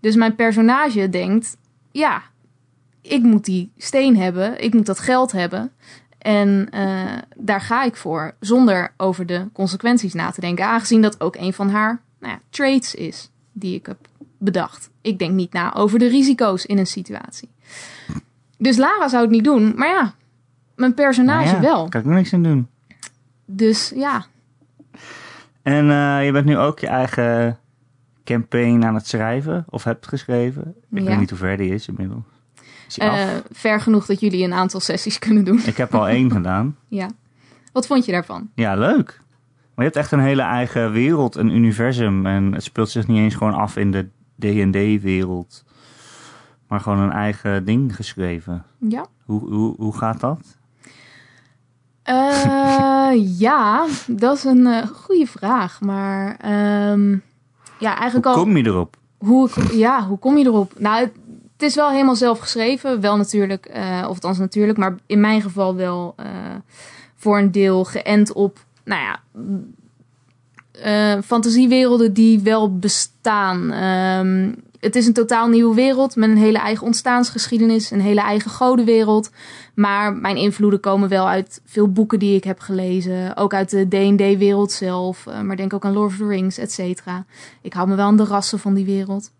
Dus 0.00 0.14
mijn 0.14 0.34
personage 0.34 1.08
denkt... 1.08 1.56
Ja, 1.92 2.22
ik 3.02 3.22
moet 3.22 3.44
die 3.44 3.72
steen 3.76 4.16
hebben. 4.16 4.62
Ik 4.62 4.74
moet 4.74 4.86
dat 4.86 4.98
geld 4.98 5.32
hebben. 5.32 5.72
En 6.18 6.68
eh, 6.70 7.18
daar 7.36 7.60
ga 7.60 7.84
ik 7.84 7.96
voor. 7.96 8.34
Zonder 8.40 8.92
over 8.96 9.26
de 9.26 9.48
consequenties 9.52 10.14
na 10.14 10.30
te 10.30 10.40
denken. 10.40 10.66
Aangezien 10.66 11.02
dat 11.02 11.20
ook 11.20 11.36
een 11.36 11.52
van 11.52 11.70
haar 11.70 12.00
nou 12.20 12.32
ja, 12.32 12.40
traits 12.50 12.94
is. 12.94 13.30
Die 13.52 13.74
ik 13.74 13.86
heb 13.86 13.98
bedacht. 14.38 14.90
Ik 15.00 15.18
denk 15.18 15.32
niet 15.32 15.52
na 15.52 15.74
over 15.74 15.98
de 15.98 16.08
risico's 16.08 16.64
in 16.66 16.78
een 16.78 16.86
situatie. 16.86 17.48
Dus 18.58 18.76
Lara 18.76 19.08
zou 19.08 19.22
het 19.22 19.30
niet 19.30 19.44
doen. 19.44 19.72
Maar 19.76 19.88
ja, 19.88 20.14
mijn 20.76 20.94
personage 20.94 21.54
ja, 21.54 21.60
wel. 21.60 21.88
kan 21.88 22.00
ik 22.00 22.06
er 22.06 22.12
niks 22.12 22.32
aan 22.32 22.42
doen. 22.42 22.68
Dus 23.44 23.92
ja, 23.94 24.24
En 25.62 25.90
eh, 25.90 26.24
je 26.24 26.32
bent 26.32 26.44
nu 26.46 26.58
ook 26.58 26.78
je 26.78 26.86
eigen 26.86 27.58
campaign 28.24 28.84
aan 28.84 28.94
het 28.94 29.06
schrijven. 29.06 29.64
Of 29.68 29.84
hebt 29.84 30.06
geschreven. 30.08 30.74
Ik 30.90 30.98
Ja. 30.98 31.04
weet 31.04 31.18
niet 31.18 31.30
hoe 31.30 31.38
ver 31.38 31.56
die 31.56 31.74
is 31.74 31.88
inmiddels. 31.88 32.24
Eh, 32.96 33.26
ver 33.50 33.80
genoeg 33.80 34.06
dat 34.06 34.20
jullie 34.20 34.44
een 34.44 34.52
aantal 34.52 34.80
sessies 34.80 35.18
kunnen 35.18 35.44
doen. 35.44 35.60
Ik 35.64 35.76
heb 35.76 35.94
al 35.94 36.08
één 36.08 36.30
gedaan. 36.36 36.76
Ja. 36.88 37.10
Wat 37.72 37.86
vond 37.86 38.04
je 38.04 38.12
daarvan? 38.12 38.50
Ja, 38.54 38.74
leuk. 38.76 39.20
Maar 39.74 39.86
je 39.86 39.92
hebt 39.92 39.96
echt 39.96 40.12
een 40.12 40.26
hele 40.26 40.42
eigen 40.42 40.92
wereld, 40.92 41.36
een 41.36 41.50
universum. 41.50 42.26
En 42.26 42.52
het 42.52 42.62
speelt 42.62 42.90
zich 42.90 43.06
niet 43.06 43.18
eens 43.18 43.34
gewoon 43.34 43.54
af 43.54 43.76
in 43.76 43.90
de 43.90 44.08
D&D-wereld. 44.38 45.64
Maar 46.68 46.80
gewoon 46.80 46.98
een 46.98 47.12
eigen 47.12 47.64
ding 47.64 47.96
geschreven. 47.96 48.64
Ja. 48.78 49.06
Hoe, 49.24 49.40
hoe, 49.54 49.74
hoe 49.76 49.96
gaat 49.96 50.20
dat? 50.20 50.40
Eh, 52.02 53.10
ja, 53.38 53.86
dat 54.06 54.36
is 54.36 54.44
een 54.44 54.66
eh, 54.66 54.86
goede 54.86 55.26
vraag. 55.26 55.80
Maar 55.80 56.36
ehm, 56.36 57.10
ja, 57.78 57.96
eigenlijk 57.96 58.26
Hoe 58.26 58.34
al. 58.36 58.42
kom 58.42 58.56
je 58.56 58.66
erop? 58.66 58.96
Hoe, 59.18 59.48
ja, 59.72 60.06
hoe 60.06 60.18
kom 60.18 60.36
je 60.38 60.44
erop? 60.44 60.72
Nou, 60.78 61.08
het, 61.58 61.68
is 61.68 61.74
wel 61.74 61.90
helemaal 61.90 62.16
zelf 62.16 62.38
geschreven. 62.38 63.00
Wel 63.00 63.16
natuurlijk, 63.16 63.66
eh, 63.66 63.98
of 64.00 64.14
althans 64.14 64.38
natuurlijk, 64.38 64.78
maar 64.78 64.94
in 65.06 65.20
mijn 65.20 65.42
geval 65.42 65.74
wel 65.74 66.14
eh, 66.16 66.26
voor 67.16 67.38
een 67.38 67.52
deel 67.52 67.84
geënt 67.84 68.32
op, 68.32 68.58
nou 68.84 69.02
ja, 69.02 69.20
eh, 70.72 71.22
fantasiewerelden 71.22 72.12
die 72.12 72.40
wel 72.40 72.78
bestaan. 72.78 73.72
Ehm, 73.72 74.52
het 74.80 74.96
is 74.96 75.06
een 75.06 75.12
totaal 75.12 75.48
nieuwe 75.48 75.74
wereld 75.74 76.16
met 76.16 76.30
een 76.30 76.36
hele 76.36 76.58
eigen 76.58 76.86
ontstaansgeschiedenis, 76.86 77.90
een 77.90 78.00
hele 78.00 78.20
eigen 78.20 78.50
godenwereld. 78.50 79.30
Maar 79.74 80.14
mijn 80.14 80.36
invloeden 80.36 80.80
komen 80.80 81.08
wel 81.08 81.28
uit 81.28 81.60
veel 81.64 81.92
boeken 81.92 82.18
die 82.18 82.36
ik 82.36 82.44
heb 82.44 82.60
gelezen. 82.60 83.36
Ook 83.36 83.54
uit 83.54 83.70
de 83.70 83.88
D&D-wereld 83.88 84.72
zelf. 84.72 85.26
maar 85.42 85.56
denk 85.56 85.72
ook 85.72 85.84
aan 85.84 85.92
Lord 85.92 86.10
of 86.10 86.16
the 86.16 86.26
Rings, 86.26 86.58
et 86.58 86.72
cetera. 86.72 87.24
Ik 87.62 87.72
hou 87.72 87.88
me 87.88 87.94
wel 87.94 88.06
aan 88.06 88.16
de 88.16 88.24
rassen 88.24 88.58
van 88.58 88.74
die 88.74 88.84
wereld. 88.84 89.30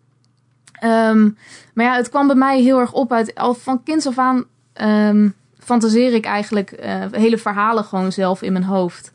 Ehm, 0.79 1.29
maar 1.73 1.85
ja, 1.85 1.95
het 1.95 2.09
kwam 2.09 2.27
bij 2.27 2.35
mij 2.35 2.61
heel 2.61 2.79
erg 2.79 2.93
op 2.93 3.11
uit... 3.11 3.35
Al 3.35 3.53
van 3.53 3.83
kinds 3.83 4.07
af 4.07 4.17
aan 4.17 4.45
ehm, 4.73 5.29
fantaseer 5.57 6.13
ik 6.13 6.25
eigenlijk 6.25 6.71
eh, 6.71 7.05
hele 7.11 7.37
verhalen 7.37 7.83
gewoon 7.83 8.11
zelf 8.11 8.41
in 8.41 8.51
mijn 8.51 8.65
hoofd. 8.65 9.11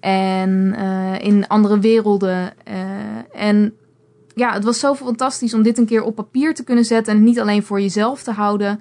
En 0.00 0.74
eh, 0.76 1.26
in 1.26 1.48
andere 1.48 1.78
werelden. 1.78 2.52
eh, 2.64 3.44
en 3.48 3.74
ja, 4.34 4.52
het 4.52 4.64
was 4.64 4.78
zo 4.78 4.94
fantastisch 4.94 5.54
om 5.54 5.62
dit 5.62 5.78
een 5.78 5.86
keer 5.86 6.02
op 6.02 6.14
papier 6.14 6.54
te 6.54 6.64
kunnen 6.64 6.84
zetten. 6.84 7.14
En 7.14 7.24
niet 7.24 7.40
alleen 7.40 7.62
voor 7.62 7.80
jezelf 7.80 8.22
te 8.22 8.32
houden... 8.32 8.80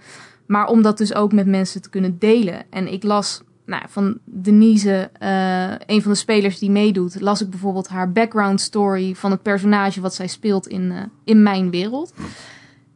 Maar 0.52 0.68
om 0.68 0.82
dat 0.82 0.98
dus 0.98 1.14
ook 1.14 1.34
met 1.34 1.48
mensen 1.48 1.82
te 1.82 1.90
kunnen 1.90 2.20
delen. 2.20 2.64
En 2.70 2.92
ik 2.92 3.04
las 3.04 3.42
nou, 3.66 3.84
van 3.88 4.18
Denise, 4.26 5.10
eh, 5.20 5.72
een 5.86 6.02
van 6.02 6.12
de 6.12 6.18
spelers 6.18 6.60
die 6.60 6.72
meedoet, 6.72 7.22
las 7.22 7.42
ik 7.42 7.50
bijvoorbeeld 7.50 7.88
haar 7.88 8.12
background 8.12 8.62
story 8.62 9.16
van 9.16 9.32
het 9.32 9.42
personage 9.42 10.02
wat 10.02 10.16
zij 10.16 10.28
speelt 10.28 10.68
in, 10.68 10.92
eh, 10.92 11.04
in 11.24 11.44
mijn 11.44 11.70
wereld. 11.70 12.14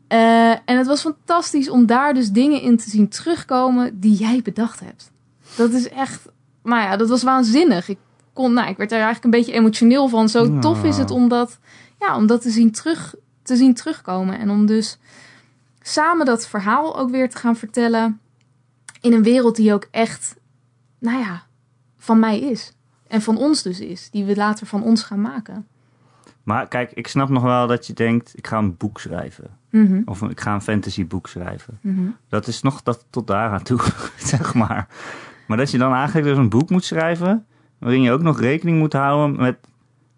Eh, 0.08 0.50
en 0.50 0.78
het 0.78 0.88
was 0.88 1.02
fantastisch 1.02 1.70
om 1.70 1.86
daar 1.86 2.14
dus 2.14 2.30
dingen 2.30 2.62
in 2.62 2.78
te 2.78 2.90
zien 2.90 3.10
terugkomen 3.10 4.00
die 4.00 4.16
jij 4.16 4.42
bedacht 4.44 4.80
hebt. 4.80 5.12
Dat 5.56 5.72
is 5.72 5.90
echt, 5.90 6.26
nou 6.64 6.82
ja, 6.82 6.98
dat 6.98 7.10
was 7.10 7.24
waanzinnig. 7.24 7.90
Ik, 7.90 7.98
kon, 8.34 8.54
nou, 8.54 8.70
ik 8.70 8.78
werd 8.78 8.92
er 8.92 9.02
eigenlijk 9.02 9.26
een 9.26 9.40
beetje 9.40 9.54
emotioneel 9.54 10.08
van. 10.08 10.30
Zo 10.30 10.60
tof 10.60 10.84
is 10.84 10.98
het 10.98 11.12
om 11.12 11.28
dat, 11.28 11.60
ja, 12.00 12.16
om 12.16 12.28
dat 12.28 12.42
te, 12.42 12.50
zien 12.50 12.72
terug, 12.72 13.16
te 13.44 13.56
zien 13.56 13.74
terugkomen. 13.74 14.40
En 14.40 14.50
om 14.50 14.66
dus 14.66 14.98
samen 15.82 16.26
dat 16.26 16.48
verhaal 16.48 16.98
ook 16.98 17.10
weer 17.10 17.30
te 17.30 17.38
gaan 17.38 17.56
vertellen 17.56 18.20
in 19.02 19.14
een 19.14 19.24
wereld 19.24 19.56
die 19.56 19.74
ook 19.74 19.88
echt, 19.92 20.36
nou 21.06 21.20
ja, 21.20 21.44
van 21.98 22.20
mij 22.20 22.40
is. 22.40 22.74
En 23.08 23.22
van 23.22 23.38
ons 23.38 23.62
dus 23.64 23.80
is. 23.80 24.10
Die 24.10 24.26
we 24.26 24.36
later 24.36 24.68
van 24.68 24.84
ons 24.84 25.04
gaan 25.04 25.22
maken. 25.22 25.68
Maar 26.44 26.68
kijk, 26.68 26.92
ik 26.92 27.08
snap 27.08 27.30
nog 27.30 27.44
wel 27.44 27.68
dat 27.68 27.88
je 27.88 27.94
denkt, 27.94 28.38
ik 28.38 28.48
ga 28.48 28.58
een 28.58 28.78
boek 28.78 29.00
schrijven. 29.00 29.58
Mhm, 29.70 30.02
Of 30.06 30.22
ik 30.22 30.40
ga 30.40 30.54
een 30.54 30.62
fantasyboek 30.62 31.28
schrijven. 31.28 31.80
mhm. 31.82 32.06
Dat 32.30 32.48
is 32.48 32.62
nog 32.62 32.84
dat, 32.84 33.06
tot 33.10 33.28
daaraan 33.28 33.64
toe, 33.64 33.80
zeg 34.18 34.54
maar. 34.54 34.88
Maar 35.48 35.58
dat 35.58 35.72
je 35.72 35.78
dan 35.78 35.94
eigenlijk 35.94 36.28
dus 36.28 36.38
een 36.38 36.50
boek 36.50 36.70
moet 36.70 36.84
schrijven... 36.84 37.46
waarin 37.78 38.02
je 38.02 38.12
ook 38.12 38.22
nog 38.22 38.40
rekening 38.40 38.78
moet 38.78 38.94
houden 38.94 39.38
met 39.42 39.58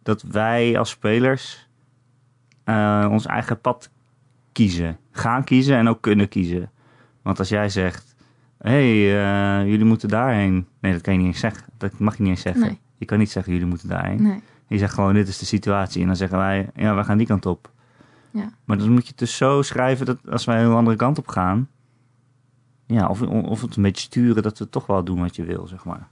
dat 0.03 0.21
wij 0.21 0.77
als 0.77 0.89
spelers... 0.89 1.69
eh, 2.63 3.07
ons 3.11 3.25
eigen 3.25 3.61
pad 3.61 3.89
kiezen. 4.51 4.97
Gaan 5.11 5.43
kiezen 5.43 5.77
en 5.77 5.87
ook 5.87 6.01
kunnen 6.01 6.27
kiezen. 6.29 6.71
Want 7.21 7.39
als 7.39 7.49
jij 7.49 7.69
zegt... 7.69 8.06
hé, 8.59 9.09
hey, 9.09 9.61
eh, 9.61 9.69
jullie 9.69 9.85
moeten 9.85 10.09
daarheen... 10.09 10.67
Nee, 10.79 10.91
dat 10.91 11.01
kan 11.01 11.13
je 11.13 11.19
niet 11.19 11.27
eens 11.27 11.39
zeggen. 11.39 11.63
Dat 11.77 11.99
mag 11.99 12.17
je 12.17 12.21
niet 12.21 12.31
eens 12.31 12.41
zeggen. 12.41 12.61
Nee. 12.61 12.79
Je 12.97 13.05
kan 13.05 13.17
niet 13.17 13.31
zeggen, 13.31 13.53
jullie 13.53 13.67
moeten 13.67 13.89
daarheen. 13.89 14.21
Nee. 14.21 14.41
Je 14.67 14.77
zegt 14.77 14.93
gewoon, 14.93 15.13
dit 15.13 15.27
is 15.27 15.37
de 15.37 15.45
situatie. 15.45 16.01
En 16.01 16.07
dan 16.07 16.15
zeggen 16.15 16.37
wij, 16.37 16.69
ja, 16.75 16.95
we 16.95 17.03
gaan 17.03 17.17
die 17.17 17.27
kant 17.27 17.45
op. 17.45 17.71
Ja. 18.31 18.49
Maar 18.65 18.77
dan 18.77 18.91
moet 18.91 19.03
je 19.03 19.09
het 19.09 19.17
dus 19.17 19.37
zo 19.37 19.61
schrijven 19.61 20.05
dat 20.05 20.17
als 20.29 20.45
wij 20.45 20.63
een 20.63 20.71
andere 20.71 20.97
kant 20.97 21.17
op 21.17 21.27
gaan... 21.27 21.69
Ja, 22.85 23.07
of, 23.07 23.21
of 23.21 23.61
het 23.61 23.75
een 23.75 23.83
beetje 23.83 24.03
sturen 24.03 24.43
dat 24.43 24.59
we 24.59 24.69
toch 24.69 24.85
wel 24.85 25.03
doen 25.03 25.19
wat 25.19 25.35
je 25.35 25.43
wil, 25.43 25.67
zeg 25.67 25.85
maar. 25.85 26.07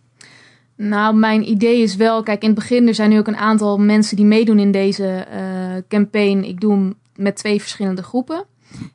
Nou, 0.75 1.15
mijn 1.15 1.49
idee 1.49 1.81
is 1.81 1.95
wel, 1.95 2.23
kijk, 2.23 2.41
in 2.41 2.49
het 2.49 2.57
begin, 2.57 2.87
er 2.87 2.95
zijn 2.95 3.09
nu 3.09 3.17
ook 3.17 3.27
een 3.27 3.37
aantal 3.37 3.77
mensen 3.77 4.15
die 4.15 4.25
meedoen 4.25 4.59
in 4.59 4.71
deze 4.71 5.07
eh, 5.07 5.81
campaign. 5.87 6.43
Ik 6.43 6.61
doe 6.61 6.71
hem 6.71 6.93
met 7.15 7.35
twee 7.35 7.59
verschillende 7.59 8.03
groepen. 8.03 8.45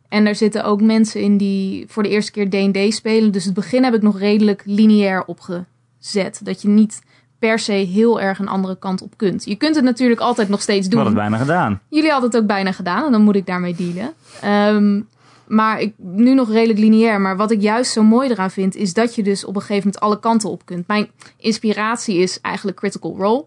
En 0.09 0.27
er 0.27 0.35
zitten 0.35 0.64
ook 0.64 0.81
mensen 0.83 1.21
in 1.21 1.37
die 1.37 1.85
voor 1.88 2.03
de 2.03 2.09
eerste 2.09 2.33
keer 2.33 2.49
D&D 2.51 2.95
spelen. 2.95 3.33
Dus 3.33 3.45
het 3.45 3.55
begin 3.55 3.85
heb 3.85 3.95
ik 3.95 4.03
nog 4.03 4.19
redelijk 4.19 4.62
lineair 4.64 5.25
opgezet. 5.25 6.40
Dat 6.43 6.62
je 6.62 6.69
niet 6.69 7.01
per 7.38 7.59
se 7.59 7.73
heel 7.73 8.21
erg 8.21 8.38
een 8.38 8.49
andere 8.49 8.79
kant 8.79 9.03
op 9.03 9.12
kunt. 9.16 9.45
Je 9.45 9.57
kunt 9.57 9.75
het 9.75 9.85
natuurlijk 9.85 10.21
altijd 10.21 10.49
nog 10.49 10.61
steeds 10.62 10.88
We 10.88 10.95
hadden 10.97 11.14
doen. 11.14 11.23
het 11.23 11.31
bijna 11.31 11.45
gedaan. 11.45 11.81
Jullie 11.88 12.11
hadden 12.11 12.31
het 12.31 12.40
ook 12.40 12.47
bijna 12.47 12.73
gedaan 12.73 13.05
en 13.05 13.12
dan 13.12 13.23
moet 13.23 13.37
ik 13.37 13.47
daarmee 13.47 13.75
dealen. 13.75 14.12
Ehm, 14.40 15.01
maar 15.51 15.81
ik, 15.81 15.95
nu 15.97 16.35
nog 16.35 16.51
redelijk 16.51 16.79
lineair. 16.79 17.21
Maar 17.21 17.37
wat 17.37 17.51
ik 17.51 17.61
juist 17.61 17.93
zo 17.93 18.03
mooi 18.03 18.31
eraan 18.31 18.51
vind, 18.51 18.77
is 18.77 18.95
dat 18.95 19.15
je 19.15 19.23
dus 19.23 19.45
op 19.45 19.55
een 19.55 19.61
gegeven 19.61 19.85
moment 19.85 20.01
alle 20.01 20.21
kanten 20.21 20.51
op 20.51 20.67
kunt. 20.67 20.87
Mijn 20.87 21.09
inspiratie 21.37 22.17
is 22.17 22.41
eigenlijk 22.41 22.77
Critical 22.77 23.17
Role. 23.19 23.45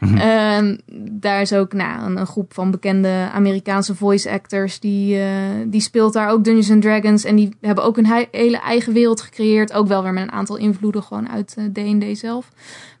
Ehm, 0.00 0.76
daar 1.10 1.40
is 1.40 1.52
ook 1.52 1.72
nou, 1.72 2.02
een, 2.04 2.16
een 2.16 2.26
groep 2.26 2.54
van 2.54 2.70
bekende 2.70 3.28
Amerikaanse 3.32 3.94
voice 3.94 4.30
actors. 4.30 4.80
Die, 4.80 5.20
eh, 5.20 5.26
die 5.66 5.80
speelt 5.80 6.12
daar 6.12 6.30
ook 6.30 6.44
Dungeons 6.44 6.70
and 6.70 6.82
Dragons. 6.82 7.24
En 7.24 7.36
die 7.36 7.56
hebben 7.60 7.84
ook 7.84 7.96
een 7.96 8.28
hele 8.30 8.58
eigen 8.58 8.92
wereld 8.92 9.20
gecreëerd. 9.20 9.72
Ook 9.72 9.88
wel 9.88 10.02
weer 10.02 10.12
met 10.12 10.22
een 10.22 10.32
aantal 10.32 10.56
invloeden 10.56 11.02
gewoon 11.02 11.28
uit 11.28 11.54
eh, 11.56 11.64
D&D 11.64 12.18
zelf. 12.18 12.50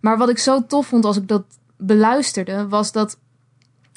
Maar 0.00 0.18
wat 0.18 0.28
ik 0.28 0.38
zo 0.38 0.66
tof 0.66 0.86
vond 0.86 1.04
als 1.04 1.16
ik 1.16 1.28
dat 1.28 1.44
beluisterde, 1.76 2.68
was 2.68 2.92
dat 2.92 3.18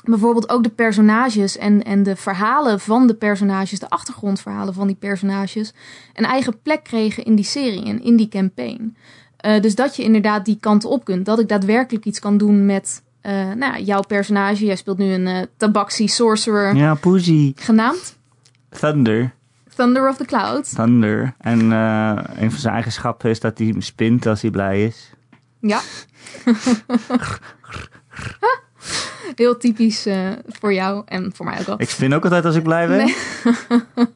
bijvoorbeeld 0.04 0.50
ook 0.50 0.63
de 0.63 0.70
personages 0.70 1.58
en, 1.58 1.84
en 1.84 2.04
de 2.04 2.16
verhalen 2.16 2.80
van 2.80 3.08
de 3.08 3.13
personages, 3.13 3.80
de 3.80 3.89
achtergrondverhalen 3.89 4.74
van 4.74 4.88
die 4.88 4.96
personages, 4.96 5.74
een 6.13 6.26
eigen 6.26 6.62
plek 6.62 6.84
kregen 6.84 7.26
in 7.26 7.36
die 7.36 7.46
serie 7.46 7.86
en 7.86 8.04
in 8.04 8.16
die 8.16 8.28
campaign. 8.28 8.96
Eh, 9.38 9.62
dus 9.62 9.76
dat 9.76 9.96
je 9.96 10.04
inderdaad 10.04 10.46
die 10.46 10.58
kant 10.60 10.86
op 10.86 11.06
kunt. 11.06 11.26
Dat 11.26 11.39
ik 11.39 11.48
daadwerkelijk 11.48 12.06
iets 12.06 12.20
kan 12.20 12.38
doen 12.38 12.66
met 12.66 13.04
eh, 13.22 13.32
nou, 13.34 13.58
ja, 13.60 13.80
jouw 13.80 14.02
personage. 14.02 14.66
Jij 14.66 14.76
speelt 14.76 14.98
nu 14.98 15.13
een 15.13 15.28
eh 15.28 15.42
tabaxi 15.58 16.08
sorcerer 16.08 16.76
Ja, 16.76 16.94
Poesie. 16.94 17.54
genaamd 17.56 18.18
Thunder. 18.70 19.34
Thunder 19.76 20.10
of 20.10 20.18
the 20.18 20.26
Clouds. 20.26 20.74
Thunder. 20.74 21.34
En 21.38 21.72
een 21.72 22.52
van 22.52 22.60
zijn 22.60 22.74
eigenschappen 22.74 23.30
is 23.30 23.39
dat 23.39 23.58
hij 23.58 23.76
spint 23.78 24.26
als 24.26 24.42
hij 24.42 24.52
blij 24.52 24.84
is. 24.86 25.12
Ja. 25.60 25.80
Heel 29.36 29.58
typisch 29.58 30.06
eh, 30.06 30.30
voor 30.48 30.74
jou 30.74 31.02
en 31.06 31.32
voor 31.36 31.46
mij 31.46 31.60
ook 31.60 31.66
wel. 31.66 31.82
Ik 31.82 31.90
spin 31.90 32.14
ook 32.14 32.24
altijd 32.24 32.46
als 32.46 32.56
ik 32.56 32.64
blij 32.64 32.88
ben. 32.88 32.98
Nee. 32.98 33.16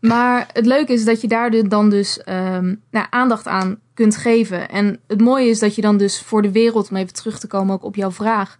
Maar 0.00 0.48
het 0.52 0.66
leuke 0.66 0.92
is 0.92 1.04
dat 1.04 1.20
je 1.20 1.28
daar 1.28 1.68
dan 1.68 1.90
dus 1.90 2.22
ehm, 2.22 2.74
nou, 2.90 3.06
aandacht 3.10 3.46
aan 3.46 3.78
kunt 3.94 4.16
geven. 4.16 4.68
En 4.68 5.00
het 5.06 5.20
mooie 5.20 5.48
is 5.48 5.58
dat 5.58 5.74
je 5.74 5.82
dan 5.82 5.96
dus 5.96 6.20
voor 6.20 6.42
de 6.42 6.52
wereld, 6.52 6.90
om 6.90 6.96
even 6.96 7.12
terug 7.12 7.38
te 7.38 7.46
komen 7.46 7.74
ook 7.74 7.84
op 7.84 7.94
jouw 7.94 8.10
vraag. 8.10 8.56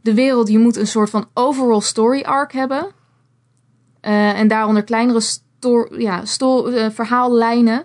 De 0.00 0.14
wereld, 0.14 0.48
je 0.48 0.58
moet 0.58 0.76
een 0.76 0.86
soort 0.86 1.10
van 1.10 1.28
overall 1.34 1.80
story 1.80 2.22
arc 2.22 2.52
hebben. 2.52 2.86
Eh, 4.00 4.38
en 4.38 4.48
daaronder 4.48 4.82
kleinere 4.82 5.20
sto 5.20 5.86
ja, 5.90 6.24
sto 6.24 6.66
eh, 6.66 6.90
verhaallijnen. 6.90 7.84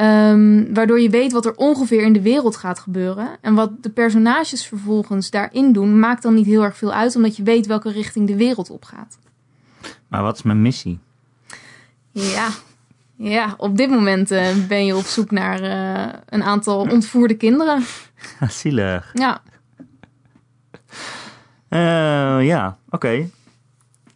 Ehm, 0.00 0.72
waardoor 0.74 1.00
je 1.00 1.10
weet 1.10 1.32
wat 1.32 1.46
er 1.46 1.54
ongeveer 1.54 2.02
in 2.02 2.12
de 2.12 2.22
wereld 2.22 2.56
gaat 2.56 2.78
gebeuren. 2.78 3.28
En 3.40 3.54
wat 3.54 3.82
de 3.82 3.90
personages 3.90 4.66
vervolgens 4.66 5.30
daarin 5.30 5.72
doen, 5.72 5.98
maakt 5.98 6.22
dan 6.22 6.34
niet 6.34 6.46
heel 6.46 6.62
erg 6.62 6.76
veel 6.76 6.92
uit. 6.92 7.16
Omdat 7.16 7.36
je 7.36 7.42
weet 7.42 7.66
welke 7.66 7.90
richting 7.90 8.26
de 8.26 8.36
wereld 8.36 8.70
op 8.70 8.84
gaat. 8.84 9.18
Maar 10.08 10.22
wat 10.22 10.36
is 10.36 10.42
mijn 10.42 10.62
missie? 10.62 10.98
Ja, 12.10 12.48
ja 13.16 13.54
op 13.56 13.76
dit 13.76 13.90
moment 13.90 14.30
eh, 14.30 14.66
ben 14.68 14.86
je 14.86 14.96
op 14.96 15.04
zoek 15.04 15.30
naar 15.30 15.60
eh, 15.60 16.18
een 16.28 16.42
aantal 16.42 16.80
ontvoerde 16.80 17.34
kinderen. 17.34 17.82
Zielig. 18.48 19.10
Ja, 19.14 19.42
Eh, 21.68 22.46
ja, 22.46 22.78
oké. 22.88 23.28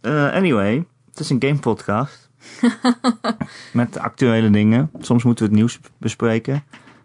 Anyway, 0.03 0.85
het 1.11 1.21
is 1.21 1.31
een 1.31 1.43
game 1.43 1.59
podcast. 1.59 2.24
Met 3.73 3.99
actuele 3.99 4.51
dingen. 4.51 4.91
Soms 5.01 5.23
moeten 5.25 5.45
we 5.45 5.51
het 5.51 5.59
nieuws 5.61 5.79
bespreken. 5.99 6.63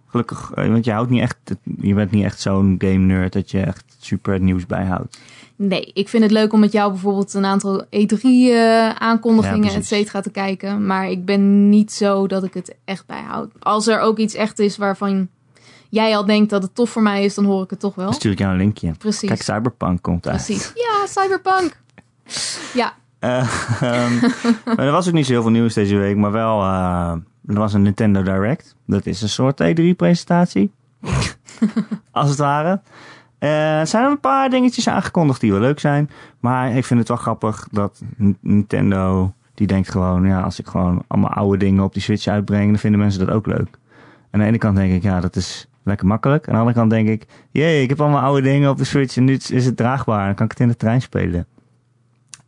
Gelukkig, 0.08 0.52
eh, 0.56 0.67
want 0.67 0.86
je 0.86 0.91
houdt 0.91 1.10
niet 1.10 1.21
echt, 1.21 1.38
je 1.82 1.93
bent 1.93 2.12
niet 2.12 2.23
echt 2.23 2.39
zo'n 2.41 2.75
game 2.78 2.97
nerd 2.97 3.34
dat 3.34 3.52
je 3.52 3.60
echt 3.62 3.84
super 3.99 4.34
het 4.34 4.41
nieuws 4.41 4.65
bijhoudt. 4.65 5.19
nee, 5.56 5.91
ik 5.93 6.10
vind 6.10 6.23
het 6.23 6.32
leuk 6.32 6.54
om 6.54 6.60
met 6.60 6.71
jou 6.71 6.91
bijvoorbeeld 6.91 7.34
een 7.34 7.45
aantal 7.45 7.86
E3-aankondigingen, 7.89 9.58
Ja, 9.62 9.67
et 9.67 9.71
precies. 9.71 9.88
cetera, 9.88 10.21
te 10.21 10.30
kijken. 10.32 10.86
Maar 10.86 11.10
ik 11.10 11.25
ben 11.25 11.69
niet 11.69 11.91
zo 11.91 12.28
dat 12.28 12.43
ik 12.43 12.54
het 12.54 12.75
echt 12.86 13.06
bijhoud. 13.06 13.52
Als 13.60 13.88
er 13.88 13.99
ook 13.99 14.17
iets 14.17 14.34
echt 14.34 14.60
is 14.60 14.78
waarvan 14.78 15.28
jij 15.89 16.15
al 16.17 16.25
denkt 16.25 16.49
dat 16.49 16.63
het 16.63 16.75
tof 16.75 16.89
voor 16.89 17.02
mij 17.02 17.23
is, 17.23 17.34
dan 17.36 17.45
hoor 17.45 17.63
ik 17.63 17.69
het 17.69 17.80
toch 17.80 17.95
wel. 17.95 18.06
Dan 18.06 18.13
stuur 18.13 18.32
ik 18.32 18.39
jou 18.39 18.52
een 18.52 18.58
linkje. 18.58 18.91
Precies. 18.97 19.28
Kijk, 19.30 19.41
Cyberpunk 19.41 20.02
komt 20.02 20.28
uit. 20.28 20.36
Precies. 20.45 20.71
Ja, 20.75 21.06
Cyberpunk. 21.08 21.78
Ja, 22.73 22.93
Eh, 23.19 23.39
ehm, 23.82 24.13
maar 24.65 24.86
er 24.86 24.91
was 24.91 25.08
ook 25.08 25.13
niet 25.13 25.25
zo 25.25 25.32
heel 25.32 25.41
veel 25.41 25.51
nieuws 25.51 25.73
deze 25.73 25.97
week, 25.97 26.15
maar 26.15 26.32
wel, 26.32 26.62
eh, 26.62 27.12
er 27.45 27.60
was 27.60 27.73
een 27.73 27.82
Nintendo 27.82 28.23
Direct. 28.23 28.75
Dat 28.86 29.05
is 29.05 29.21
een 29.21 29.29
soort 29.29 29.62
E3-presentatie. 29.63 30.71
Als 32.12 32.29
het 32.29 32.38
ware. 32.38 32.82
Eh, 33.39 33.79
er 33.79 33.88
zijn 33.88 34.05
een 34.05 34.19
paar 34.19 34.49
dingetjes 34.49 34.89
aangekondigd 34.89 35.41
die 35.41 35.51
wel 35.51 35.60
leuk 35.60 35.79
zijn. 35.79 36.10
Maar 36.39 36.75
ik 36.75 36.86
vind 36.86 36.99
het 36.99 37.08
wel 37.08 37.17
grappig 37.17 37.67
dat 37.71 38.01
Nintendo, 38.39 39.34
die 39.53 39.67
denkt 39.67 39.91
gewoon, 39.91 40.25
ja, 40.25 40.41
als 40.41 40.60
ik 40.60 40.67
gewoon 40.67 41.03
allemaal 41.08 41.32
oude 41.32 41.58
dingen 41.58 41.84
op 41.84 41.93
die 41.93 42.01
Switch 42.01 42.27
uitbreng, 42.27 42.69
dan 42.69 42.79
vinden 42.79 42.99
mensen 42.99 43.25
dat 43.25 43.36
ook 43.36 43.45
leuk. 43.45 43.77
Aan 44.32 44.39
de 44.39 44.45
ene 44.45 44.58
kant 44.58 44.75
denk 44.75 44.93
ik, 44.93 45.03
ja, 45.03 45.19
dat 45.19 45.36
is 45.36 45.67
lekker 45.84 46.08
makkelijk. 46.08 46.47
Aan 46.47 46.53
de 46.53 46.60
andere 46.60 46.77
kant 46.77 46.89
denk 46.89 47.08
ik, 47.08 47.27
jee, 47.51 47.82
ik 47.82 47.89
heb 47.89 48.01
allemaal 48.01 48.21
oude 48.21 48.41
dingen 48.41 48.69
op 48.69 48.77
de 48.77 48.84
Switch 48.84 49.17
en 49.17 49.23
nu 49.23 49.34
is 49.34 49.65
het 49.65 49.77
draagbaar. 49.77 50.25
Dan 50.25 50.36
kan 50.36 50.45
ik 50.45 50.51
het 50.51 50.60
in 50.60 50.67
de 50.67 50.75
trein 50.75 51.01
spelen. 51.01 51.47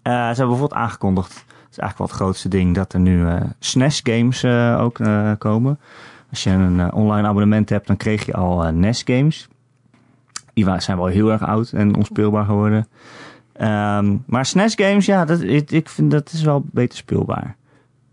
Eh, 0.01 0.11
ze 0.11 0.17
hebben 0.17 0.47
bijvoorbeeld 0.47 0.73
aangekondigd, 0.73 1.33
dat 1.33 1.69
is 1.71 1.77
eigenlijk 1.77 1.97
wel 1.97 2.07
het 2.07 2.15
grootste 2.15 2.47
ding, 2.47 2.75
dat 2.75 2.93
er 2.93 2.99
nu 2.99 3.27
eh 3.27 3.41
SNES-games 3.60 4.43
eh, 4.43 4.77
ook 4.81 4.99
komen. 5.37 5.79
Als 6.29 6.43
je 6.43 6.49
een 6.49 6.93
online 6.93 7.27
abonnement 7.27 7.69
hebt, 7.69 7.87
dan 7.87 7.97
kreeg 7.97 8.25
je 8.25 8.33
al 8.33 8.71
NES-games. 8.71 9.47
Die 10.54 10.79
zijn 10.79 10.97
wel 10.97 11.06
heel 11.06 11.31
erg 11.31 11.43
oud 11.43 11.71
en 11.71 11.95
onspeelbaar 11.95 12.45
geworden. 12.45 12.87
Ehm, 13.54 14.17
maar 14.25 14.45
SNES-games, 14.45 15.06
ja, 15.06 15.25
dat, 15.25 15.41
ik, 15.41 15.89
vind 15.89 16.12
dat 16.12 16.31
is 16.31 16.41
wel 16.41 16.63
beter 16.71 16.97
speelbaar. 16.97 17.56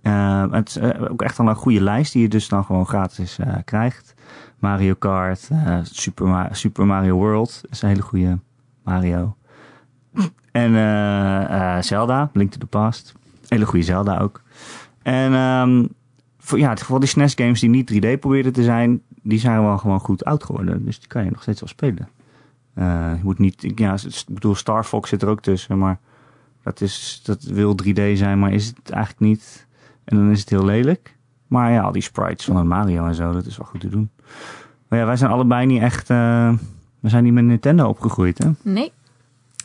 Ehm, 0.02 0.52
het 0.52 0.68
is 0.68 0.80
ook 1.08 1.22
echt 1.22 1.38
wel 1.38 1.48
een 1.48 1.54
goede 1.54 1.80
lijst 1.80 2.12
die 2.12 2.22
je 2.22 2.28
dus 2.28 2.48
dan 2.48 2.64
gewoon 2.64 2.86
gratis 2.86 3.38
krijgt. 3.64 4.14
Mario 4.58 4.94
Kart, 4.94 5.48
Super, 5.82 6.48
Super 6.50 6.86
Mario 6.86 7.16
World 7.16 7.60
is 7.70 7.82
een 7.82 7.88
hele 7.88 8.02
goede 8.02 8.38
Mario. 8.82 9.36
En 10.52 10.74
eh, 10.74 11.76
eh, 11.76 11.82
Zelda, 11.82 12.30
Link 12.32 12.50
to 12.50 12.58
the 12.58 12.66
Past. 12.66 13.14
Hele 13.48 13.66
goede 13.66 13.84
Zelda 13.84 14.18
ook. 14.18 14.42
En 15.02 15.32
ehm, 15.32 15.86
voor, 16.38 16.58
ja, 16.58 16.76
voor 16.76 17.00
die 17.00 17.08
SNES 17.08 17.34
games 17.34 17.60
die 17.60 17.68
niet 17.68 17.92
3D 17.92 18.18
probeerden 18.20 18.52
te 18.52 18.62
zijn, 18.62 19.02
die 19.22 19.38
zijn 19.38 19.62
wel 19.62 19.78
gewoon 19.78 20.00
goed 20.00 20.24
oud 20.24 20.44
geworden. 20.44 20.84
Dus 20.84 20.98
die 20.98 21.08
kan 21.08 21.24
je 21.24 21.30
nog 21.30 21.42
steeds 21.42 21.60
wel 21.60 21.68
spelen. 21.68 22.08
Eh, 22.74 23.12
je 23.16 23.20
moet 23.22 23.38
niet, 23.38 23.72
ja, 23.74 23.94
ik 23.94 24.24
bedoel, 24.28 24.54
Star 24.54 24.84
Fox 24.84 25.08
zit 25.08 25.22
er 25.22 25.28
ook 25.28 25.40
tussen, 25.40 25.78
maar 25.78 25.98
dat, 26.62 26.80
is, 26.80 27.20
dat 27.24 27.42
wil 27.42 27.76
3D 27.84 28.12
zijn, 28.12 28.38
maar 28.38 28.52
is 28.52 28.66
het 28.66 28.90
eigenlijk 28.90 29.20
niet. 29.20 29.66
En 30.04 30.16
dan 30.16 30.30
is 30.30 30.40
het 30.40 30.50
heel 30.50 30.64
lelijk. 30.64 31.16
Maar 31.46 31.72
ja, 31.72 31.82
al 31.82 31.92
die 31.92 32.02
sprites 32.02 32.44
van 32.44 32.66
Mario 32.66 33.06
en 33.06 33.14
zo, 33.14 33.32
dat 33.32 33.46
is 33.46 33.56
wel 33.56 33.66
goed 33.66 33.80
te 33.80 33.88
doen. 33.88 34.10
Maar 34.88 34.98
ja, 34.98 35.06
wij 35.06 35.16
zijn 35.16 35.30
allebei 35.30 35.66
niet 35.66 35.82
echt, 35.82 36.08
we 36.08 36.58
zijn 37.08 37.24
niet 37.24 37.32
met 37.32 37.44
Nintendo 37.44 37.88
opgegroeid, 37.88 38.38
hè? 38.38 38.50
Nee. 38.62 38.92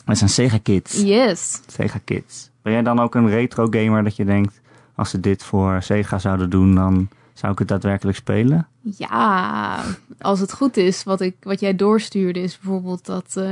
Wij 0.04 0.14
zijn 0.14 0.30
Sega 0.30 0.58
Kids. 0.62 1.02
Yes. 1.02 1.60
Sega 1.66 1.98
Kids. 2.04 2.50
Ben 2.62 2.72
jij 2.72 2.82
dan 2.82 3.00
ook 3.00 3.14
een 3.14 3.28
retro 3.28 3.66
gamer 3.70 4.04
dat 4.04 4.16
je 4.16 4.24
denkt, 4.24 4.60
als 4.94 5.10
ze 5.10 5.20
dit 5.20 5.42
voor 5.42 5.82
Sega 5.82 6.18
zouden 6.18 6.50
doen, 6.50 6.74
dan 6.74 7.08
zou 7.32 7.52
ik 7.52 7.58
het 7.58 7.68
daadwerkelijk 7.68 8.16
spelen? 8.16 8.66
Ja, 8.96 9.80
als 10.20 10.40
het 10.40 10.52
goed 10.52 10.76
is, 10.76 11.04
wat, 11.04 11.20
ik, 11.20 11.34
wat 11.40 11.60
jij 11.60 11.76
doorstuurde, 11.76 12.40
is 12.40 12.58
bijvoorbeeld 12.58 13.06
dat. 13.06 13.32
eh, 13.36 13.48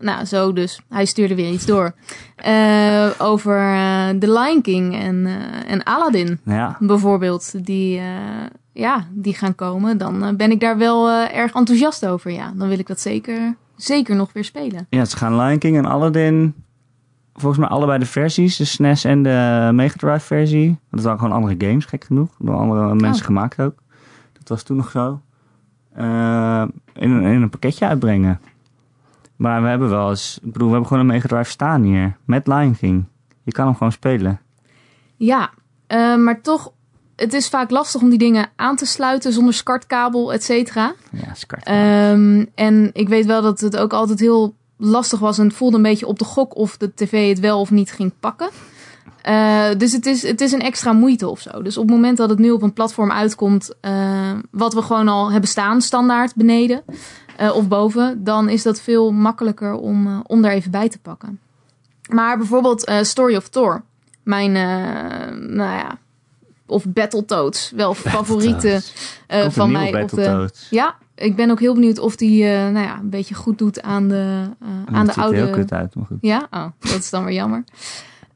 nou, 0.00 0.24
zo 0.24 0.52
dus. 0.52 0.80
Hij 0.88 1.04
stuurde 1.04 1.34
weer 1.34 1.50
iets 1.52 1.66
door. 1.66 1.94
Eh, 2.36 3.08
over 3.18 3.58
eh, 3.58 4.08
The 4.08 4.32
Lion 4.32 4.62
King 4.62 4.94
en, 4.94 5.26
en 5.66 5.82
Aladdin, 5.82 6.40
Ja, 6.44 6.76
bijvoorbeeld. 6.80 7.64
Die, 7.66 8.00
ja, 8.72 9.06
die 9.12 9.34
gaan 9.34 9.54
komen. 9.54 9.98
Dan 9.98 10.36
ben 10.36 10.50
ik 10.50 10.60
daar 10.60 10.78
wel 10.78 11.10
erg 11.10 11.52
enthousiast 11.54 12.06
over. 12.06 12.30
Ja, 12.30 12.52
dan 12.56 12.68
wil 12.68 12.78
ik 12.78 12.86
dat 12.86 13.00
zeker, 13.00 13.54
zeker 13.82 14.16
nog 14.16 14.32
weer 14.32 14.44
spelen. 14.44 14.86
ja 14.90 15.04
ze 15.04 15.16
gaan 15.16 15.36
Lion 15.36 15.58
King 15.58 15.76
en 15.76 15.84
Aladdin, 15.86 16.54
volgens 17.34 17.60
mij 17.60 17.68
allebei 17.68 17.98
de 17.98 18.06
versies, 18.06 18.56
de 18.56 18.64
SNES 18.64 19.04
en 19.04 19.22
de 19.22 19.70
Mega 19.72 19.94
Drive 19.96 20.20
versie. 20.26 20.78
Dat 20.90 21.02
waren 21.04 21.18
gewoon 21.18 21.34
andere 21.34 21.68
games, 21.68 21.84
gek 21.84 22.04
genoeg. 22.04 22.28
Door 22.38 22.54
andere 22.56 22.94
mensen 22.94 23.20
Oh. 23.20 23.26
gemaakt 23.26 23.60
ook. 23.60 23.74
Dat 24.32 24.48
was 24.48 24.62
toen 24.62 24.76
nog 24.76 24.90
zo. 24.90 25.20
Eh, 25.92 26.62
in, 26.94 27.10
een- 27.10 27.22
in 27.22 27.42
een 27.42 27.50
pakketje 27.50 27.86
uitbrengen. 27.86 28.40
Maar 29.36 29.62
we 29.62 29.68
hebben 29.68 29.88
wel 29.88 30.10
eens, 30.10 30.38
ik 30.42 30.52
bedoel, 30.52 30.66
we 30.68 30.72
hebben 30.74 30.90
gewoon 30.90 31.08
een 31.08 31.14
Mega 31.14 31.28
Drive 31.28 31.50
staan 31.50 31.82
hier. 31.82 32.16
Met 32.24 32.46
Lion 32.46 32.76
King. 32.76 33.04
Je 33.42 33.52
kan 33.52 33.64
hem 33.66 33.74
gewoon 33.74 33.92
spelen. 33.92 34.40
Ja, 35.16 35.50
eh, 35.86 36.16
maar 36.16 36.40
toch, 36.40 36.72
het 37.20 37.32
is 37.32 37.48
vaak 37.48 37.70
lastig 37.70 38.00
om 38.00 38.08
die 38.08 38.18
dingen 38.18 38.48
aan 38.56 38.76
te 38.76 38.86
sluiten 38.86 39.32
zonder 39.32 39.54
SCART-kabel, 39.54 40.32
et 40.32 40.44
cetera. 40.44 40.94
Ja. 41.12 41.32
Ehm, 41.62 42.44
en 42.54 42.90
ik 42.92 43.08
weet 43.08 43.26
wel 43.26 43.42
dat 43.42 43.60
het 43.60 43.76
ook 43.76 43.92
altijd 43.92 44.20
heel 44.20 44.54
lastig 44.76 45.18
was 45.18 45.38
en 45.38 45.46
het 45.46 45.56
voelde 45.56 45.76
een 45.76 45.82
beetje 45.82 46.06
op 46.06 46.18
de 46.18 46.24
gok 46.24 46.56
of 46.56 46.76
de 46.76 46.94
tv 46.94 47.28
het 47.28 47.40
wel 47.40 47.60
of 47.60 47.70
niet 47.70 47.92
ging 47.92 48.12
pakken. 48.20 48.48
Eh, 49.22 49.68
dus 49.76 49.92
het 49.92 50.06
is, 50.06 50.22
het 50.22 50.40
is 50.40 50.52
een 50.52 50.60
extra 50.60 50.92
moeite 50.92 51.28
of 51.28 51.40
zo. 51.40 51.62
Dus 51.62 51.76
op 51.76 51.86
het 51.86 51.94
moment 51.94 52.16
dat 52.16 52.30
het 52.30 52.38
nu 52.38 52.50
op 52.50 52.62
een 52.62 52.72
platform 52.72 53.10
uitkomt, 53.10 53.74
eh, 53.80 54.32
wat 54.50 54.74
we 54.74 54.82
gewoon 54.82 55.08
al 55.08 55.30
hebben 55.30 55.48
staan, 55.48 55.80
standaard 55.80 56.34
beneden 56.34 56.82
eh, 57.36 57.56
of 57.56 57.68
boven, 57.68 58.24
dan 58.24 58.48
is 58.48 58.62
dat 58.62 58.80
veel 58.80 59.12
makkelijker 59.12 59.74
om, 59.74 60.22
om 60.26 60.42
daar 60.42 60.52
even 60.52 60.70
bij 60.70 60.88
te 60.88 60.98
pakken. 60.98 61.40
Maar 62.08 62.38
bijvoorbeeld 62.38 62.92
Story 63.02 63.36
of 63.36 63.48
Thor, 63.48 63.82
mijn, 64.22 64.52
nou 65.54 65.78
ja, 65.78 65.98
of 66.70 66.84
Battletoads, 66.88 67.72
wel 67.76 67.94
favoriete 67.94 68.80
eh, 69.26 69.50
van 69.50 69.70
mij. 69.72 70.02
Op 70.02 70.10
de, 70.10 70.50
ja, 70.70 70.94
ik 71.14 71.36
ben 71.36 71.50
ook 71.50 71.60
heel 71.60 71.74
benieuwd 71.74 71.98
of 71.98 72.16
die 72.16 72.44
eh, 72.44 72.50
nou 72.50 72.86
ja, 72.86 72.98
een 72.98 73.10
beetje 73.10 73.34
goed 73.34 73.58
doet 73.58 73.82
aan 73.82 74.08
de, 74.08 74.42
En 74.86 74.94
aan 74.94 75.06
de 75.06 75.12
er 75.12 75.16
heel 75.16 75.24
oude. 75.24 75.50
kut 75.50 75.72
uit, 75.72 75.94
maar 75.94 76.06
goed. 76.06 76.18
Ja, 76.20 76.46
oh, 76.50 76.64
dat 76.78 76.98
is 76.98 77.10
dan 77.10 77.24
weer 77.24 77.34
jammer. 77.34 77.64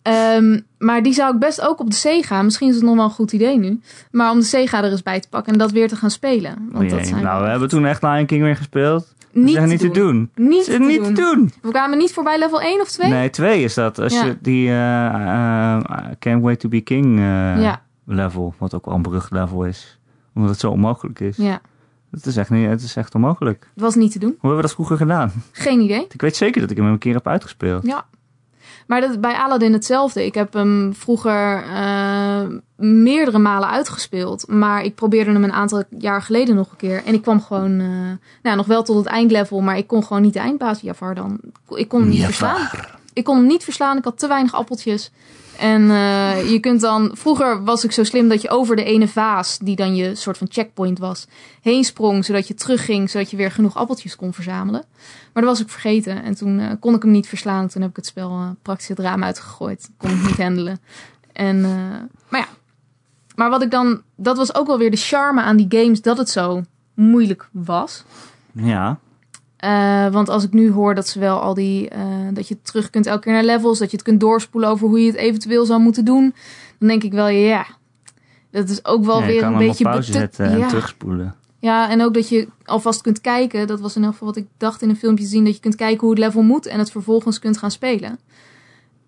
Ehm, 0.03 0.61
maar 0.79 1.03
die 1.03 1.13
zou 1.13 1.35
ik 1.35 1.41
best 1.41 1.61
ook 1.61 1.81
op 1.81 1.91
de 1.91 1.97
Sega, 1.97 2.43
misschien 2.43 2.69
is 2.69 2.75
het 2.75 2.85
nog 2.85 2.95
wel 2.95 3.05
een 3.05 3.11
goed 3.11 3.33
idee 3.33 3.59
nu, 3.59 3.81
maar 4.11 4.31
om 4.31 4.39
de 4.39 4.45
Sega 4.45 4.85
er 4.85 4.91
eens 4.91 5.03
bij 5.03 5.21
te 5.21 5.29
pakken 5.29 5.53
en 5.53 5.59
dat 5.59 5.71
weer 5.73 5.89
te 5.89 5.97
gaan 5.97 6.11
spelen. 6.11 6.69
Want 6.73 6.93
Oh 6.93 6.99
dat 6.99 7.07
zijn 7.07 7.23
Nou, 7.23 7.43
we 7.43 7.49
hebben 7.49 7.69
toen 7.69 7.87
echt 7.87 8.03
Lion 8.03 8.27
King 8.27 8.43
weer 8.43 8.57
gespeeld. 8.57 9.13
Niet, 9.33 9.57
echt 9.57 9.67
niet 9.67 9.81
te 9.81 9.91
doen. 9.91 10.31
Niet, 10.35 10.65
te, 10.65 10.79
niet 10.79 11.05
doen. 11.05 11.15
te 11.15 11.21
doen. 11.21 11.53
We 11.63 11.71
kwamen 11.71 11.99
niet 11.99 12.13
voorbij 12.13 12.39
level 12.39 12.61
1 12.61 12.81
of 12.81 12.91
2? 12.91 13.11
Nee, 13.11 13.31
twee 13.31 13.63
is 13.65 13.75
dat. 13.75 13.99
Als 13.99 14.13
Ja. 14.13 14.25
je 14.25 14.37
die 14.41 14.69
Can't 16.19 16.43
Wait 16.43 16.61
to 16.61 16.69
be 16.69 16.81
King 16.81 17.19
Ja, 17.19 17.83
level, 18.05 18.55
wat 18.59 18.75
ook 18.75 18.85
wel 18.85 18.95
een 18.95 19.03
berucht 19.03 19.31
level 19.31 19.65
is. 19.65 19.99
Omdat 20.35 20.51
het 20.51 20.61
zo 20.61 20.71
onmogelijk 20.71 21.21
is. 21.21 21.37
ja, 21.37 21.61
Het, 22.11 22.27
is 22.27 22.37
echt 22.37 22.51
niet, 22.51 22.69
het 22.69 22.83
is 22.83 22.97
echt 22.97 23.15
onmogelijk. 23.15 23.69
het 23.75 23.83
was 23.83 23.95
niet 23.95 24.13
te 24.13 24.19
doen. 24.19 24.29
Hoe 24.31 24.39
hebben 24.41 24.57
we 24.57 24.63
dat 24.63 24.73
vroeger 24.75 24.97
gedaan? 24.97 25.33
Geen 25.53 25.81
idee. 25.81 26.07
Ik 26.11 26.21
weet 26.21 26.37
zeker 26.37 26.61
dat 26.61 26.71
ik 26.71 26.77
hem 26.77 26.87
een 26.87 26.99
keer 26.99 27.15
heb 27.15 27.27
uitgespeeld. 27.27 27.87
Ja. 27.87 28.05
Maar 28.87 29.01
dat, 29.01 29.21
bij 29.21 29.35
Aladdin 29.35 29.73
hetzelfde. 29.73 30.25
Ik 30.25 30.35
heb 30.35 30.53
hem 30.53 30.95
vroeger 30.95 31.63
eh, 31.63 32.41
meerdere 32.77 33.39
malen 33.39 33.69
uitgespeeld. 33.69 34.49
Maar 34.49 34.83
ik 34.85 34.95
probeerde 34.95 35.31
hem 35.33 35.45
een 35.45 35.53
aantal 35.53 35.83
jaar 35.99 36.23
geleden 36.23 36.55
nog 36.55 36.71
een 36.71 36.77
keer. 36.77 37.05
En 37.05 37.15
ik 37.15 37.23
kwam 37.23 37.41
gewoon 37.43 37.81
eh, 37.81 37.87
nou, 38.43 38.57
nog 38.57 38.67
wel 38.67 38.83
tot 38.83 38.97
het 38.97 39.07
eindlevel. 39.07 39.61
Maar 39.61 39.77
ik 39.77 39.87
kon 39.87 40.05
gewoon 40.05 40.23
niet 40.23 40.33
de 40.33 40.39
eindbaas 40.39 40.81
Jafar 40.81 41.15
dan. 41.15 41.41
Ik 41.69 41.89
kon 41.89 42.01
hem 42.01 42.09
niet 42.09 42.25
verslaan. 42.25 42.69
Ik 43.13 43.25
kon 43.25 43.37
hem 43.37 43.47
niet 43.47 43.65
verslaan. 43.65 43.97
Ik 43.97 44.05
had 44.05 44.19
te 44.19 44.29
weinig 44.29 44.55
appeltjes. 44.55 45.13
En 45.59 45.91
eh, 45.91 46.51
je 46.51 46.61
kunt 46.61 46.81
dan... 46.81 47.11
Vroeger 47.13 47.65
was 47.65 47.85
ik 47.85 47.93
zo 47.93 48.05
slim 48.05 48.29
dat 48.29 48.43
je 48.43 48.51
over 48.51 48.77
de 48.77 48.85
ene 48.85 49.09
vaas... 49.09 49.59
die 49.59 49.77
dan 49.77 49.95
je 49.95 50.15
soort 50.15 50.39
van 50.39 50.47
checkpoint 50.51 50.99
was... 50.99 51.27
heen 51.61 51.85
sprong, 51.85 52.25
zodat 52.25 52.49
je 52.49 52.55
terugging... 52.55 53.11
zodat 53.11 53.31
je 53.31 53.37
weer 53.37 53.51
genoeg 53.51 53.75
appeltjes 53.75 54.17
kon 54.17 54.33
verzamelen. 54.33 54.85
Maar 55.33 55.43
dat 55.43 55.53
was 55.53 55.61
ik 55.61 55.69
vergeten. 55.69 56.23
En 56.23 56.35
toen 56.35 56.59
eh, 56.59 56.71
kon 56.81 56.95
ik 56.95 57.03
hem 57.03 57.11
niet 57.11 57.29
verslaan. 57.29 57.69
Toen 57.69 57.83
heb 57.83 57.91
ik 57.91 57.97
het 57.97 58.07
spel 58.07 58.31
eh, 58.31 58.49
praktisch 58.63 58.89
het 58.89 58.99
raam 58.99 59.25
uitgegooid. 59.25 59.91
Kon 59.97 60.11
ik 60.11 60.27
niet 60.27 60.37
handelen. 60.37 60.81
En, 61.33 61.61
maar 62.29 62.41
ja. 62.41 62.49
Maar 63.35 63.51
wat 63.51 63.63
ik 63.63 63.71
dan... 63.71 64.03
Dat 64.17 64.37
was 64.37 64.55
ook 64.55 64.67
wel 64.67 64.79
weer 64.79 64.91
de 64.91 64.97
charme 64.97 65.43
aan 65.43 65.57
die 65.57 65.81
games... 65.81 66.03
dat 66.03 66.19
het 66.19 66.31
zo 66.31 66.63
moeilijk 66.95 67.49
was. 67.53 68.05
Ja, 68.53 68.99
Eh, 69.65 70.13
want 70.13 70.29
als 70.29 70.45
ik 70.45 70.53
nu 70.53 70.71
hoor 70.71 70.95
dat 70.95 71.09
ze 71.09 71.19
wel 71.19 71.41
al 71.41 71.55
die. 71.55 71.89
eh, 71.89 72.03
dat 72.33 72.49
je 72.49 72.63
terug 72.63 72.91
kunt 72.91 73.07
elke 73.07 73.21
keer 73.21 73.33
naar 73.33 73.45
levels. 73.45 73.79
Dat 73.79 73.91
je 73.91 73.97
het 73.97 74.07
kunt 74.07 74.21
doorspoelen 74.21 74.71
over 74.71 74.89
hoe 74.89 75.01
je 75.01 75.07
het 75.07 75.17
eventueel 75.17 75.65
zou 75.65 75.81
moeten 75.81 76.05
doen. 76.05 76.35
Dan 76.79 76.89
denk 76.89 77.03
ik 77.03 77.13
wel, 77.13 77.29
ja. 77.29 77.67
Dat 78.51 78.69
is 78.69 78.85
ook 78.85 79.05
wel 79.05 79.21
Ja, 79.21 79.27
weer 79.27 79.43
een 79.43 79.59
beetje 79.59 79.85
pauze 79.85 80.13
zetten 80.13 80.47
en 80.47 80.59
ja. 80.59 80.69
terugspoelen. 80.69 81.35
ja, 81.59 81.91
en 81.91 82.03
ook 82.03 82.15
dat 82.15 82.29
je 82.29 82.49
alvast 82.65 83.01
kunt 83.01 83.21
kijken. 83.21 83.67
Dat 83.67 83.81
was 83.81 83.91
in 83.91 83.97
ieder 84.01 84.13
geval 84.13 84.29
wat 84.29 84.37
ik 84.37 84.47
dacht 84.57 84.83
in 84.83 84.89
een 84.89 84.97
filmpje 84.97 85.25
zien. 85.27 85.45
Dat 85.45 85.55
je 85.55 85.61
kunt 85.61 85.75
kijken 85.75 86.01
hoe 86.01 86.11
het 86.11 86.19
level 86.19 86.43
moet. 86.43 86.67
En 86.67 86.79
het 86.79 86.91
vervolgens 86.91 87.39
kunt 87.39 87.59
gaan 87.59 87.71
spelen. 87.71 88.19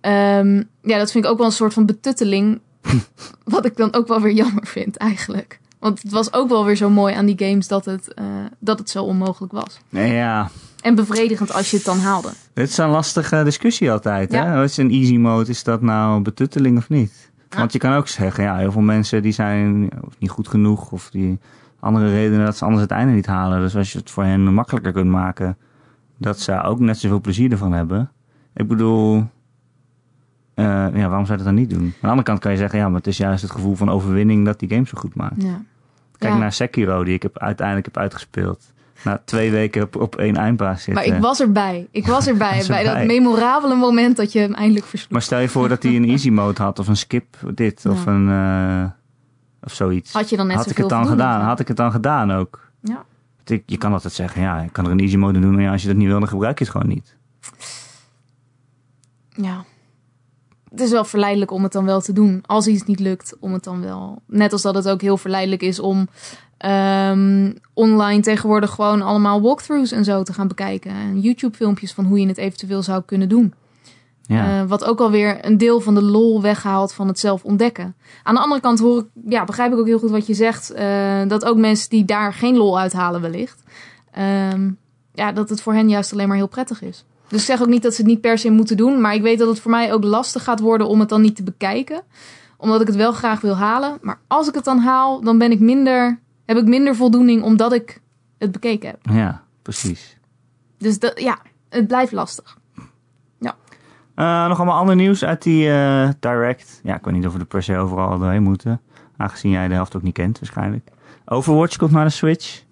Ehm, 0.01 0.63
ja, 0.83 0.99
dat 0.99 1.11
vind 1.13 1.25
ik 1.25 1.31
ook 1.31 1.37
wel 1.39 1.47
een 1.47 1.53
soort 1.53 1.73
van 1.75 1.87
betutteling. 1.87 2.61
wat 3.45 3.65
ik 3.65 3.77
dan 3.77 3.95
ook 3.95 4.09
wel 4.09 4.21
weer 4.21 4.33
jammer 4.33 4.67
vind 4.67 4.97
eigenlijk. 4.97 5.61
Want 5.87 6.03
het 6.03 6.12
was 6.12 6.32
ook 6.32 6.49
wel 6.49 6.64
weer 6.64 6.76
zo 6.76 6.91
mooi 6.91 7.14
aan 7.14 7.26
die 7.26 7.39
games 7.39 7.68
dat 7.68 7.84
het, 7.84 8.14
eh, 8.14 8.24
dat 8.59 8.78
het 8.78 8.91
zo 8.91 9.03
onmogelijk 9.05 9.53
was. 9.53 9.80
Nee, 9.89 10.12
ja. 10.12 10.51
En 10.80 10.95
bevredigend 10.95 11.53
als 11.53 11.70
je 11.70 11.76
het 11.76 11.87
dan 11.87 11.99
haalde. 11.99 12.28
Dit 12.53 12.68
is 12.68 12.76
een 12.76 12.89
lastige 12.89 13.43
discussie 13.45 13.91
altijd. 13.91 14.32
Ja. 14.32 14.45
Hè? 14.45 14.62
Is 14.62 14.76
een 14.76 14.91
easy 14.91 15.16
mode? 15.16 15.51
Is 15.51 15.64
dat 15.64 15.82
nou 15.82 16.22
betutteling 16.22 16.78
of 16.78 16.89
niet? 16.89 17.30
Want 17.49 17.72
je 17.72 17.78
kan 17.78 17.93
ook 17.93 18.09
zeggen, 18.09 18.45
ja, 18.45 18.57
heel 18.57 18.72
veel 18.72 18.82
mensen 18.82 19.22
die 19.22 19.32
zijn 19.32 19.91
of 20.07 20.14
niet 20.18 20.30
goed 20.30 20.49
genoeg. 20.49 20.91
Of 20.91 21.11
die 21.11 21.39
andere 21.80 22.11
redenen 22.11 22.45
dat 22.45 22.57
ze 22.57 22.64
anders 22.64 22.82
het 22.82 22.91
einde 22.91 23.12
niet 23.12 23.26
halen. 23.26 23.61
Dus 23.61 23.76
als 23.76 23.93
je 23.93 23.99
het 23.99 24.11
voor 24.11 24.24
hen 24.24 24.55
makkelijker 24.55 24.93
kunt 24.93 25.11
maken. 25.11 25.57
Dat 26.18 26.41
ze 26.41 26.62
ook 26.62 26.80
net 26.80 26.99
zoveel 26.99 27.20
plezier 27.20 27.51
ervan 27.51 27.72
hebben. 27.72 28.11
Ik 28.55 28.68
bedoel, 28.68 29.24
eh, 30.55 30.64
ja, 30.95 31.09
waarom 31.09 31.26
zou 31.26 31.39
je 31.39 31.45
dat 31.45 31.45
dan 31.45 31.55
niet 31.55 31.70
doen? 31.70 31.84
Aan 31.84 31.93
de 32.01 32.07
andere 32.07 32.22
kant 32.22 32.39
kan 32.39 32.53
je 32.53 32.59
zeggen, 32.59 32.78
ja, 32.78 32.87
maar 32.89 32.99
het 32.99 33.07
is 33.07 33.16
juist 33.16 33.43
het 33.43 33.51
gevoel 33.51 33.74
van 33.74 33.91
overwinning 33.91 34.45
dat 34.45 34.59
die 34.59 34.68
game 34.68 34.87
zo 34.87 34.99
goed 34.99 35.14
maakt. 35.14 35.43
Ja. 35.43 35.62
Kijk 36.19 36.33
Ja. 36.33 36.39
naar 36.39 36.53
Sekiro, 36.53 37.05
die 37.05 37.14
ik 37.14 37.23
heb, 37.23 37.39
uiteindelijk 37.39 37.87
heb 37.87 37.97
uitgespeeld. 37.97 38.64
Na 39.05 39.23
twee 39.25 39.51
weken 39.51 39.83
op, 39.83 39.97
op 39.97 40.17
één 40.17 40.37
eindbaas 40.37 40.83
zitten. 40.83 41.05
Maar 41.09 41.14
ik 41.17 41.23
was 41.23 41.41
erbij. 41.41 41.87
Ik 41.91 42.07
was 42.07 42.27
erbij. 42.33 42.57
Was 42.57 42.67
bij 42.67 42.85
dat 42.85 43.05
memorabele 43.05 43.75
moment 43.75 44.17
dat 44.17 44.33
je 44.33 44.39
hem 44.39 44.53
eindelijk 44.55 44.87
versloeg. 44.87 45.11
Maar 45.11 45.23
stel 45.23 45.39
je 45.39 45.49
voor 45.49 45.69
dat 45.69 45.83
hij 45.83 45.97
een 45.97 46.09
easy 46.09 46.31
mode 46.31 46.62
had, 46.62 46.79
of 46.79 46.89
een 46.89 46.97
skip 46.97 47.37
dit, 47.55 47.87
of 47.87 48.07
een 48.07 48.29
eh, 48.31 48.85
of 49.62 49.73
zoiets. 49.75 50.12
Had 50.12 50.29
je 50.31 50.37
dan 50.37 50.47
net 50.47 50.57
had 50.57 50.71
ik 50.71 50.77
het 50.77 50.89
dan 50.89 51.07
gedaan? 51.07 51.41
Had 51.41 51.61
ik 51.61 51.69
het 51.69 51.77
dan 51.77 51.91
gedaan 51.91 52.33
ook? 52.33 52.71
Ja. 52.81 53.05
Ik- 53.45 53.62
Je 53.67 53.77
kan 53.77 53.93
altijd 53.93 54.12
zeggen, 54.12 54.43
ja, 54.43 54.59
ik 54.61 54.73
kan 54.73 54.85
er 54.85 54.91
een 54.91 55.01
easy 55.01 55.17
mode 55.17 55.35
in 55.35 55.41
doen, 55.41 55.55
maar 55.55 55.62
ja, 55.62 55.73
als 55.73 55.83
je 55.83 55.89
dat 55.89 55.97
niet 55.97 56.07
wil, 56.07 56.19
dan 56.19 56.29
gebruik 56.29 56.59
je 56.59 56.64
het 56.64 56.73
gewoon 56.73 56.89
niet. 56.89 57.17
Ja. 59.29 59.64
Het 60.77 60.85
is 60.85 60.91
wel 60.93 61.05
verleidelijk 61.05 61.51
om 61.51 61.62
het 61.62 61.72
dan 61.72 61.85
wel 61.85 62.01
te 62.01 62.12
doen. 62.12 62.43
Als 62.47 62.66
iets 62.66 62.85
niet 62.85 63.01
lukt, 63.01 63.37
om 63.41 63.53
het 63.53 63.64
dan 63.64 63.81
wel. 63.83 64.22
Net 64.27 64.53
als 64.53 64.62
dat 64.62 64.74
het 64.74 64.89
ook 64.89 65.01
heel 65.01 65.16
verleidelijk 65.16 65.62
is 65.62 65.79
om 65.81 66.09
ehm, 66.59 67.53
online 67.74 68.22
tegenwoordig 68.22 68.70
gewoon 68.70 69.03
allemaal 69.03 69.41
walkthroughs 69.41 69.93
en 69.93 70.05
zo 70.05 70.22
te 70.22 70.33
gaan 70.33 70.49
bekijken. 70.49 70.91
En 70.91 71.20
YouTube-filmpjes 71.20 71.93
van 71.93 72.05
hoe 72.05 72.20
je 72.20 72.27
het 72.27 72.39
eventueel 72.39 72.83
zou 72.83 73.03
kunnen 73.07 73.29
doen. 73.29 73.55
Ja, 74.22 74.61
Eh, 74.62 74.68
wat 74.68 74.85
ook 74.85 75.01
alweer 75.01 75.45
een 75.47 75.59
deel 75.59 75.81
van 75.81 75.95
de 75.95 76.03
lol 76.03 76.43
weghaalt 76.43 76.93
van 76.93 77.09
het 77.09 77.18
zelf 77.18 77.45
ontdekken. 77.45 77.95
Aan 78.22 78.35
de 78.35 78.41
andere 78.41 78.61
kant 78.61 78.79
hoor 78.79 78.99
ik, 78.99 79.07
ja, 79.29 79.45
begrijp 79.45 79.72
ik 79.72 79.79
ook 79.79 79.87
heel 79.87 79.99
goed 79.99 80.11
wat 80.11 80.27
je 80.27 80.35
zegt. 80.35 80.70
eh, 80.70 81.22
dat 81.29 81.45
ook 81.45 81.57
mensen 81.57 81.91
die 81.91 82.05
daar 82.05 82.33
geen 82.33 82.57
lol 82.57 82.79
uithalen 82.79 83.20
wellicht. 83.20 83.62
ehm, 84.12 84.70
ja, 85.12 85.33
dat 85.33 85.49
het 85.49 85.61
voor 85.62 85.74
hen 85.74 85.89
juist 85.89 86.12
alleen 86.12 86.29
maar 86.29 86.37
heel 86.37 86.47
prettig 86.49 86.83
is. 86.83 87.05
Dus 87.29 87.41
ik 87.41 87.47
zeg 87.47 87.62
ook 87.62 87.68
niet 87.68 87.83
dat 87.83 87.95
ze 87.95 88.01
het 88.01 88.11
niet 88.11 88.20
per 88.20 88.39
se 88.39 88.51
moeten 88.51 88.77
doen. 88.77 89.01
Maar 89.01 89.14
ik 89.14 89.22
weet 89.22 89.39
dat 89.39 89.49
het 89.49 89.61
voor 89.61 89.70
mij 89.70 89.93
ook 89.93 90.05
lastig 90.05 90.45
gaat 90.45 90.61
worden 90.61 90.89
om 90.89 91.01
het 91.01 91.09
dan 91.09 91.20
niet 91.20 91.37
te 91.37 91.43
bekijken. 91.43 92.03
Omdat 92.57 92.81
ik 92.81 92.87
het 92.87 92.97
wel 92.97 93.12
graag 93.12 93.41
wil 93.41 93.57
halen. 93.57 93.99
Maar 94.01 94.18
als 94.27 94.49
ik 94.49 94.55
het 94.55 94.64
dan 94.64 94.79
haal, 94.79 95.20
dan 95.20 95.39
ben 95.39 95.51
ik 95.51 95.61
minder, 95.61 96.18
heb 96.45 96.57
ik 96.57 96.66
minder 96.66 96.97
voldoening 96.97 97.43
omdat 97.43 97.72
ik 97.72 98.01
het 98.39 98.53
bekeken 98.53 98.89
heb. 98.89 98.99
Ja, 99.03 99.43
precies. 99.62 100.18
Dus 100.79 100.99
dat, 100.99 101.20
ja, 101.20 101.39
het 101.68 101.87
blijft 101.87 102.12
lastig. 102.12 102.57
Eh, 104.16 104.47
nog 104.47 104.57
allemaal 104.57 104.79
ander 104.79 104.97
nieuws 104.97 105.24
uit 105.24 105.43
die 105.43 105.70
eh, 105.70 106.09
Direct. 106.20 106.81
Ja, 106.83 106.97
ik 106.97 107.05
weet 107.05 107.14
niet 107.14 107.27
of 107.27 107.33
we 107.33 107.39
er 107.39 107.47
per 107.47 107.62
se 107.62 107.77
overal 107.77 108.18
doorheen 108.18 108.43
moeten. 108.43 108.81
Aangezien 109.16 109.51
jij 109.51 109.68
de 109.68 109.74
helft 109.74 109.97
ook 109.97 110.03
niet 110.03 110.14
kent 110.14 110.39
waarschijnlijk. 110.39 110.89
Overwatch 111.24 111.77
komt 111.77 111.91
naar 111.91 112.05
de 112.05 112.11
Switch. 112.11 112.62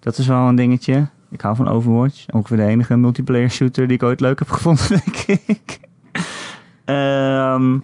Dat 0.00 0.18
is 0.18 0.26
wel 0.26 0.48
een 0.48 0.54
dingetje. 0.54 1.06
Ik 1.30 1.40
hou 1.40 1.56
van 1.56 1.68
Overwatch. 1.68 2.26
Ongeveer 2.30 2.56
de 2.56 2.62
enige 2.64 2.96
multiplayer 2.96 3.50
shooter 3.50 3.86
die 3.86 3.96
ik 3.96 4.02
ooit 4.02 4.20
leuk 4.20 4.38
heb 4.38 4.48
gevonden, 4.48 4.88
denk 5.04 5.40
ik. 5.46 5.80
Ehm, 6.84 7.78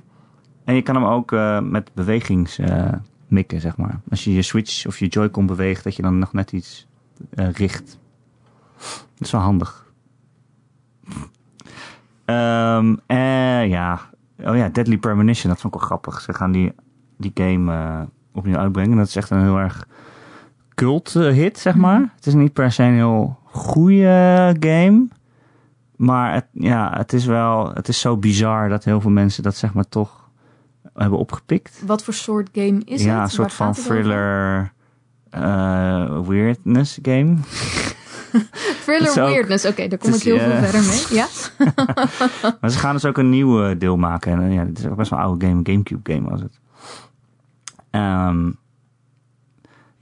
en 0.64 0.74
je 0.74 0.82
kan 0.82 0.94
hem 0.94 1.04
ook 1.04 1.32
eh, 1.32 1.60
met 1.60 1.90
bewegings 1.94 2.58
eh, 2.58 2.92
mikken, 3.26 3.60
zeg 3.60 3.76
maar. 3.76 4.00
Als 4.10 4.24
je 4.24 4.32
je 4.32 4.42
Switch 4.42 4.86
of 4.86 4.98
je 4.98 5.06
Joy-Con 5.06 5.46
beweegt, 5.46 5.84
dat 5.84 5.96
je 5.96 6.02
dan 6.02 6.18
nog 6.18 6.32
net 6.32 6.52
iets 6.52 6.86
eh, 7.34 7.52
richt. 7.52 7.98
Dat 9.14 9.26
is 9.26 9.30
wel 9.30 9.40
handig. 9.40 9.92
Ehm 12.24 12.94
eh, 13.06 13.68
ja. 13.68 14.00
Oh 14.38 14.56
ja, 14.56 14.68
Deadly 14.68 14.98
Premonition, 14.98 15.50
dat 15.50 15.60
vond 15.60 15.74
ik 15.74 15.80
wel 15.80 15.88
grappig. 15.88 16.20
Ze 16.20 16.34
gaan 16.34 16.52
die, 16.52 16.72
die 17.16 17.30
game 17.34 18.08
opnieuw 18.32 18.56
uitbrengen. 18.56 18.96
Dat 18.96 19.06
is 19.06 19.16
echt 19.16 19.30
een 19.30 19.42
heel 19.42 19.58
erg 19.58 19.86
cult 20.82 21.16
eh, 21.16 21.32
hit, 21.32 21.58
zeg 21.58 21.74
maar. 21.74 22.12
Het 22.16 22.26
is 22.26 22.34
niet 22.34 22.52
per 22.52 22.72
se 22.72 22.82
een 22.82 22.94
heel 22.94 23.38
goede 23.44 24.56
game. 24.60 25.08
Maar 25.96 26.34
het, 26.34 26.46
ja, 26.52 26.96
het 26.96 27.12
is 27.12 27.24
wel, 27.24 27.70
het 27.74 27.88
is 27.88 28.00
zo 28.00 28.16
bizar 28.16 28.68
dat 28.68 28.84
heel 28.84 29.00
veel 29.00 29.10
mensen 29.10 29.42
dat 29.42 29.56
zeg 29.56 29.72
maar 29.72 29.88
toch 29.88 30.30
hebben 30.94 31.18
opgepikt. 31.18 31.82
Wat 31.86 32.04
voor 32.04 32.14
soort 32.14 32.48
game 32.52 32.80
is 32.84 33.04
ja, 33.04 33.14
het? 33.14 33.22
een 33.22 33.30
soort 33.30 33.56
Waar 33.56 33.74
van 33.74 33.84
thriller 33.84 34.72
eh, 35.30 36.20
weirdness 36.26 36.98
game. 37.02 37.34
Thriller 38.84 39.08
ook- 39.08 39.14
weirdness. 39.14 39.66
Oké, 39.66 39.88
daar 39.88 39.98
kom 39.98 40.14
ik 40.14 40.22
heel 40.22 40.38
veel 40.38 40.56
verder 40.56 40.82
mee. 40.82 41.04
Ja? 41.10 41.26
Maar 42.60 42.70
ze 42.70 42.78
gaan 42.78 42.94
dus 42.94 43.04
ook 43.04 43.18
een 43.18 43.30
nieuw 43.30 43.64
eh, 43.64 43.78
deel 43.78 43.96
maken. 43.96 44.32
En 44.32 44.42
eh, 44.42 44.54
ja, 44.54 44.64
dit 44.64 44.78
is 44.78 44.86
ook 44.86 44.96
best 44.96 45.10
wel 45.10 45.18
een 45.18 45.24
oude 45.24 45.46
game. 45.46 45.60
Gamecube 45.62 46.12
game 46.12 46.30
was 46.30 46.40
het. 46.40 46.60
Ehm, 47.90 48.50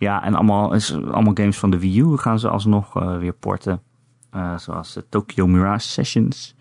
ja, 0.01 0.25
en 0.25 0.35
allemaal, 0.35 0.75
is, 0.75 0.95
allemaal 0.95 1.35
games 1.35 1.59
van 1.59 1.71
de 1.71 1.79
Wii 1.79 2.01
U 2.01 2.17
gaan 2.17 2.39
ze 2.39 2.49
alsnog 2.49 2.97
eh, 2.97 3.19
weer 3.19 3.33
porten. 3.33 3.83
Eh, 4.31 4.59
zoals 4.59 4.93
de 4.93 5.05
Tokyo 5.09 5.47
Mirage 5.47 5.89
Sessions. 5.89 6.55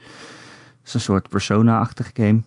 Dat 0.78 0.88
is 0.88 0.94
een 0.94 1.00
soort 1.00 1.30
Persona-achtige 1.30 2.12
game. 2.14 2.44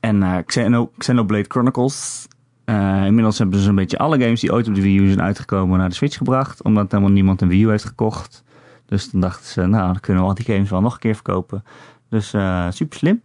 En 0.00 0.22
eh, 0.22 0.36
Xeno, 0.46 0.90
Xenoblade 0.98 1.44
Chronicles. 1.48 2.28
Eh, 2.64 3.04
inmiddels 3.06 3.38
hebben 3.38 3.60
ze 3.60 3.68
een 3.68 3.74
beetje 3.74 3.98
alle 3.98 4.20
games 4.20 4.40
die 4.40 4.52
ooit 4.52 4.68
op 4.68 4.74
de 4.74 4.82
Wii 4.82 4.98
U 4.98 5.06
zijn 5.06 5.22
uitgekomen 5.22 5.78
naar 5.78 5.88
de 5.88 5.94
Switch 5.94 6.16
gebracht. 6.16 6.62
Omdat 6.62 6.90
helemaal 6.90 7.12
niemand 7.12 7.40
een 7.40 7.48
Wii 7.48 7.64
U 7.64 7.70
heeft 7.70 7.84
gekocht. 7.84 8.44
Dus 8.86 9.10
dan 9.10 9.20
dachten 9.20 9.46
ze, 9.46 9.66
nou, 9.66 9.86
dan 9.86 10.00
kunnen 10.00 10.22
we 10.22 10.28
al 10.28 10.34
die 10.34 10.44
games 10.44 10.70
wel 10.70 10.80
nog 10.80 10.92
een 10.92 11.00
keer 11.00 11.14
verkopen. 11.14 11.64
Dus 12.08 12.32
eh, 12.32 12.66
super 12.70 12.98
slim. 12.98 13.22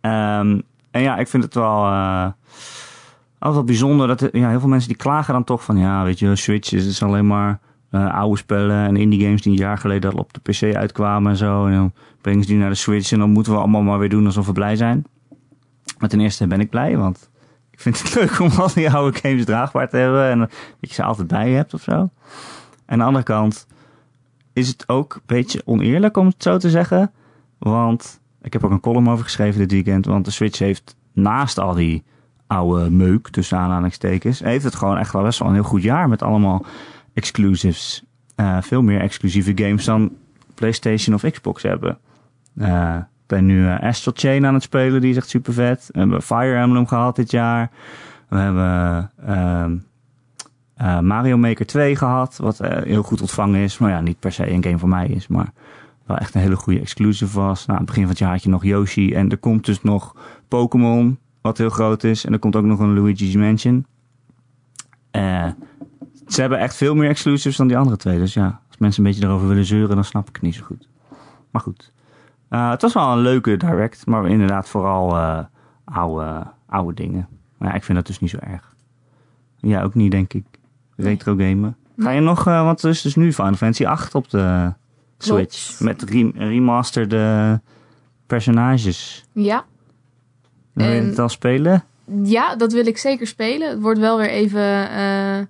Ehm, 0.00 0.60
en 0.90 1.02
ja, 1.02 1.16
ik 1.16 1.28
vind 1.28 1.42
het 1.42 1.54
wel, 1.54 1.86
eh, 1.86 2.26
altijd 3.44 3.54
wel 3.54 3.64
bijzonder 3.64 4.06
dat 4.06 4.28
ja, 4.32 4.48
heel 4.48 4.60
veel 4.60 4.68
mensen 4.68 4.88
die 4.88 4.96
klagen 4.96 5.32
dan 5.32 5.44
toch 5.44 5.64
van, 5.64 5.76
ja, 5.76 6.04
weet 6.04 6.18
je, 6.18 6.36
Switch 6.36 6.72
is 6.72 6.86
is 6.86 7.02
alleen 7.02 7.26
maar 7.26 7.60
eh, 7.90 8.14
oude 8.14 8.36
spellen 8.36 8.86
en 8.86 8.96
indie 8.96 9.20
games 9.20 9.42
die 9.42 9.52
een 9.52 9.58
jaar 9.58 9.78
geleden 9.78 10.12
al 10.12 10.18
op 10.18 10.32
de 10.32 10.40
PC 10.40 10.76
uitkwamen 10.76 11.30
en 11.30 11.36
zo. 11.36 11.66
En 11.66 11.72
dan 11.72 11.92
brengen 12.20 12.42
ze 12.42 12.48
die 12.48 12.58
naar 12.58 12.68
de 12.68 12.74
Switch 12.74 13.12
en 13.12 13.18
dan 13.18 13.30
moeten 13.30 13.52
we 13.52 13.58
allemaal 13.58 13.82
maar 13.82 13.98
weer 13.98 14.08
doen 14.08 14.26
alsof 14.26 14.46
we 14.46 14.52
blij 14.52 14.76
zijn. 14.76 15.04
Maar 15.98 16.08
ten 16.08 16.20
eerste 16.20 16.46
ben 16.46 16.60
ik 16.60 16.70
blij, 16.70 16.96
want 16.96 17.30
ik 17.70 17.80
vind 17.80 18.02
het 18.02 18.14
leuk 18.20 18.38
om 18.38 18.50
al 18.50 18.70
die 18.74 18.90
oude 18.90 19.18
games 19.18 19.44
draagbaar 19.44 19.88
te 19.88 19.96
hebben 19.96 20.30
en 20.30 20.38
dat 20.38 20.50
je 20.80 20.94
ze 20.94 21.02
altijd 21.02 21.28
bij 21.28 21.48
je 21.48 21.56
hebt 21.56 21.74
of 21.74 21.82
zo. 21.82 21.92
En 21.92 22.10
aan 22.86 22.98
de 22.98 23.04
andere 23.04 23.24
kant 23.24 23.66
is 24.52 24.68
het 24.68 24.88
ook 24.88 25.14
een 25.14 25.22
beetje 25.26 25.62
oneerlijk 25.64 26.16
om 26.16 26.26
het 26.26 26.42
zo 26.42 26.58
te 26.58 26.70
zeggen. 26.70 27.12
Want 27.58 28.20
ik 28.42 28.52
heb 28.52 28.64
ook 28.64 28.70
een 28.70 28.80
column 28.80 29.10
over 29.10 29.24
geschreven 29.24 29.60
dit 29.60 29.72
weekend. 29.72 30.06
Want 30.06 30.24
de 30.24 30.30
Switch 30.30 30.58
heeft 30.58 30.96
naast 31.12 31.58
al 31.58 31.74
die 31.74 32.04
oude 32.54 32.90
meuk, 32.90 33.28
tussen 33.28 33.58
aanhalingstekens, 33.58 34.40
heeft 34.40 34.64
het 34.64 34.74
gewoon 34.74 34.98
echt 34.98 35.12
wel 35.12 35.22
best 35.22 35.38
wel 35.38 35.48
een 35.48 35.54
heel 35.54 35.62
goed 35.62 35.82
jaar 35.82 36.08
met 36.08 36.22
allemaal 36.22 36.64
exclusives. 37.14 38.04
Eh, 38.34 38.58
veel 38.60 38.82
meer 38.82 39.00
exclusieve 39.00 39.52
games 39.54 39.84
dan 39.84 40.12
PlayStation 40.54 41.14
of 41.14 41.30
Xbox 41.30 41.62
hebben. 41.62 41.98
Eh, 42.56 42.96
ik 42.96 43.26
ben 43.26 43.46
nu 43.46 43.66
eh, 43.66 43.80
Astral 43.80 44.14
Chain 44.16 44.46
aan 44.46 44.54
het 44.54 44.62
spelen, 44.62 45.00
die 45.00 45.10
is 45.10 45.16
echt 45.16 45.28
super 45.28 45.52
vet. 45.52 45.88
We 45.92 45.98
hebben 45.98 46.22
Fire 46.22 46.56
Emblem 46.56 46.86
gehad 46.86 47.16
dit 47.16 47.30
jaar. 47.30 47.70
We 48.28 48.36
hebben 48.36 49.10
ehm, 49.26 49.76
eh, 50.74 51.00
Mario 51.00 51.36
Maker 51.36 51.66
2 51.66 51.96
gehad, 51.96 52.36
wat 52.36 52.58
heel 52.58 53.02
goed 53.02 53.20
ontvangen 53.20 53.60
is. 53.60 53.78
Maar 53.78 53.90
ja, 53.90 54.00
niet 54.00 54.18
per 54.18 54.32
se 54.32 54.50
een 54.50 54.64
game 54.64 54.78
voor 54.78 54.88
mij 54.88 55.06
is, 55.06 55.26
maar 55.26 55.52
wel 56.06 56.16
echt 56.16 56.34
een 56.34 56.40
hele 56.40 56.56
goede 56.56 56.80
exclusive 56.80 57.40
was. 57.40 57.66
Nou, 57.66 57.78
aan 57.78 57.84
het 57.84 57.86
begin 57.86 58.02
van 58.02 58.10
het 58.10 58.18
jaar 58.18 58.30
had 58.30 58.42
je 58.42 58.48
nog 58.48 58.64
Yoshi 58.64 59.14
en 59.14 59.30
er 59.30 59.38
komt 59.38 59.64
dus 59.64 59.82
nog 59.82 60.16
Pokémon, 60.48 61.18
wat 61.44 61.58
heel 61.58 61.70
groot 61.70 62.04
is. 62.04 62.24
En 62.24 62.32
er 62.32 62.38
komt 62.38 62.56
ook 62.56 62.64
nog 62.64 62.78
een 62.78 62.94
Luigi's 62.94 63.34
Mansion. 63.34 63.86
Eh, 65.10 65.48
ze 66.26 66.40
hebben 66.40 66.58
echt 66.58 66.76
veel 66.76 66.94
meer 66.94 67.08
exclusives 67.08 67.56
dan 67.56 67.66
die 67.66 67.76
andere 67.76 67.96
twee. 67.96 68.18
Dus 68.18 68.34
ja, 68.34 68.60
als 68.68 68.78
mensen 68.78 69.04
een 69.04 69.10
beetje 69.10 69.26
erover 69.26 69.48
willen 69.48 69.64
zeuren, 69.64 69.94
dan 69.94 70.04
snap 70.04 70.28
ik 70.28 70.34
het 70.34 70.42
niet 70.42 70.54
zo 70.54 70.64
goed. 70.64 70.88
Maar 71.50 71.62
goed. 71.62 71.92
Eh, 72.48 72.70
het 72.70 72.82
was 72.82 72.92
wel 72.92 73.12
een 73.12 73.18
leuke 73.18 73.56
direct, 73.56 74.06
maar 74.06 74.28
inderdaad 74.28 74.68
vooral 74.68 75.16
eh, 75.16 75.38
oude, 75.84 76.46
oude 76.66 76.94
dingen. 76.94 77.28
Maar 77.58 77.68
ja, 77.68 77.74
ik 77.74 77.84
vind 77.84 77.98
dat 77.98 78.06
dus 78.06 78.20
niet 78.20 78.30
zo 78.30 78.38
erg. 78.40 78.74
Ja, 79.56 79.82
ook 79.82 79.94
niet, 79.94 80.10
denk 80.10 80.32
ik. 80.32 80.44
Retro 80.96 81.36
gamen. 81.36 81.76
Ga 81.96 82.10
je 82.10 82.20
nog, 82.20 82.46
eh, 82.46 82.64
want 82.64 82.82
er 82.82 82.90
is 82.90 83.02
dus 83.02 83.14
nu 83.14 83.32
Final 83.32 83.54
Fantasy 83.54 83.86
8 83.86 84.14
op 84.14 84.30
de 84.30 84.72
Switch. 85.18 85.80
Met 85.80 86.02
rem 86.02 86.32
remasterde 86.36 87.60
personages. 88.26 89.24
ja. 89.32 89.64
Wil 90.74 90.90
je 90.90 91.00
het 91.00 91.18
al 91.18 91.28
spelen? 91.28 91.84
Ja, 92.22 92.56
dat 92.56 92.72
wil 92.72 92.86
ik 92.86 92.98
zeker 92.98 93.26
spelen. 93.26 93.68
Het 93.70 93.80
wordt 93.80 94.00
wel 94.00 94.18
weer 94.18 94.28
even, 94.30 94.90
eh, 94.90 95.46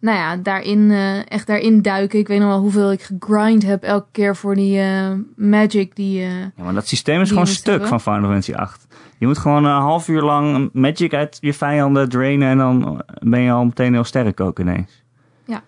nou 0.00 0.18
ja, 0.18 0.36
daarin, 0.36 0.90
eh, 0.90 1.30
echt 1.30 1.46
daarin 1.46 1.82
duiken. 1.82 2.18
Ik 2.18 2.28
weet 2.28 2.38
nog 2.38 2.48
wel 2.48 2.60
hoeveel 2.60 2.92
ik 2.92 3.02
gegrind 3.02 3.62
heb 3.62 3.82
elke 3.82 4.08
keer 4.12 4.36
voor 4.36 4.54
die 4.54 4.80
eh, 4.80 5.10
Magic. 5.36 5.96
Die, 5.96 6.20
Ja, 6.20 6.50
maar 6.56 6.74
dat 6.74 6.88
systeem 6.88 7.20
is 7.20 7.28
gewoon 7.28 7.46
stuk 7.46 7.70
hebben. 7.70 7.88
van 7.88 8.00
Final 8.00 8.28
Fantasy 8.28 8.54
8. 8.54 8.86
Je 9.18 9.26
moet 9.26 9.38
gewoon 9.38 9.64
een 9.64 9.80
half 9.80 10.08
uur 10.08 10.22
lang 10.22 10.70
magic 10.72 11.14
uit 11.14 11.38
je 11.40 11.54
vijanden 11.54 12.08
drainen 12.08 12.48
en 12.48 12.58
dan 12.58 13.02
ben 13.20 13.40
je 13.40 13.50
al 13.50 13.64
meteen 13.64 13.92
heel 13.92 14.04
sterk 14.04 14.40
ook 14.40 14.58
ineens. 14.58 15.02
Ja. 15.44 15.62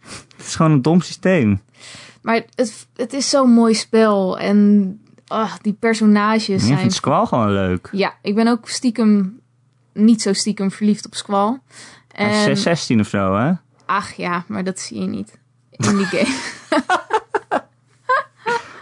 Het 0.36 0.46
is 0.46 0.54
gewoon 0.56 0.72
een 0.72 0.82
dom 0.82 1.00
systeem. 1.00 1.60
maar 2.22 2.42
het, 2.54 2.88
het 2.96 3.12
is 3.12 3.30
zo'n 3.30 3.50
mooi 3.50 3.74
spel. 3.74 4.38
En 4.38 5.00
ah, 5.28 5.52
die 5.62 5.72
personages 5.72 6.46
Je 6.46 6.58
zijn... 6.58 6.78
vindt 6.78 6.94
Squall 6.94 7.26
gewoon 7.26 7.52
leuk. 7.52 7.88
Ja, 7.92 8.14
ik 8.22 8.34
ben 8.34 8.48
ook 8.48 8.68
stiekem, 8.68 9.40
niet 9.92 10.22
zo 10.22 10.32
stiekem 10.32 10.70
verliefd 10.70 11.06
op 11.06 11.14
Squall. 11.14 11.58
Hij 12.12 12.30
is 12.30 12.36
En, 12.36 12.42
6, 12.42 12.62
16 12.62 13.00
of 13.00 13.08
zo, 13.08 13.36
hè? 13.36 13.52
ach 13.86 14.12
ja, 14.12 14.44
maar 14.46 14.64
dat 14.64 14.78
zie 14.78 15.00
je 15.00 15.06
niet 15.06 15.38
in 15.70 15.96
die 15.96 16.06
game. 16.06 16.36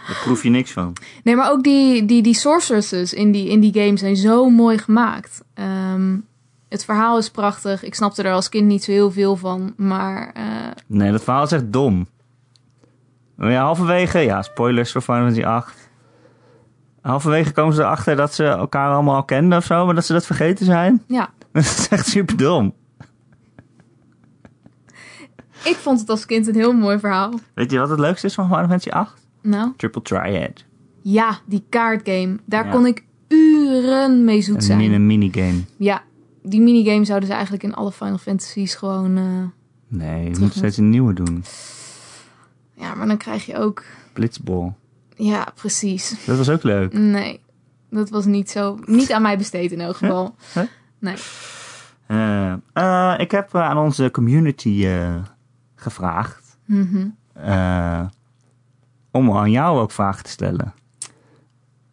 Daar 0.07 0.21
proef 0.23 0.43
je 0.43 0.49
niks 0.49 0.71
van. 0.71 0.93
Nee, 1.23 1.35
maar 1.35 1.51
ook 1.51 1.63
die, 1.63 2.05
die, 2.05 2.21
die 2.21 2.33
sorceresses 2.33 3.13
in 3.13 3.31
die, 3.31 3.49
in 3.49 3.59
die 3.59 3.73
game 3.73 3.97
zijn 3.97 4.15
zo 4.15 4.49
mooi 4.49 4.77
gemaakt. 4.77 5.43
Ehm, 5.53 6.17
het 6.69 6.85
verhaal 6.85 7.17
is 7.17 7.29
prachtig. 7.31 7.83
Ik 7.83 7.95
snapte 7.95 8.23
er 8.23 8.33
als 8.33 8.49
kind 8.49 8.67
niet 8.67 8.83
zo 8.83 8.91
heel 8.91 9.11
veel 9.11 9.35
van. 9.35 9.73
Maar 9.77 10.31
eh, 10.33 10.43
Nee, 10.87 11.11
dat 11.11 11.23
verhaal 11.23 11.43
is 11.43 11.51
echt 11.51 11.73
dom. 11.73 12.07
Ja, 13.37 13.63
halverwege, 13.63 14.19
ja, 14.19 14.41
spoilers 14.41 14.91
voor 14.91 15.01
Final 15.01 15.21
Fantasy 15.21 15.45
8. 15.45 15.86
Halverwege 17.07 17.51
komen 17.51 17.73
ze 17.73 17.81
erachter 17.81 18.15
dat 18.15 18.33
ze 18.33 18.43
elkaar 18.45 18.89
allemaal 18.93 19.15
al 19.15 19.23
kenden 19.23 19.57
of 19.57 19.65
zo, 19.65 19.85
maar 19.85 19.95
dat 19.95 20.05
ze 20.05 20.13
dat 20.13 20.25
vergeten 20.25 20.65
zijn. 20.65 21.03
ja, 21.07 21.29
Dat 21.51 21.63
is 21.63 21.87
echt 21.89 22.07
super 22.07 22.37
dom. 22.37 22.73
ik 25.63 25.75
vond 25.75 25.99
het 25.99 26.09
als 26.09 26.25
kind 26.25 26.47
een 26.47 26.55
heel 26.55 26.73
mooi 26.73 26.99
verhaal. 26.99 27.33
Weet 27.53 27.71
je 27.71 27.79
wat 27.79 27.89
het 27.89 27.99
leukste 27.99 28.27
is 28.27 28.33
van 28.33 28.45
Final 28.45 28.59
Fantasy 28.67 28.89
8? 28.89 29.25
Nou, 29.41 29.71
Triple 29.77 30.01
Triad. 30.01 30.63
ja, 31.01 31.39
die 31.45 31.63
kaartgame. 31.69 32.37
Daar 32.45 32.65
Ja. 32.65 32.71
kon 32.71 32.85
ik 32.85 33.03
uren 33.27 34.23
mee 34.25 34.41
zoet 34.41 34.63
zijn. 34.63 34.77
min- 34.77 34.91
een 34.93 35.05
minigame. 35.07 35.61
Ja, 35.77 36.03
die 36.43 36.61
minigame 36.61 37.05
zouden 37.05 37.27
ze 37.27 37.33
eigenlijk 37.33 37.63
in 37.63 37.73
alle 37.73 37.91
Final 37.91 38.17
Fantasies 38.17 38.75
gewoon... 38.75 39.17
eh, 39.17 39.23
Nee, 39.87 40.29
je 40.29 40.39
moet 40.39 40.53
steeds 40.53 40.77
een 40.77 40.89
nieuwe 40.89 41.13
doen. 41.13 41.43
ja, 42.73 42.93
maar 42.95 43.07
dan 43.07 43.17
krijg 43.17 43.45
je 43.45 43.57
ook... 43.57 43.83
Blitzball. 44.13 44.73
Ja, 45.17 45.47
precies. 45.55 46.25
Dat 46.25 46.37
was 46.37 46.49
ook 46.49 46.63
leuk. 46.63 46.93
Nee, 46.93 47.39
dat 47.89 48.09
was 48.09 48.25
niet 48.25 48.49
zo... 48.49 48.79
Niet 48.85 49.11
aan 49.11 49.21
mij 49.21 49.37
besteed 49.37 49.71
in 49.71 49.81
elk 49.81 49.95
geval. 49.97 50.35
Huh? 50.53 50.63
Nee. 50.99 51.15
Eh, 52.07 52.53
eh, 52.73 53.13
ik 53.19 53.31
heb 53.31 53.53
eh, 53.53 53.61
aan 53.61 53.77
onze 53.77 54.11
community 54.11 54.87
gevraagd 55.75 56.57
Mhm. 56.65 57.07
om 59.11 59.31
aan 59.37 59.51
jou 59.51 59.79
ook 59.79 59.91
vragen 59.91 60.23
te 60.23 60.29
stellen. 60.29 60.73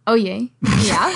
Oh 0.04 0.16
jee. 0.16 0.52
Ja. 0.90 1.08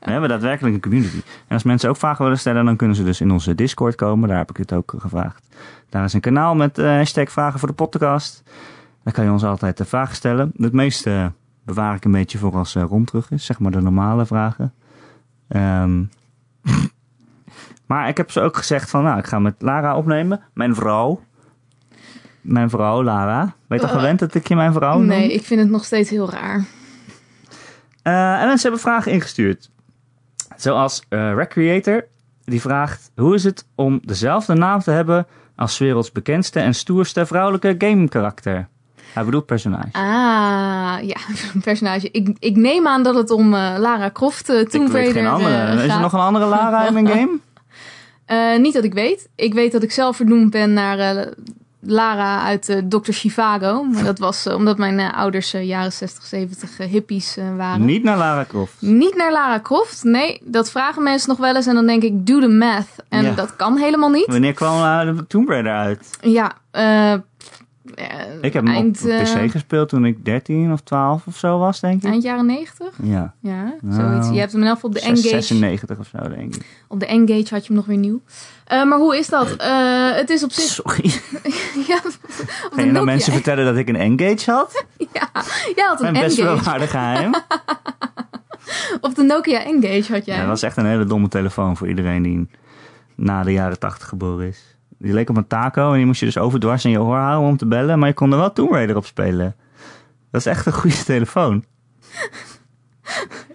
We 0.00 0.10
hebben 0.10 0.28
daadwerkelijk 0.28 0.74
een 0.74 0.80
community. 0.80 1.16
En 1.16 1.54
als 1.54 1.62
mensen 1.62 1.88
ook 1.90 1.96
vragen 1.96 2.24
willen 2.24 2.38
stellen, 2.38 2.64
dan 2.64 2.76
kunnen 2.76 2.96
ze 2.96 3.04
dus 3.04 3.20
in 3.20 3.30
onze 3.30 3.54
Discord 3.54 3.94
komen. 3.94 4.28
Daar 4.28 4.38
heb 4.38 4.50
ik 4.50 4.56
het 4.56 4.72
ook 4.72 4.94
gevraagd. 4.98 5.46
Daar 5.88 6.04
is 6.04 6.12
een 6.12 6.20
kanaal 6.20 6.54
met 6.54 6.76
hashtag 6.76 7.30
vragen 7.32 7.58
voor 7.58 7.68
de 7.68 7.74
podcast. 7.74 8.42
Daar 9.04 9.12
kan 9.14 9.24
je 9.24 9.30
ons 9.30 9.44
altijd 9.44 9.76
de 9.76 9.84
vragen 9.84 10.16
stellen. 10.16 10.52
Het 10.56 10.72
meeste 10.72 11.32
bewaar 11.64 11.94
ik 11.94 12.04
een 12.04 12.12
beetje 12.12 12.38
voor 12.38 12.54
als 12.54 12.74
uh, 12.74 12.82
rond 12.82 13.06
terug 13.06 13.30
is. 13.30 13.44
Zeg 13.44 13.58
maar 13.58 13.70
de 13.70 13.80
normale 13.80 14.26
vragen. 14.26 14.74
Ehm, 15.48 16.04
maar 17.86 18.08
ik 18.08 18.16
heb 18.16 18.30
ze 18.30 18.40
ook 18.40 18.56
gezegd 18.56 18.90
van, 18.90 19.02
nou, 19.02 19.18
ik 19.18 19.26
ga 19.26 19.38
met 19.38 19.54
Lara 19.58 19.96
opnemen. 19.96 20.40
Mijn 20.54 20.74
vrouw. 20.74 21.22
Mijn 22.40 22.70
vrouw, 22.70 23.02
Lara. 23.02 23.54
Ben 23.66 23.78
je 23.78 23.84
toch 23.84 23.94
Eh, 23.94 24.00
gewend 24.00 24.18
dat 24.18 24.34
ik 24.34 24.48
je 24.48 24.54
mijn 24.54 24.72
vrouw 24.72 24.98
noem? 24.98 25.06
Nee, 25.06 25.32
ik 25.32 25.44
vind 25.44 25.60
het 25.60 25.70
nog 25.70 25.84
steeds 25.84 26.10
heel 26.10 26.30
raar. 26.30 26.64
Eh, 28.02 28.40
en 28.40 28.46
mensen 28.46 28.62
hebben 28.62 28.80
vragen 28.80 29.12
ingestuurd. 29.12 29.70
Zoals 30.56 31.02
eh 31.08 31.34
Recreator. 31.34 32.06
Die 32.44 32.60
vraagt, 32.60 33.10
hoe 33.16 33.34
is 33.34 33.44
het 33.44 33.66
om 33.74 34.00
dezelfde 34.02 34.54
naam 34.54 34.80
te 34.80 34.90
hebben 34.90 35.26
als 35.56 35.78
werelds 35.78 36.12
bekendste 36.12 36.60
en 36.60 36.74
stoerste 36.74 37.26
vrouwelijke 37.26 37.74
gamekarakter? 37.78 38.68
Hij 39.14 39.24
bedoelt 39.24 39.46
personage. 39.46 39.88
Ah, 39.92 40.96
ja, 41.02 41.16
personage. 41.64 42.08
Ik, 42.12 42.36
ik 42.38 42.56
neem 42.56 42.86
aan 42.86 43.02
dat 43.02 43.14
het 43.14 43.30
om 43.30 43.54
eh, 43.54 43.74
Lara 43.78 44.10
Croft, 44.10 44.50
uh, 44.50 44.60
Tomb 44.60 44.92
Raider 44.92 45.12
geen 45.12 45.26
andere. 45.26 45.54
eh, 45.54 45.84
is 45.84 45.92
er 45.94 46.00
nog 46.00 46.12
een 46.12 46.20
andere 46.20 46.46
Lara 46.46 46.86
in 46.86 46.92
mijn 46.92 47.08
game? 47.16 47.38
Eh, 48.26 48.58
niet 48.58 48.74
dat 48.74 48.84
ik 48.84 48.94
weet. 48.94 49.28
Ik 49.36 49.54
weet 49.54 49.72
dat 49.72 49.82
ik 49.82 49.92
zelf 49.92 50.16
vernoemd 50.16 50.50
ben 50.50 50.72
naar 50.72 51.26
Lara 51.86 52.42
uit 52.42 52.68
eh, 52.68 52.78
Dr. 52.88 53.10
Chivago. 53.12 53.82
Maar 53.82 54.04
dat 54.04 54.18
was 54.18 54.46
omdat 54.46 54.78
mijn 54.78 55.00
ouders 55.00 55.50
jaren 55.50 55.92
60, 55.92 56.24
70 56.24 56.78
eh, 56.78 56.86
hippies 56.88 57.36
waren. 57.56 57.84
Niet 57.84 58.02
naar 58.02 58.16
Lara 58.16 58.44
Croft. 58.48 58.74
Niet 58.80 59.16
naar 59.16 59.32
Lara 59.32 59.60
Croft. 59.60 60.04
Nee, 60.04 60.40
dat 60.44 60.70
vragen 60.70 61.02
mensen 61.02 61.28
nog 61.28 61.38
wel 61.38 61.56
eens. 61.56 61.66
En 61.66 61.74
dan 61.74 61.86
denk 61.86 62.02
ik, 62.02 62.26
do 62.26 62.40
the 62.40 62.48
math. 62.48 62.88
En 63.08 63.22
Ja. 63.24 63.34
dat 63.34 63.56
kan 63.56 63.76
helemaal 63.76 64.10
niet. 64.10 64.26
Wanneer 64.26 64.54
kwam 64.54 64.76
uh, 64.76 65.16
de 65.16 65.26
Tomb 65.26 65.48
Raider 65.48 65.72
uit? 65.72 66.18
Ja, 66.20 66.52
eh, 67.94 68.06
Ik 68.40 68.52
heb 68.52 68.64
hem 68.64 68.74
eind, 68.74 69.02
op 69.02 69.08
eh, 69.08 69.22
PC 69.22 69.50
gespeeld 69.50 69.88
toen 69.88 70.04
ik 70.04 70.24
13 70.24 70.72
of 70.72 70.80
12 70.80 71.26
of 71.26 71.36
zo 71.36 71.58
was, 71.58 71.80
denk 71.80 72.02
ik. 72.02 72.10
eind 72.10 72.22
jaren 72.22 72.46
90. 72.46 72.86
Ja. 73.02 73.34
Ja, 73.40 73.74
Nou, 73.80 74.10
zoiets. 74.10 74.28
Je 74.28 74.38
hebt 74.38 74.52
hem 74.52 74.62
geval 74.62 74.90
op 74.90 74.94
de 74.94 75.00
Engage. 75.00 75.28
96 75.28 75.98
of 75.98 76.06
zo, 76.06 76.28
denk 76.28 76.54
ik. 76.54 76.84
Op 76.88 77.00
de 77.00 77.06
Engage 77.06 77.54
had 77.54 77.60
je 77.62 77.66
hem 77.66 77.76
nog 77.76 77.86
weer 77.86 77.96
nieuw. 77.96 78.20
Eh, 78.64 78.84
maar 78.84 78.98
hoe 78.98 79.16
is 79.18 79.28
dat? 79.28 79.56
Eh, 79.56 80.10
het 80.14 80.30
is 80.30 80.42
op 80.44 80.52
zich... 80.52 80.64
Sorry. 80.64 81.04
ja, 81.88 82.00
Ga 82.72 82.82
je 82.82 82.90
nou 82.90 83.04
mensen 83.04 83.32
vertellen 83.32 83.64
dat 83.64 83.76
ik 83.76 83.88
een 83.88 83.96
Engage 83.96 84.50
had? 84.50 84.84
Ja, 85.12 85.28
jij 85.74 85.84
had 85.86 86.00
een 86.02 86.12
Mijn 86.12 86.24
best 86.24 86.36
wel 86.36 86.46
Engage. 86.46 86.64
waardig 86.70 86.90
geheim. 86.90 87.34
Op 89.00 89.14
de 89.14 89.22
Nokia 89.22 89.64
Engage 89.64 90.12
had 90.12 90.24
jij. 90.24 90.34
Ja, 90.34 90.40
dat 90.40 90.48
was 90.48 90.62
echt 90.62 90.76
een 90.76 90.86
hele 90.86 91.04
domme 91.04 91.28
telefoon 91.28 91.76
voor 91.76 91.88
iedereen 91.88 92.22
die 92.22 92.48
na 93.14 93.42
de 93.42 93.52
jaren 93.52 93.78
80 93.78 94.08
geboren 94.08 94.46
is. 94.48 94.73
Die 95.04 95.12
leek 95.12 95.28
op 95.30 95.36
een 95.36 95.46
taco 95.46 95.90
en 95.90 95.96
die 95.96 96.06
moest 96.06 96.20
je 96.20 96.26
dus 96.26 96.38
overdwars 96.38 96.84
in 96.84 96.90
je 96.90 97.00
oor 97.00 97.16
houden 97.16 97.48
om 97.50 97.56
te 97.56 97.66
bellen, 97.66 97.98
maar 97.98 98.08
je 98.08 98.14
kon 98.14 98.32
er 98.32 98.38
wel 98.38 98.52
Tomb 98.52 98.70
Raider 98.72 98.96
op 98.96 99.06
spelen. 99.06 99.56
Dat 100.30 100.40
is 100.40 100.46
echt 100.46 100.66
een 100.66 100.72
goede 100.72 101.04
telefoon. 101.14 101.64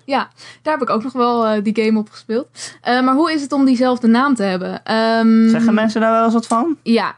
Ja, 0.06 0.30
daar 0.62 0.74
heb 0.74 0.82
ik 0.82 0.90
ook 0.90 1.04
nog 1.04 1.14
wel 1.14 1.48
eh, 1.48 1.64
die 1.64 1.84
game 1.84 2.00
op 2.00 2.10
gespeeld. 2.10 2.48
Eh, 2.82 3.02
maar 3.04 3.14
hoe 3.16 3.32
is 3.34 3.42
het 3.42 3.52
om 3.52 3.66
diezelfde 3.66 4.08
naam 4.08 4.36
te 4.36 4.44
hebben? 4.44 4.84
Ehm, 4.84 5.48
Zeggen 5.50 5.74
mensen 5.74 6.02
daar 6.02 6.12
wel 6.12 6.24
eens 6.24 6.34
wat 6.34 6.48
van? 6.48 6.78
Ja, 6.84 7.16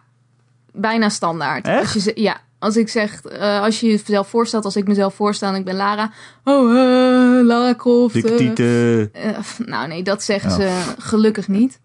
bijna 0.73 1.09
standaard. 1.09 1.67
Echt? 1.67 1.93
Als 1.93 2.03
je, 2.03 2.11
ja, 2.15 2.37
als 2.59 2.77
ik 2.77 2.89
zeg, 2.89 3.21
eh, 3.23 3.61
als 3.61 3.79
je 3.79 3.87
jezelf 3.87 4.27
voorstelt, 4.27 4.65
als 4.65 4.75
ik 4.75 4.87
mezelf 4.87 5.13
voorstel 5.15 5.49
en 5.49 5.55
ik 5.55 5.65
ben 5.65 5.75
Lara. 5.75 6.11
Oh, 6.43 6.69
eh, 6.71 7.45
Lara 7.45 7.75
Croft. 7.75 8.21
Pff, 8.21 9.59
nou 9.65 9.87
nee, 9.87 10.03
dat 10.03 10.23
zeggen 10.23 10.51
Oh. 10.51 10.55
ze 10.57 10.93
gelukkig 10.97 11.47
niet. 11.47 11.79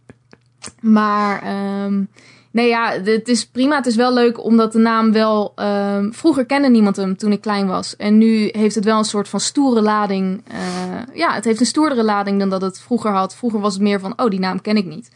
Maar 0.80 1.42
ehm, 1.42 2.04
nee 2.56 2.68
ja, 2.68 2.90
het 3.02 3.28
is 3.28 3.46
prima. 3.46 3.76
Het 3.76 3.86
is 3.86 3.96
wel 3.96 4.12
leuk 4.12 4.44
omdat 4.44 4.72
de 4.72 4.78
naam 4.78 5.12
wel... 5.12 5.52
ehm, 5.54 6.10
vroeger 6.10 6.46
kende 6.46 6.68
niemand 6.68 6.96
hem 6.96 7.16
toen 7.16 7.32
ik 7.32 7.40
klein 7.40 7.66
was. 7.66 7.96
En 7.96 8.18
nu 8.18 8.48
heeft 8.52 8.74
het 8.74 8.84
wel 8.84 8.98
een 8.98 9.04
soort 9.04 9.28
van 9.28 9.40
stoere 9.40 9.82
lading. 9.82 10.42
eh, 10.48 11.14
ja, 11.14 11.34
het 11.34 11.44
heeft 11.44 11.60
een 11.60 11.66
stoerdere 11.66 12.04
lading 12.04 12.38
dan 12.38 12.48
dat 12.48 12.60
het 12.60 12.80
vroeger 12.80 13.10
had. 13.10 13.36
Vroeger 13.36 13.60
was 13.60 13.74
het 13.74 13.82
meer 13.82 14.00
van, 14.00 14.12
oh 14.16 14.30
die 14.30 14.40
naam 14.40 14.60
ken 14.60 14.76
ik 14.76 14.84
niet. 14.84 15.10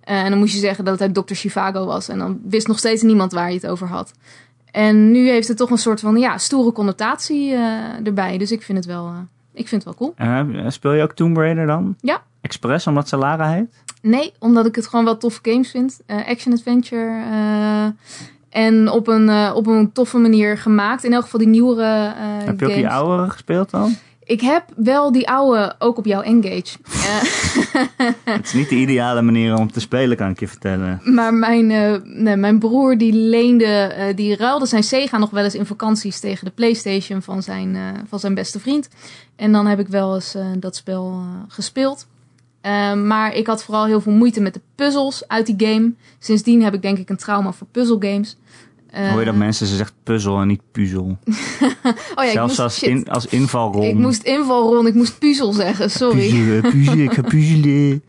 Eh, 0.00 0.22
en 0.22 0.30
dan 0.30 0.38
moest 0.38 0.54
je 0.54 0.60
zeggen 0.60 0.84
dat 0.84 0.98
het 0.98 1.16
uit 1.16 1.26
Dr. 1.26 1.34
Chivago 1.34 1.86
was. 1.86 2.08
En 2.08 2.18
dan 2.18 2.40
wist 2.44 2.66
nog 2.66 2.78
steeds 2.78 3.02
niemand 3.02 3.32
waar 3.32 3.48
je 3.48 3.54
het 3.54 3.66
over 3.66 3.88
had. 3.88 4.12
En 4.70 5.10
nu 5.10 5.28
heeft 5.28 5.48
het 5.48 5.56
toch 5.56 5.70
een 5.70 5.78
soort 5.78 6.00
van 6.00 6.16
ja, 6.16 6.38
stoere 6.38 6.72
connotatie 6.72 7.52
eh, 7.52 8.06
erbij. 8.06 8.38
Dus 8.38 8.52
ik 8.52 8.62
vind 8.62 8.78
het 8.78 8.86
wel, 8.86 9.12
ik 9.52 9.68
vind 9.68 9.84
het 9.84 9.96
wel 9.98 10.12
cool. 10.14 10.14
Speel 10.70 10.92
je 10.92 11.02
ook 11.02 11.12
Tomb 11.12 11.36
Raider 11.36 11.66
dan? 11.66 11.94
Ja. 12.00 12.22
Express, 12.40 12.86
omdat 12.86 13.08
ze 13.08 13.16
Lara 13.16 13.52
heet? 13.52 13.83
Nee, 14.06 14.32
omdat 14.38 14.66
ik 14.66 14.74
het 14.74 14.86
gewoon 14.86 15.04
wel 15.04 15.16
toffe 15.16 15.38
games 15.42 15.70
vind. 15.70 16.00
Eh, 16.06 16.28
Action-adventure. 16.28 17.22
eh, 17.30 17.86
en 18.48 18.90
op 18.90 19.08
een, 19.08 19.28
eh, 19.28 19.52
op 19.54 19.66
een 19.66 19.92
toffe 19.92 20.18
manier 20.18 20.58
gemaakt. 20.58 21.04
In 21.04 21.12
elk 21.12 21.22
geval 21.22 21.40
die 21.40 21.48
nieuwere 21.48 22.14
Heb 22.44 22.60
je 22.60 22.66
ook 22.66 22.70
games. 22.70 22.74
die 22.74 22.88
oudere 22.88 23.30
gespeeld 23.30 23.70
dan? 23.70 23.94
Ik 24.24 24.40
heb 24.40 24.64
wel 24.76 25.12
die 25.12 25.28
oude 25.28 25.74
ook 25.78 25.98
op 25.98 26.04
jouw 26.04 26.20
Engage. 26.20 26.76
Het 28.24 28.44
is 28.44 28.52
niet 28.52 28.68
de 28.68 28.74
ideale 28.74 29.22
manier 29.22 29.56
om 29.56 29.72
te 29.72 29.80
spelen, 29.80 30.16
kan 30.16 30.30
ik 30.30 30.40
je 30.40 30.48
vertellen. 30.48 31.00
maar 31.04 31.34
mijn, 31.34 31.66
nee, 32.22 32.36
mijn 32.36 32.58
broer 32.58 32.98
die 32.98 33.12
leende, 33.12 34.12
die 34.14 34.36
ruilde 34.36 34.66
zijn 34.66 34.82
Sega 34.82 35.18
nog 35.18 35.30
wel 35.30 35.44
eens 35.44 35.54
in 35.54 35.66
vakanties 35.66 36.20
tegen 36.20 36.44
de 36.44 36.50
Playstation 36.50 37.22
van 37.22 37.42
zijn, 37.42 37.76
van 38.08 38.18
zijn 38.18 38.34
beste 38.34 38.60
vriend. 38.60 38.88
En 39.36 39.52
dan 39.52 39.66
heb 39.66 39.78
ik 39.78 39.88
wel 39.88 40.14
eens 40.14 40.36
dat 40.58 40.76
spel 40.76 41.22
gespeeld. 41.48 42.06
Eh, 42.64 42.94
maar 42.94 43.34
ik 43.34 43.46
had 43.46 43.64
vooral 43.64 43.86
heel 43.86 44.00
veel 44.00 44.12
moeite 44.12 44.40
met 44.40 44.54
de 44.54 44.60
puzzels 44.74 45.28
uit 45.28 45.46
die 45.46 45.68
game. 45.68 45.92
Sindsdien 46.18 46.62
heb 46.62 46.74
ik 46.74 46.82
denk 46.82 46.98
ik 46.98 47.08
een 47.10 47.16
trauma 47.16 47.52
voor 47.52 47.66
puzzelgames. 47.70 48.36
Eh, 48.90 49.10
Hoor 49.10 49.18
je 49.18 49.24
dat 49.26 49.34
mensen, 49.34 49.66
ze 49.66 49.76
zegt 49.76 49.92
puzzel 50.02 50.40
en 50.40 50.46
niet 50.46 50.60
puzzel. 50.72 51.18
Oh 51.24 51.94
ja, 52.16 52.22
ik 52.22 52.30
Zelfs 52.30 52.46
moest, 52.48 52.60
als, 52.60 52.82
in, 52.82 53.08
als 53.08 53.26
invalrol. 53.26 53.84
Ik 53.84 53.94
moest 53.94 54.22
invalron, 54.22 54.86
ik 54.86 54.94
moest 54.94 55.18
puzzel 55.18 55.52
zeggen, 55.52 55.90
sorry. 55.90 56.18
Puzzelen, 56.30 56.60
puzzelen, 56.62 57.04
ik 57.04 57.12
ga 57.12 57.22
puzzelen. 57.36 58.02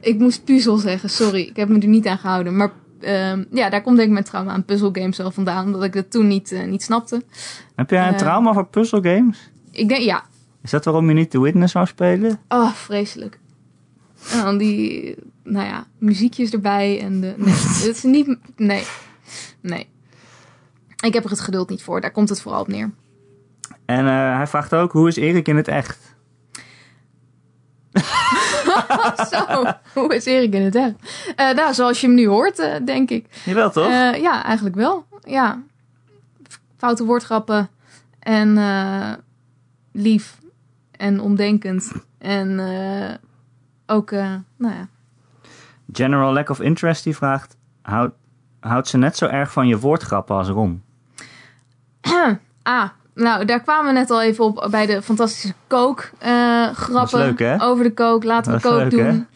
Ik 0.00 0.18
moest 0.18 0.44
puzzel 0.44 0.76
zeggen, 0.76 1.10
sorry. 1.10 1.40
Ik 1.40 1.56
heb 1.56 1.68
me 1.68 1.78
er 1.80 1.86
niet 1.88 2.06
aan 2.06 2.18
gehouden. 2.18 2.56
Maar 2.56 2.72
ehm, 3.00 3.44
ja, 3.50 3.70
daar 3.70 3.82
komt 3.82 3.96
denk 3.96 4.06
ik 4.08 4.12
mijn 4.14 4.24
trauma 4.24 4.52
aan 4.52 4.64
puzzelgames 4.64 5.16
wel 5.16 5.30
vandaan. 5.30 5.64
Omdat 5.64 5.84
ik 5.84 5.92
dat 5.92 6.10
toen 6.10 6.26
niet, 6.26 6.52
eh, 6.52 6.64
niet 6.66 6.82
snapte. 6.82 7.22
Heb 7.74 7.90
jij 7.90 8.06
een 8.06 8.12
Eh. 8.12 8.18
trauma 8.18 8.52
voor 8.52 8.66
puzzelgames? 8.66 9.50
Ik 9.70 9.88
denk, 9.88 10.02
ja. 10.02 10.24
Is 10.64 10.70
dat 10.70 10.84
waarom 10.84 11.08
je 11.08 11.14
niet 11.14 11.30
The 11.30 11.40
Witness 11.40 11.72
zou 11.72 11.86
spelen? 11.86 12.40
Oh, 12.48 12.72
vreselijk. 12.72 13.38
En 14.30 14.42
dan 14.42 14.58
die, 14.58 15.16
nou 15.42 15.66
ja, 15.66 15.86
muziekjes 15.98 16.50
erbij. 16.50 17.00
En 17.00 17.20
de, 17.20 17.34
nee, 17.36 17.54
het 17.84 17.86
is 17.86 18.02
niet, 18.02 18.38
nee, 18.56 18.84
nee. 19.60 19.88
Ik 21.00 21.14
heb 21.14 21.24
er 21.24 21.30
het 21.30 21.40
geduld 21.40 21.68
niet 21.68 21.82
voor. 21.82 22.00
Daar 22.00 22.10
komt 22.10 22.28
het 22.28 22.40
vooral 22.40 22.60
op 22.60 22.68
neer. 22.68 22.90
En 23.84 24.06
eh, 24.06 24.36
hij 24.36 24.46
vraagt 24.46 24.74
ook, 24.74 24.92
hoe 24.92 25.08
is 25.08 25.16
Erik 25.16 25.48
in 25.48 25.56
het 25.56 25.68
echt? 25.68 26.14
Zo, 29.30 29.64
hoe 29.92 30.14
is 30.14 30.24
Erik 30.24 30.54
in 30.54 30.62
het 30.62 30.74
echt? 30.74 30.94
Eh, 31.36 31.50
nou, 31.50 31.74
zoals 31.74 32.00
je 32.00 32.06
hem 32.06 32.16
nu 32.16 32.26
hoort, 32.26 32.58
eh, 32.58 32.84
denk 32.84 33.10
ik. 33.10 33.26
Jawel 33.44 33.70
toch? 33.70 33.88
Ja, 34.16 34.44
eigenlijk 34.44 34.76
wel. 34.76 35.06
Ja. 35.22 35.62
Foute 36.76 37.04
woordgrappen. 37.04 37.68
En 38.18 38.58
lief. 39.92 40.42
En 40.96 41.20
omdenkend. 41.20 41.92
En 42.18 42.58
eh, 42.58 43.14
ook, 43.86 44.10
eh, 44.10 44.34
nou 44.56 44.74
ja. 44.74 44.88
General 45.92 46.32
Lack 46.32 46.48
of 46.48 46.60
Interest 46.60 47.04
die 47.04 47.16
vraagt, 47.16 47.56
houd, 47.82 48.12
houdt 48.60 48.88
ze 48.88 48.96
net 48.96 49.16
zo 49.16 49.26
erg 49.26 49.52
van 49.52 49.66
je 49.66 49.78
woordgrappen 49.78 50.36
als 50.36 50.48
Ron? 50.48 50.82
Ah, 52.62 52.88
nou, 53.14 53.44
daar 53.44 53.60
kwamen 53.60 53.92
we 53.92 53.98
net 53.98 54.10
al 54.10 54.22
even 54.22 54.44
op 54.44 54.68
bij 54.70 54.86
de 54.86 55.02
fantastische 55.02 55.54
kook 55.66 56.10
eh 56.18 56.68
hè? 57.36 57.62
Over 57.62 57.84
de 57.84 57.94
kook. 57.94 58.24
Laten 58.24 58.50
we 58.50 58.56
is 58.56 58.62
kook 58.62 58.78
leuk, 58.78 58.90
doen. 58.90 59.26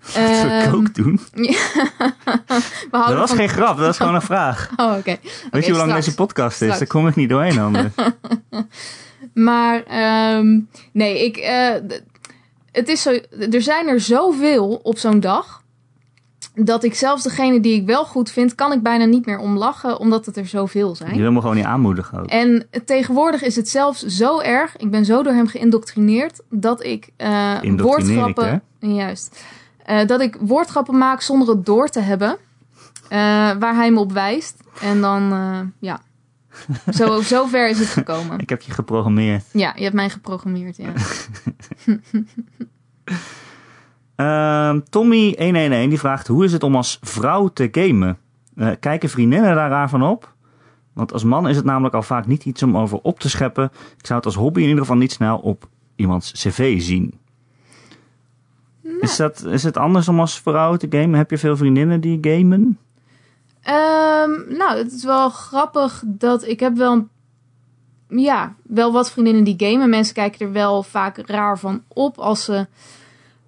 Voor 0.00 0.22
Ehm, 0.22 0.70
kook 0.70 0.94
doen? 0.94 1.20
we 1.32 2.88
Dat 2.90 3.14
was 3.14 3.28
van... 3.28 3.38
geen 3.38 3.48
grap, 3.48 3.76
dat 3.76 3.86
was 3.86 3.96
gewoon 3.96 4.14
een 4.14 4.22
vraag. 4.22 4.70
Oh, 4.76 4.96
oké. 4.96 5.16
Weet 5.50 5.64
je 5.64 5.70
hoe 5.70 5.80
lang 5.80 5.92
deze 5.92 6.14
podcast 6.14 6.50
is? 6.50 6.56
Straks. 6.56 6.78
Daar 6.78 6.88
kom 6.88 7.08
ik 7.08 7.14
niet 7.14 7.28
doorheen 7.28 7.58
anders. 7.66 7.92
Maar 9.34 9.82
ehm, 9.82 10.60
nee, 10.92 11.24
ik, 11.24 11.36
eh, 11.36 11.74
het 12.72 12.88
is 12.88 13.02
zo, 13.02 13.10
er 13.50 13.62
zijn 13.62 13.88
er 13.88 14.00
zoveel 14.00 14.80
op 14.82 14.98
zo'n 14.98 15.20
dag. 15.20 15.60
Dat 16.54 16.84
ik 16.84 16.94
zelfs 16.94 17.22
degene 17.22 17.60
die 17.60 17.74
ik 17.74 17.86
wel 17.86 18.04
goed 18.04 18.30
vind, 18.30 18.54
kan 18.54 18.72
ik 18.72 18.82
bijna 18.82 19.04
niet 19.04 19.26
meer 19.26 19.38
om 19.38 19.56
lachen, 19.56 19.98
omdat 19.98 20.26
het 20.26 20.36
er 20.36 20.46
zoveel 20.46 20.88
Je 20.88 20.94
zijn. 20.94 21.16
wil 21.16 21.32
me 21.32 21.40
gewoon 21.40 21.56
niet 21.56 21.64
aanmoedigen 21.64 22.18
ook. 22.20 22.26
En 22.26 22.66
tegenwoordig 22.84 23.42
is 23.42 23.56
het 23.56 23.68
zelfs 23.68 24.06
zo 24.06 24.40
erg, 24.40 24.76
ik 24.76 24.90
ben 24.90 25.04
zo 25.04 25.22
door 25.22 25.32
hem 25.32 25.46
geïndoctrineerd, 25.46 26.40
dat 26.50 26.84
ik 26.84 27.08
ik, 27.62 27.80
woordgrappen. 27.80 28.62
juist. 28.78 29.44
eh, 29.84 30.06
dat 30.06 30.20
ik 30.20 30.36
woordgrappen 30.40 30.98
maak 30.98 31.20
zonder 31.20 31.48
het 31.48 31.66
door 31.66 31.88
te 31.88 32.00
hebben. 32.00 32.36
waar 33.58 33.74
hij 33.74 33.90
me 33.90 33.98
op 33.98 34.12
wijst. 34.12 34.56
En 34.80 35.00
dan, 35.00 35.22
ja. 35.78 36.00
Zo, 36.98 37.20
zo 37.20 37.46
ver 37.46 37.68
is 37.68 37.78
het 37.78 37.88
gekomen. 37.88 38.38
Ik 38.38 38.48
heb 38.48 38.62
je 38.62 38.72
geprogrammeerd. 38.72 39.44
Ja, 39.52 39.72
je 39.76 39.82
hebt 39.82 39.94
mij 39.94 40.10
geprogrammeerd, 40.10 40.76
ja. 40.76 40.92
Ehm, 44.14 44.80
Tommy111 44.80 45.88
die 45.88 45.98
vraagt: 45.98 46.26
Hoe 46.26 46.44
is 46.44 46.52
het 46.52 46.62
om 46.62 46.76
als 46.76 46.98
vrouw 47.00 47.48
te 47.48 47.68
gamen? 47.72 48.18
Eh, 48.56 48.70
kijken 48.80 49.08
vriendinnen 49.08 49.54
daar 49.54 49.70
raar 49.70 49.88
van 49.88 50.02
op? 50.02 50.34
Want 50.92 51.12
als 51.12 51.24
man 51.24 51.48
is 51.48 51.56
het 51.56 51.64
namelijk 51.64 51.94
al 51.94 52.02
vaak 52.02 52.26
niet 52.26 52.44
iets 52.44 52.62
om 52.62 52.76
over 52.76 52.98
op 53.02 53.20
te 53.20 53.28
scheppen. 53.28 53.64
Ik 53.98 54.06
zou 54.06 54.18
het 54.18 54.26
als 54.26 54.34
hobby 54.34 54.60
in 54.60 54.66
ieder 54.66 54.80
geval 54.80 54.96
niet 54.96 55.12
snel 55.12 55.38
op 55.38 55.68
iemands 55.96 56.32
cv 56.32 56.80
zien. 56.80 57.14
Is, 59.00 59.16
dat, 59.16 59.44
is 59.44 59.62
het 59.62 59.76
anders 59.76 60.08
om 60.08 60.20
als 60.20 60.40
vrouw 60.40 60.76
te 60.76 60.86
gamen? 60.90 61.14
Heb 61.18 61.30
je 61.30 61.38
veel 61.38 61.56
vriendinnen 61.56 62.00
die 62.00 62.18
gamen? 62.20 62.78
Ehm, 63.62 64.30
nou, 64.56 64.76
het 64.78 64.92
is 64.92 65.04
wel 65.04 65.28
grappig 65.30 66.02
dat 66.06 66.46
ik 66.46 66.60
heb 66.60 66.76
wel, 66.76 66.92
een- 66.92 67.08
ja, 68.20 68.54
wel 68.62 68.92
wat 68.92 69.10
vriendinnen 69.10 69.44
die 69.44 69.54
gamen. 69.58 69.90
Mensen 69.90 70.14
kijken 70.14 70.46
er 70.46 70.52
wel 70.52 70.82
vaak 70.82 71.16
raar 71.26 71.58
van 71.58 71.82
op 71.88 72.18
als 72.18 72.44
ze, 72.44 72.66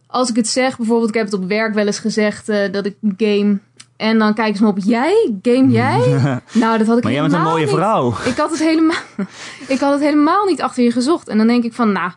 als 0.06 0.30
ik 0.30 0.36
het 0.36 0.48
zeg. 0.48 0.76
Bijvoorbeeld, 0.76 1.08
ik 1.08 1.14
heb 1.14 1.24
het 1.24 1.34
op 1.34 1.44
werk 1.48 1.74
wel 1.74 1.86
eens 1.86 1.98
gezegd 1.98 2.48
eh, 2.48 2.72
dat 2.72 2.86
ik 2.86 2.96
game. 3.16 3.58
En 3.96 4.18
dan 4.18 4.34
kijken 4.34 4.56
ze 4.56 4.62
me 4.62 4.68
op, 4.68 4.78
jij? 4.78 5.32
Game 5.42 5.68
jij? 5.70 5.98
nou, 6.62 6.78
dat 6.78 6.86
had 6.86 6.96
ik 6.98 7.02
Maar 7.04 7.12
jij 7.12 7.20
bent 7.20 7.32
een 7.32 7.42
mooie 7.42 7.64
niet. 7.66 7.74
vrouw. 7.74 8.08
Ik 8.24 8.36
had, 8.36 8.50
het 8.50 8.58
helemaal, 8.58 8.96
ik 9.68 9.80
had 9.80 9.92
het 9.92 10.00
helemaal 10.02 10.44
niet 10.44 10.62
achter 10.62 10.84
je 10.84 10.90
gezocht. 10.92 11.28
En 11.28 11.38
dan 11.38 11.46
denk 11.46 11.64
ik 11.64 11.72
van, 11.74 11.92
nou, 11.92 12.10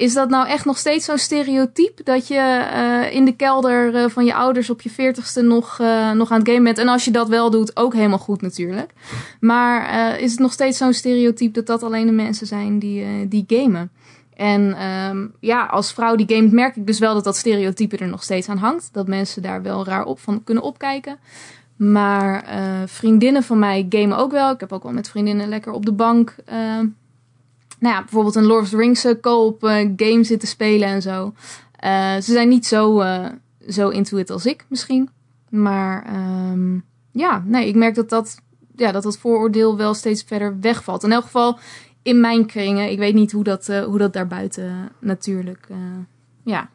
is 0.00 0.14
dat 0.14 0.28
nou 0.28 0.48
echt 0.48 0.64
nog 0.64 0.78
steeds 0.78 1.04
zo'n 1.04 1.18
stereotype? 1.18 2.02
Dat 2.02 2.28
je 2.28 2.38
eh, 2.72 3.14
in 3.14 3.24
de 3.24 3.36
kelder 3.36 3.94
eh, 3.94 4.08
van 4.08 4.24
je 4.24 4.34
ouders 4.34 4.70
op 4.70 4.80
je 4.80 4.90
veertigste 4.90 5.42
nog, 5.42 5.78
eh, 5.80 6.10
nog 6.10 6.30
aan 6.30 6.38
het 6.38 6.48
gamen 6.48 6.64
bent. 6.64 6.78
En 6.78 6.88
als 6.88 7.04
je 7.04 7.10
dat 7.10 7.28
wel 7.28 7.50
doet, 7.50 7.76
ook 7.76 7.94
helemaal 7.94 8.18
goed 8.18 8.42
natuurlijk. 8.42 8.92
Maar 9.40 10.18
is 10.20 10.30
het 10.30 10.40
nog 10.40 10.52
steeds 10.52 10.78
zo'n 10.78 10.92
stereotype 10.92 11.52
dat 11.52 11.66
dat 11.66 11.82
alleen 11.82 12.06
de 12.06 12.12
mensen 12.12 12.46
zijn 12.46 12.78
die, 12.78 13.28
die 13.28 13.44
gamen? 13.46 13.90
En 14.36 14.74
ehm, 14.74 15.26
ja, 15.40 15.66
als 15.66 15.92
vrouw 15.92 16.16
die 16.16 16.28
gamet 16.28 16.52
merk 16.52 16.76
ik 16.76 16.86
dus 16.86 16.98
wel 16.98 17.14
dat 17.14 17.24
dat 17.24 17.36
stereotype 17.36 17.96
er 17.96 18.08
nog 18.08 18.22
steeds 18.22 18.48
aan 18.48 18.58
hangt. 18.58 18.88
Dat 18.92 19.08
mensen 19.08 19.42
daar 19.42 19.62
wel 19.62 19.84
raar 19.84 20.04
op 20.04 20.20
van 20.20 20.44
kunnen 20.44 20.62
opkijken. 20.64 21.18
Maar 21.76 22.44
vriendinnen 22.86 23.42
van 23.42 23.58
mij 23.58 23.86
gamen 23.88 24.18
ook 24.18 24.32
wel. 24.32 24.50
Ik 24.50 24.60
heb 24.60 24.72
ook 24.72 24.82
wel 24.82 24.92
met 24.92 25.08
vriendinnen 25.08 25.48
lekker 25.48 25.72
op 25.72 25.86
de 25.86 25.92
bank. 25.92 26.34
Eh, 27.80 27.88
nou 27.88 27.94
ja, 27.94 28.00
bijvoorbeeld 28.00 28.34
een 28.34 28.46
Lord 28.46 28.62
of 28.62 28.68
the 28.68 28.76
Rings 28.76 29.04
eh, 29.04 29.14
co-op 29.20 29.64
eh, 29.64 29.88
game 29.96 30.24
zitten 30.24 30.48
spelen 30.48 30.88
en 30.88 31.02
zo. 31.02 31.34
Eh, 31.76 32.14
ze 32.14 32.32
zijn 32.32 32.48
niet 32.48 32.66
zo, 32.66 33.00
eh, 33.00 33.26
zo 33.68 33.88
into 33.88 34.16
it 34.16 34.30
als 34.30 34.46
ik 34.46 34.64
misschien. 34.68 35.08
Maar 35.48 36.04
ehm, 36.04 36.78
ja, 37.12 37.42
nee, 37.46 37.68
ik 37.68 37.74
merk 37.74 37.94
dat 37.94 38.08
dat, 38.08 38.40
ja, 38.76 38.92
dat 38.92 39.02
dat 39.02 39.18
vooroordeel 39.18 39.76
wel 39.76 39.94
steeds 39.94 40.22
verder 40.22 40.60
wegvalt. 40.60 41.04
In 41.04 41.12
elk 41.12 41.24
geval 41.24 41.58
in 42.02 42.20
mijn 42.20 42.46
kringen. 42.46 42.90
Ik 42.90 42.98
weet 42.98 43.14
niet 43.14 43.32
hoe 43.32 43.44
dat, 43.44 43.68
eh, 43.68 43.84
hoe 43.84 43.98
dat 43.98 44.12
daarbuiten 44.12 44.88
natuurlijk, 44.98 45.66
eh, 45.70 45.76
ja, 46.44 46.70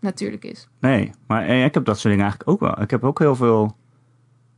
natuurlijk 0.00 0.44
is. 0.44 0.68
Nee, 0.80 1.10
maar 1.26 1.46
eh, 1.46 1.64
ik 1.64 1.74
heb 1.74 1.84
dat 1.84 1.98
soort 1.98 2.14
dingen 2.14 2.30
eigenlijk 2.30 2.50
ook 2.50 2.60
wel. 2.60 2.82
Ik 2.82 2.90
heb 2.90 3.04
ook 3.04 3.18
heel 3.18 3.36
veel 3.36 3.76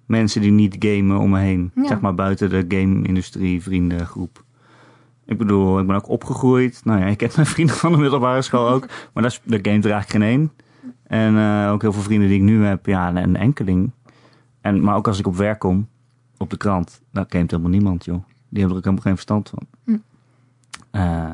mensen 0.06 0.40
die 0.40 0.50
niet 0.50 0.76
gamen 0.78 1.18
om 1.18 1.30
me 1.30 1.38
heen. 1.38 1.70
Ja. 1.74 1.86
Zeg 1.86 2.00
maar 2.00 2.14
buiten 2.14 2.50
de 2.50 2.64
game-industrie, 2.68 3.62
vriendengroep. 3.62 4.44
Ik 5.26 5.38
bedoel, 5.38 5.78
ik 5.78 5.86
ben 5.86 5.96
ook 5.96 6.08
opgegroeid. 6.08 6.80
Nou 6.84 7.00
ja, 7.00 7.06
ik 7.06 7.20
heb 7.20 7.36
mijn 7.36 7.46
vrienden 7.56 7.76
van 7.76 7.92
de 7.92 7.98
middelbare 7.98 8.42
school 8.42 8.68
ook. 8.68 8.86
Maar 9.12 9.22
daar 9.22 9.60
gamet 9.62 9.84
er 9.84 9.90
eigenlijk 9.90 10.10
geen 10.10 10.22
één. 10.22 10.52
En 11.06 11.36
eh, 11.36 11.72
ook 11.72 11.82
heel 11.82 11.92
veel 11.92 12.02
vrienden 12.02 12.28
die 12.28 12.38
ik 12.38 12.44
nu 12.44 12.64
heb, 12.64 12.86
ja, 12.86 13.08
een, 13.08 13.16
een 13.16 13.36
enkeling. 13.36 13.90
En, 14.60 14.80
maar 14.80 14.96
ook 14.96 15.06
als 15.06 15.18
ik 15.18 15.26
op 15.26 15.36
werk 15.36 15.58
kom, 15.58 15.88
op 16.36 16.50
de 16.50 16.56
krant, 16.56 17.00
daar 17.12 17.24
gamet 17.28 17.50
helemaal 17.50 17.72
niemand, 17.72 18.04
joh. 18.04 18.24
Die 18.48 18.60
hebben 18.60 18.70
er 18.70 18.76
ook 18.76 18.84
helemaal 18.84 19.04
geen 19.04 19.14
verstand 19.14 19.48
van. 19.48 19.66
Hm. 19.84 19.96
Eh, 20.90 21.32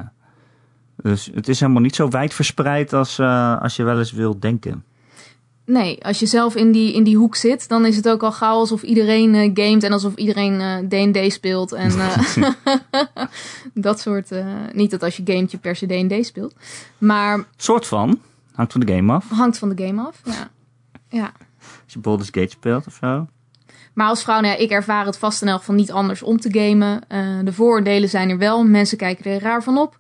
dus 0.97 1.30
het 1.34 1.49
is 1.49 1.61
helemaal 1.61 1.82
niet 1.82 1.95
zo 1.95 2.09
wijd 2.09 2.34
verspreid 2.34 2.93
als, 2.93 3.18
eh, 3.18 3.61
als 3.61 3.76
je 3.76 3.82
wel 3.82 3.99
eens 3.99 4.12
wilt 4.12 4.43
denken. 4.43 4.84
Nee, 5.64 6.04
als 6.04 6.18
je 6.18 6.26
zelf 6.26 6.56
in 6.56 6.72
die, 6.72 6.94
in 6.94 7.02
die 7.02 7.16
hoek 7.16 7.36
zit, 7.36 7.68
dan 7.68 7.86
is 7.86 7.96
het 7.96 8.08
ook 8.08 8.22
al 8.22 8.32
gauw 8.32 8.56
alsof 8.56 8.82
iedereen 8.82 9.34
eh, 9.34 9.50
gamet 9.54 9.82
en 9.82 9.92
alsof 9.92 10.14
iedereen 10.14 10.60
eh, 10.60 11.10
D&D 11.10 11.32
speelt. 11.32 11.72
En 11.72 11.90
eh, 11.90 12.52
dat 13.74 14.00
soort, 14.00 14.30
eh, 14.30 14.46
niet 14.72 14.90
dat 14.90 15.02
als 15.02 15.16
je 15.16 15.22
gamet 15.24 15.50
je 15.50 15.58
per 15.58 15.76
se 15.76 15.86
D&D 15.86 16.26
speelt. 16.26 16.54
Maar 16.98 17.44
Soort 17.56 17.86
van. 17.86 18.20
Hangt 18.52 18.72
van 18.72 18.80
de 18.80 18.94
game 18.94 19.12
af. 19.12 19.28
hangt 19.28 19.58
van 19.58 19.74
de 19.74 19.86
game 19.86 20.02
af, 20.02 20.20
ja. 20.24 20.50
ja. 21.08 21.32
Als 21.84 21.92
je 21.92 21.98
Baldur's 21.98 22.28
Gate 22.32 22.50
speelt 22.50 22.86
of 22.86 22.94
zo. 23.00 23.26
Maar 23.92 24.08
als 24.08 24.22
vrouw, 24.22 24.40
nou 24.40 24.54
ja, 24.54 24.60
ik 24.60 24.70
ervaar 24.70 25.06
het 25.06 25.18
vast 25.18 25.42
in 25.42 25.48
elk 25.48 25.58
geval 25.58 25.74
niet 25.74 25.92
anders 25.92 26.22
om 26.22 26.40
te 26.40 26.48
gamen. 26.52 27.08
Eh, 27.08 27.38
de 27.44 27.52
vooroordelen 27.52 28.08
zijn 28.08 28.30
er 28.30 28.38
wel, 28.38 28.64
mensen 28.64 28.98
kijken 28.98 29.32
er 29.32 29.40
raar 29.40 29.62
van 29.62 29.78
op. 29.78 29.98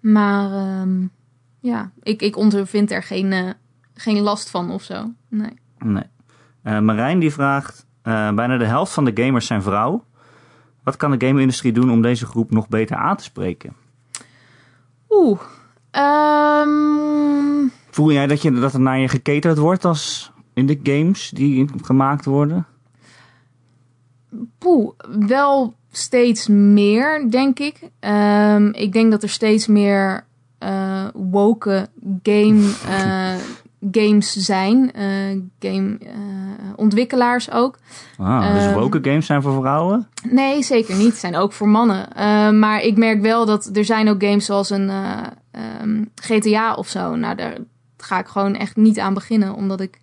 Maar 0.00 0.52
ehm, 0.52 1.06
ja, 1.60 1.90
ik, 2.02 2.22
ik 2.22 2.36
ondervind 2.36 2.90
er 2.90 3.02
geen, 3.02 3.32
eh, 3.32 3.48
geen 3.94 4.20
last 4.20 4.50
van 4.50 4.70
of 4.70 4.82
zo. 4.82 5.10
Nee. 5.28 5.58
Nee. 5.78 6.04
Eh, 6.62 6.78
Marijn 6.78 7.18
die 7.18 7.32
vraagt... 7.32 7.86
eh, 8.02 8.32
bijna 8.32 8.56
de 8.56 8.64
helft 8.64 8.92
van 8.92 9.04
de 9.04 9.22
gamers 9.22 9.46
zijn 9.46 9.62
vrouw. 9.62 10.04
Wat 10.82 10.96
kan 10.96 11.10
de 11.18 11.26
game-industrie 11.26 11.72
doen 11.72 11.90
om 11.90 12.02
deze 12.02 12.26
groep 12.26 12.50
nog 12.50 12.68
beter 12.68 12.96
aan 12.96 13.16
te 13.16 13.22
spreken? 13.24 13.72
Oeh. 15.10 15.40
Ehm, 15.90 17.68
Voel 17.90 18.12
jij 18.12 18.26
dat, 18.26 18.42
je, 18.42 18.52
dat 18.52 18.72
er 18.72 18.80
naar 18.80 18.98
je 18.98 19.08
geketerd 19.08 19.58
wordt 19.58 19.84
als 19.84 20.32
in 20.54 20.66
de 20.66 20.80
games 20.82 21.30
die 21.30 21.68
gemaakt 21.82 22.24
worden? 22.24 22.66
Poeh, 24.58 24.90
wel 25.18 25.74
steeds 25.90 26.48
meer, 26.48 27.30
denk 27.30 27.58
ik. 27.58 27.90
Ehm, 28.00 28.66
ik 28.66 28.92
denk 28.92 29.10
dat 29.10 29.22
er 29.22 29.28
steeds 29.28 29.66
meer 29.66 30.26
eh 30.58 31.06
woke 31.14 31.88
game, 32.22 32.70
games 33.90 34.32
zijn. 34.32 34.92
Eh 34.92 35.06
game 35.60 35.98
eh, 35.98 36.12
ontwikkelaars 36.76 37.50
ook. 37.50 37.78
Ah, 38.18 38.54
dus 38.54 38.64
Ehm. 38.64 38.74
woke 38.74 38.98
games 39.02 39.26
zijn 39.26 39.42
voor 39.42 39.60
vrouwen? 39.60 40.08
Nee, 40.30 40.62
zeker 40.62 40.96
niet. 40.96 41.14
Zijn 41.14 41.36
ook 41.36 41.52
voor 41.52 41.68
mannen. 41.68 42.12
Eh, 42.14 42.50
maar 42.50 42.80
ik 42.82 42.96
merk 42.96 43.20
wel 43.20 43.46
dat 43.46 43.70
er 43.72 43.84
zijn 43.84 44.08
ook 44.08 44.22
games 44.24 44.44
zoals 44.44 44.70
een 44.70 44.88
eh, 44.90 45.18
ehm, 45.50 46.04
GTA 46.14 46.74
of 46.74 46.88
zo. 46.88 47.14
Nou, 47.16 47.36
daar 47.36 47.56
ga 47.96 48.18
ik 48.18 48.26
gewoon 48.26 48.54
echt 48.54 48.76
niet 48.76 48.98
aan 48.98 49.14
beginnen. 49.14 49.54
Omdat 49.54 49.80
ik 49.80 49.98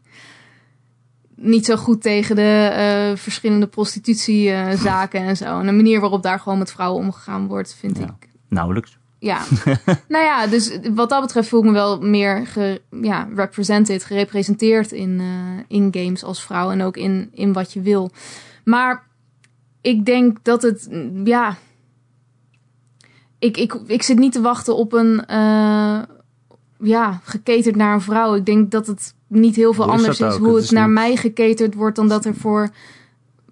niet 1.35 1.65
zo 1.65 1.75
goed 1.75 2.01
tegen 2.01 2.35
de 2.35 3.13
verschillende 3.15 3.67
prostitutiezaken 3.67 5.21
en 5.21 5.37
zo. 5.37 5.59
En 5.59 5.65
de 5.65 5.71
manier 5.71 5.99
waarop 5.99 6.23
daar 6.23 6.39
gewoon 6.39 6.57
met 6.57 6.71
vrouwen 6.71 7.03
omgegaan 7.03 7.47
wordt, 7.47 7.75
vind 7.79 7.97
Ja. 7.97 8.03
ik... 8.03 8.27
Nauwelijks. 8.49 8.97
Ja, 9.19 9.41
nou 10.07 10.23
ja, 10.25 10.47
dus 10.47 10.77
wat 10.93 11.09
dat 11.09 11.21
betreft 11.21 11.49
voel 11.49 11.59
ik 11.59 11.65
me 11.65 11.71
wel 11.71 11.99
meer 12.01 12.47
ge, 12.47 12.81
ja, 13.01 13.27
represented, 13.35 14.03
gerepresenteerd 14.03 14.91
in, 14.91 15.19
eh, 15.19 15.63
in 15.77 15.87
games 15.91 16.23
als 16.23 16.43
vrouw 16.43 16.71
en 16.71 16.81
ook 16.81 16.97
in, 16.97 17.29
in 17.33 17.53
wat 17.53 17.73
je 17.73 17.81
wil. 17.81 18.11
Maar 18.63 19.07
ik 19.81 20.05
denk 20.05 20.37
dat 20.43 20.61
het, 20.61 20.87
mm, 20.91 21.27
ja. 21.27 21.55
Ik, 23.39 23.57
ik, 23.57 23.73
ik 23.85 24.03
zit 24.03 24.19
niet 24.19 24.31
te 24.31 24.41
wachten 24.41 24.75
op 24.75 24.93
een, 24.93 25.25
eh, 25.25 25.99
ja, 26.79 27.19
geketerd 27.23 27.75
naar 27.75 27.93
een 27.93 28.01
vrouw. 28.01 28.35
Ik 28.35 28.45
denk 28.45 28.71
dat 28.71 28.87
het 28.87 29.13
niet 29.27 29.55
heel 29.55 29.73
veel 29.73 29.85
is 29.85 29.91
anders 29.91 30.19
is 30.19 30.25
ook? 30.33 30.37
hoe 30.37 30.45
Het 30.47 30.55
het 30.55 30.63
is 30.63 30.71
naar 30.71 30.85
niet- 30.85 30.93
mij 30.93 31.15
geketerd 31.15 31.73
wordt 31.73 31.95
dan 31.95 32.07
dat 32.07 32.25
er 32.25 32.35
voor, 32.35 32.69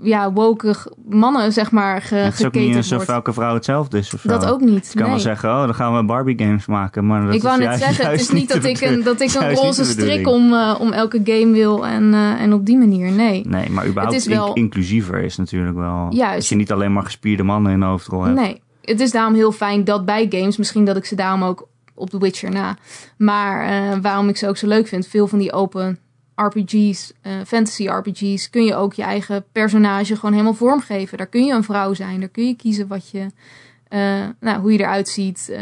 ja, 0.02 0.32
woke 0.32 0.76
mannen, 1.10 1.54
zeg 1.54 1.72
maar, 1.72 2.02
ge, 2.02 2.16
het 2.16 2.34
is 2.39 2.45
ook 2.45 2.54
niet 2.54 2.62
geketerd 2.62 2.76
alsof 2.78 2.98
wordt. 2.98 3.10
elke 3.12 3.34
vrouw 3.34 3.54
hetzelfde 3.54 3.98
is 3.98 4.14
of. 4.14 4.22
Dat 4.22 4.45
ook 4.45 4.60
niet. 4.62 4.89
Je 4.93 5.00
kan 5.00 5.10
wel 5.10 5.20
zeggen, 5.20 5.50
oh, 5.50 5.60
dan 5.62 5.76
gaan 5.76 5.95
we 5.95 6.04
Barbie 6.04 6.38
games 6.39 6.66
maken. 6.66 7.06
Maar 7.06 7.26
dat 7.26 7.34
ik 7.34 7.41
wou 7.41 7.60
net 7.60 7.80
zeggen, 7.80 8.10
het 8.10 8.20
is 8.20 8.32
niet 8.32 8.54
dat 8.54 8.64
ik 8.64 8.82
een, 8.82 9.04
dat 9.04 9.22
ik 9.22 9.34
een 9.34 9.54
roze 9.54 9.86
strik 9.86 10.28
om, 10.28 10.54
eh, 10.54 10.76
om 10.80 10.91
elke 10.91 11.22
game 11.24 11.52
wil 11.52 11.88
en, 11.88 12.14
eh, 12.14 12.41
en 12.41 12.54
op 12.54 12.66
die 12.66 12.78
manier. 12.78 13.12
Nee. 13.12 13.45
Nee, 13.48 13.70
maar 13.70 13.88
überhaupt 13.88 14.16
Het 14.16 14.26
is 14.28 14.36
wel- 14.36 14.54
in- 14.54 14.62
inclusiever 14.64 15.24
is 15.24 15.38
natuurlijk 15.38 15.76
wel... 15.78 16.08
Juist. 16.10 16.36
Als 16.36 16.50
je 16.50 16.56
niet 16.56 16.72
alleen 16.72 16.93
maar 16.93 17.04
gespierde 17.04 17.43
mannen 17.43 17.72
in 17.72 17.80
de 17.80 17.86
hoofdrol 17.86 18.24
hebt. 18.24 18.39
Nee. 18.39 18.62
Het 18.82 19.00
is 19.00 19.12
daarom 19.12 19.34
heel 19.34 19.52
fijn 19.52 19.84
dat 19.84 20.06
bij 20.06 20.26
games, 20.30 20.58
misschien 20.58 20.86
dat 20.86 20.98
ik 20.98 21.06
ze 21.06 21.16
daarom 21.16 21.43
ook 21.43 21.68
op 21.95 22.10
The 22.10 22.20
Witcher 22.20 22.52
na. 22.52 22.78
Maar 23.18 23.68
eh, 23.70 23.98
waarom 24.02 24.30
ik 24.30 24.38
ze 24.38 24.48
ook 24.48 24.58
zo 24.58 24.68
leuk 24.68 24.88
vind, 24.88 25.08
veel 25.08 25.28
van 25.28 25.39
die 25.39 25.54
open 25.54 26.00
RPG's, 26.42 27.14
eh, 27.22 27.34
fantasy 27.46 27.88
RPG's, 27.88 28.50
kun 28.50 28.66
je 28.66 28.76
ook 28.76 28.94
je 28.94 29.04
eigen 29.04 29.46
personage 29.52 30.16
gewoon 30.16 30.32
helemaal 30.32 30.54
vormgeven. 30.54 31.18
Daar 31.18 31.28
kun 31.28 31.46
je 31.46 31.54
een 31.54 31.64
vrouw 31.64 31.94
zijn, 31.94 32.20
daar 32.20 32.30
kun 32.30 32.48
je 32.48 32.56
kiezen 32.56 32.88
wat 32.88 33.10
je, 33.10 33.28
eh, 33.88 34.26
nou, 34.40 34.60
hoe 34.62 34.72
je 34.72 34.80
eruit 34.80 35.08
ziet. 35.08 35.50
eh, 35.50 35.62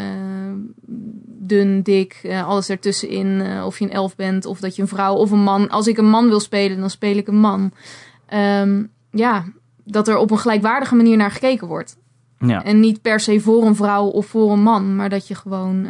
dun, 1.47 1.81
dik, 1.81 2.21
alles 2.45 2.69
ertussenin. 2.69 3.63
of 3.63 3.79
je 3.79 3.85
een 3.85 3.91
elf 3.91 4.15
bent, 4.15 4.45
of 4.45 4.59
dat 4.59 4.75
je 4.75 4.81
een 4.81 4.87
vrouw 4.87 5.15
of 5.15 5.31
een 5.31 5.43
man. 5.43 5.69
Als 5.69 5.87
ik 5.87 5.97
een 5.97 6.09
man 6.09 6.27
wil 6.27 6.39
spelen, 6.39 6.79
dan 6.79 6.89
speel 6.89 7.17
ik 7.17 7.27
een 7.27 7.39
man. 7.39 7.71
Ehm, 8.25 8.83
ja, 9.11 9.45
dat 9.83 10.07
er 10.07 10.17
op 10.17 10.31
een 10.31 10.37
gelijkwaardige 10.37 10.95
manier 10.95 11.17
naar 11.17 11.31
gekeken 11.31 11.67
wordt. 11.67 11.97
Ja. 12.39 12.63
En 12.63 12.79
niet 12.79 13.01
per 13.01 13.19
se 13.19 13.39
voor 13.39 13.65
een 13.65 13.75
vrouw 13.75 14.05
of 14.05 14.25
voor 14.25 14.51
een 14.51 14.63
man, 14.63 14.95
maar 14.95 15.09
dat 15.09 15.27
je 15.27 15.35
gewoon 15.35 15.87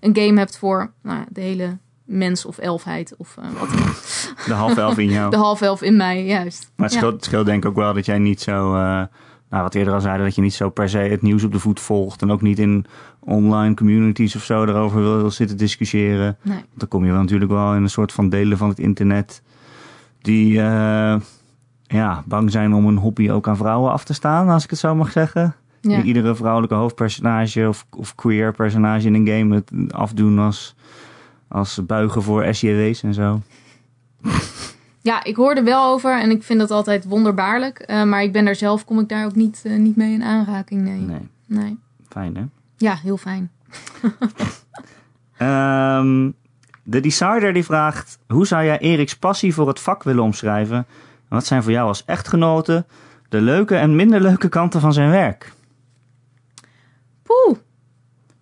een 0.00 0.16
game 0.16 0.38
hebt 0.38 0.58
voor 0.58 0.92
nou, 1.02 1.24
de 1.28 1.40
hele 1.40 1.78
mens 2.12 2.44
of 2.44 2.58
elfheid 2.58 3.14
of 3.16 3.36
eh, 3.36 3.44
wat 3.60 3.68
dan. 3.68 3.78
De 4.46 4.54
half 4.54 4.76
elf 4.76 4.98
in 4.98 5.08
jou. 5.08 5.30
De 5.30 5.36
half 5.36 5.60
elf 5.60 5.82
in 5.82 5.96
mij, 5.96 6.24
juist. 6.24 6.70
Maar 6.76 6.90
het 6.90 7.24
scheelt, 7.24 7.46
denk 7.46 7.64
ik 7.64 7.70
ook 7.70 7.76
wel 7.76 7.94
dat 7.94 8.06
jij 8.06 8.18
niet 8.18 8.40
zo... 8.40 8.74
eh, 8.74 9.02
nou, 9.50 9.64
wat 9.64 9.74
eerder 9.74 9.94
al 9.94 10.00
zeiden, 10.00 10.24
dat 10.24 10.34
je 10.34 10.42
niet 10.42 10.54
zo 10.54 10.70
per 10.70 10.88
se 10.88 10.98
het 10.98 11.22
nieuws 11.22 11.44
op 11.44 11.52
de 11.52 11.58
voet 11.58 11.80
volgt. 11.80 12.22
En 12.22 12.30
ook 12.30 12.42
niet 12.42 12.58
in 12.58 12.86
online 13.20 13.74
communities 13.74 14.36
of 14.36 14.42
zo 14.42 14.64
erover 14.64 15.02
wil 15.02 15.30
zitten 15.30 15.56
discussiëren. 15.56 16.36
Nee. 16.42 16.56
Want 16.56 16.66
dan 16.74 16.88
kom 16.88 17.04
je 17.04 17.12
wel 17.12 17.20
natuurlijk 17.20 17.50
wel 17.50 17.74
in 17.74 17.82
een 17.82 17.90
soort 17.90 18.12
van 18.12 18.28
delen 18.28 18.58
van 18.58 18.68
het 18.68 18.78
internet 18.78 19.42
die 20.20 20.60
eh, 20.60 21.16
ja, 21.86 22.22
bang 22.26 22.50
zijn 22.50 22.74
om 22.74 22.86
een 22.86 22.96
hobby 22.96 23.30
ook 23.30 23.48
aan 23.48 23.56
vrouwen 23.56 23.92
af 23.92 24.04
te 24.04 24.14
staan, 24.14 24.48
als 24.48 24.64
ik 24.64 24.70
het 24.70 24.78
zo 24.78 24.94
mag 24.94 25.10
zeggen. 25.10 25.54
Ja. 25.80 25.96
Die 25.96 26.04
iedere 26.04 26.34
vrouwelijke 26.34 26.74
hoofdpersonage 26.74 27.68
of, 27.68 27.86
of 27.90 28.14
queer 28.14 28.52
personage 28.52 29.06
in 29.06 29.14
een 29.14 29.26
game 29.26 29.54
het 29.54 29.92
afdoen 29.92 30.38
als, 30.38 30.74
als 31.52 31.86
buigen 31.86 32.22
voor 32.22 32.54
SJW's 32.54 33.02
en 33.02 33.14
zo. 33.14 33.40
ja, 35.00 35.24
ik 35.24 35.36
hoor 35.36 35.54
er 35.54 35.64
wel 35.64 35.84
over 35.84 36.20
en 36.20 36.30
ik 36.30 36.42
vind 36.42 36.58
dat 36.58 36.70
altijd 36.70 37.04
wonderbaarlijk. 37.04 37.78
Eh, 37.78 38.02
maar 38.02 38.22
ik 38.22 38.32
ben 38.32 38.44
daar 38.44 38.54
zelf, 38.54 38.84
kom 38.84 39.00
ik 39.00 39.08
daar 39.08 39.24
ook 39.24 39.34
niet, 39.34 39.60
eh, 39.64 39.76
niet 39.76 39.96
mee 39.96 40.12
in 40.12 40.22
aanraking. 40.22 40.82
Nee. 40.82 41.00
Nee, 41.00 41.28
nee. 41.46 41.78
fijn 42.08 42.36
hè? 42.36 42.44
Ja, 42.76 42.94
heel 42.94 43.16
fijn. 43.16 43.50
Ehm, 45.36 46.30
de 46.82 47.00
Decider 47.00 47.52
die 47.52 47.64
vraagt: 47.64 48.18
Hoe 48.26 48.46
zou 48.46 48.64
jij 48.64 48.78
Eriks 48.78 49.16
passie 49.16 49.54
voor 49.54 49.68
het 49.68 49.80
vak 49.80 50.02
willen 50.02 50.22
omschrijven? 50.22 50.76
En 50.76 50.86
wat 51.28 51.46
zijn 51.46 51.62
voor 51.62 51.72
jou 51.72 51.88
als 51.88 52.04
echtgenote 52.04 52.84
de 53.28 53.40
leuke 53.40 53.76
en 53.76 53.96
minder 53.96 54.20
leuke 54.20 54.48
kanten 54.48 54.80
van 54.80 54.92
zijn 54.92 55.10
werk? 55.10 55.52
Poeh, 57.22 57.58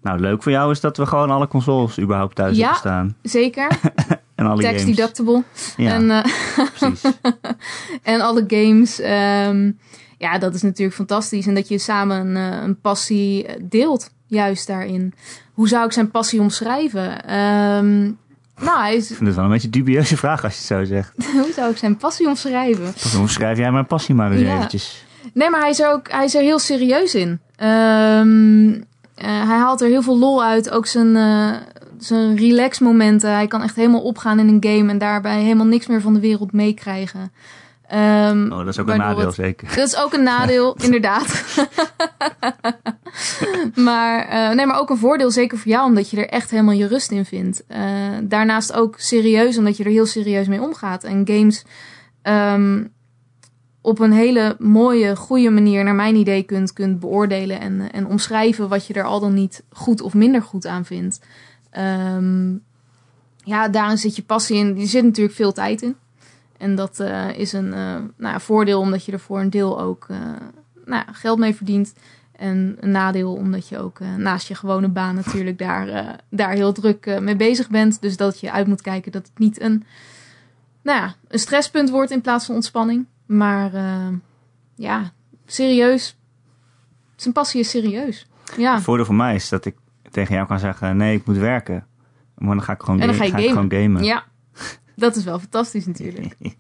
Nou, 0.02 0.20
leuk 0.20 0.42
voor 0.42 0.52
jou 0.52 0.70
is 0.70 0.80
dat 0.80 0.96
we 0.96 1.06
gewoon 1.06 1.30
alle 1.30 1.48
consoles 1.48 1.98
überhaupt 2.00 2.34
thuis 2.36 2.56
Ja. 2.56 2.62
hebben 2.62 2.78
staan. 2.78 3.16
zeker. 3.22 3.68
En 4.34 4.46
alle 4.46 4.62
Tax 4.62 4.80
games. 4.80 4.96
deductible. 4.96 5.42
Ja, 5.76 5.92
En, 5.92 6.10
eh, 6.10 6.24
precies. 6.78 7.02
en 8.02 8.20
alle 8.20 8.44
games. 8.46 9.00
ehm, 9.00 9.70
ja, 10.18 10.38
dat 10.38 10.54
is 10.54 10.62
natuurlijk 10.62 10.96
fantastisch. 10.96 11.46
En 11.46 11.54
dat 11.54 11.68
je 11.68 11.78
samen 11.78 12.16
een, 12.26 12.52
eh, 12.52 12.62
een 12.62 12.80
passie 12.80 13.46
eh, 13.46 13.54
deelt, 13.62 14.10
juist 14.26 14.66
daarin. 14.66 15.12
Hoe 15.54 15.68
zou 15.68 15.84
ik 15.84 15.92
zijn 15.92 16.10
passie 16.10 16.40
omschrijven? 16.40 17.24
Ehm, 17.24 18.00
nou, 18.64 18.80
hij 18.80 18.96
is, 18.96 19.10
Ik 19.10 19.16
vind 19.16 19.26
het 19.26 19.36
wel 19.36 19.44
een 19.44 19.50
beetje 19.50 19.66
een 19.66 19.72
dubieuze 19.72 20.16
vraag 20.16 20.44
als 20.44 20.52
je 20.52 20.58
het 20.58 20.88
zo 20.88 20.94
zegt. 20.94 21.12
hoe 21.42 21.52
zou 21.54 21.70
ik 21.70 21.76
zijn 21.76 21.96
passie 21.96 22.26
omschrijven? 22.28 22.92
Hoe 23.16 23.28
schrijf 23.28 23.58
jij 23.58 23.72
mijn 23.72 23.86
passie 23.86 24.14
maar 24.14 24.32
eens 24.32 24.40
Ja. 24.40 24.56
eventjes. 24.56 25.04
Nee, 25.34 25.50
maar 25.50 25.60
hij 25.60 25.70
is 25.70 25.80
er 25.80 25.90
ook 25.92 26.10
hij 26.10 26.24
is 26.24 26.34
er 26.34 26.42
heel 26.42 26.58
serieus 26.58 27.14
in. 27.14 27.40
Ehm, 27.56 28.72
eh, 28.72 28.80
hij 29.26 29.58
haalt 29.58 29.80
er 29.80 29.88
heel 29.88 30.02
veel 30.02 30.18
lol 30.18 30.44
uit. 30.44 30.70
Ook 30.70 30.86
zijn, 30.86 31.16
eh, 31.16 31.50
zijn 31.98 32.36
relax 32.36 32.78
momenten. 32.78 33.32
Hij 33.32 33.46
kan 33.46 33.62
echt 33.62 33.76
helemaal 33.76 34.02
opgaan 34.02 34.38
in 34.38 34.48
een 34.48 34.64
game 34.78 34.90
en 34.90 34.98
daarbij 34.98 35.40
helemaal 35.42 35.66
niks 35.66 35.86
meer 35.86 36.00
van 36.00 36.14
de 36.14 36.20
wereld 36.20 36.52
meekrijgen. 36.52 37.32
Ehm, 37.88 38.52
Oh, 38.52 38.58
dat 38.58 38.68
is 38.68 38.78
ook 38.78 38.88
een 38.88 38.96
nadeel 38.98 39.26
het- 39.26 39.34
zeker. 39.34 39.68
Dat 39.76 39.86
is 39.86 39.96
ook 39.96 40.12
een 40.12 40.22
nadeel, 40.22 40.76
inderdaad. 40.82 41.44
maar, 43.74 44.28
eh, 44.28 44.54
nee, 44.56 44.66
maar 44.66 44.78
ook 44.78 44.90
een 44.90 44.96
voordeel, 44.98 45.30
zeker 45.30 45.58
voor 45.58 45.70
jou, 45.70 45.86
omdat 45.88 46.10
je 46.10 46.16
er 46.16 46.28
echt 46.28 46.50
helemaal 46.50 46.74
je 46.74 46.86
rust 46.86 47.10
in 47.10 47.24
vindt. 47.24 47.64
Eh, 47.66 47.80
daarnaast 48.22 48.72
ook 48.72 48.94
serieus, 48.98 49.58
omdat 49.58 49.76
je 49.76 49.84
er 49.84 49.90
heel 49.90 50.06
serieus 50.06 50.46
mee 50.48 50.60
omgaat. 50.62 51.04
En 51.04 51.26
games 51.26 51.64
ehm, 52.22 52.84
op 53.80 53.98
een 53.98 54.12
hele 54.12 54.56
mooie, 54.58 55.16
goede 55.16 55.50
manier, 55.50 55.84
naar 55.84 55.94
mijn 55.94 56.16
idee, 56.16 56.42
kunt, 56.42 56.72
kunt 56.72 57.00
beoordelen 57.00 57.60
en, 57.60 57.92
en 57.92 58.06
omschrijven 58.06 58.68
wat 58.68 58.86
je 58.86 58.94
er 58.94 59.04
al 59.04 59.20
dan 59.20 59.34
niet 59.34 59.62
goed 59.72 60.00
of 60.00 60.14
minder 60.14 60.42
goed 60.42 60.66
aan 60.66 60.84
vindt. 60.84 61.20
Ehm, 61.70 62.52
ja, 63.44 63.68
daarin 63.68 63.98
zit 63.98 64.16
je 64.16 64.22
passie 64.22 64.56
in. 64.56 64.78
Er 64.78 64.86
zit 64.86 65.04
natuurlijk 65.04 65.36
veel 65.36 65.52
tijd 65.52 65.82
in. 65.82 65.96
En 66.58 66.74
dat 66.74 67.00
eh, 67.00 67.38
is 67.38 67.52
een 67.52 67.72
eh, 67.72 67.96
nou, 68.16 68.40
voordeel 68.40 68.80
omdat 68.80 69.04
je 69.04 69.12
er 69.12 69.20
voor 69.20 69.40
een 69.40 69.50
deel 69.50 69.80
ook 69.80 70.06
eh, 70.08 70.18
nou, 70.84 71.04
geld 71.12 71.38
mee 71.38 71.54
verdient. 71.54 71.94
En 72.40 72.76
een 72.80 72.90
nadeel 72.90 73.34
omdat 73.34 73.68
je 73.68 73.78
ook 73.78 74.00
eh, 74.00 74.14
naast 74.14 74.48
je 74.48 74.54
gewone 74.54 74.88
baan 74.88 75.14
natuurlijk 75.14 75.58
daar, 75.58 75.88
eh, 75.88 76.08
daar 76.28 76.50
heel 76.50 76.72
druk 76.72 77.06
eh, 77.06 77.18
mee 77.18 77.36
bezig 77.36 77.68
bent. 77.68 78.00
Dus 78.00 78.16
dat 78.16 78.40
je 78.40 78.52
uit 78.52 78.66
moet 78.66 78.82
kijken 78.82 79.12
dat 79.12 79.26
het 79.26 79.38
niet 79.38 79.60
een, 79.60 79.84
nou 80.82 80.98
ja, 80.98 81.14
een 81.28 81.38
stresspunt 81.38 81.90
wordt 81.90 82.10
in 82.10 82.20
plaats 82.20 82.46
van 82.46 82.54
ontspanning. 82.54 83.06
Maar 83.30 83.74
eh, 83.74 84.08
ja, 84.74 85.12
serieus. 85.46 86.16
Zijn 87.16 87.34
passie 87.34 87.60
is 87.60 87.70
serieus. 87.70 88.26
Ja, 88.56 88.74
Het 88.74 88.82
voordeel 88.82 89.04
voor 89.04 89.14
mij 89.14 89.34
is 89.34 89.48
dat 89.48 89.64
ik 89.64 89.74
tegen 90.10 90.34
jou 90.34 90.46
kan 90.46 90.58
zeggen: 90.58 90.96
nee, 90.96 91.16
ik 91.16 91.26
moet 91.26 91.36
werken. 91.36 91.86
Maar 92.38 92.54
dan 92.54 92.62
ga 92.62 92.72
ik 92.72 92.80
gewoon, 92.80 93.00
En 93.00 93.06
dan 93.06 93.16
ga 93.16 93.24
ga 93.28 93.38
je 93.38 93.44
ik 93.44 93.48
gewoon 93.48 93.72
gamen. 93.72 94.04
ja. 94.04 94.24
dat 94.96 95.16
is 95.16 95.24
wel 95.24 95.38
fantastisch 95.38 95.86
natuurlijk. 95.86 96.34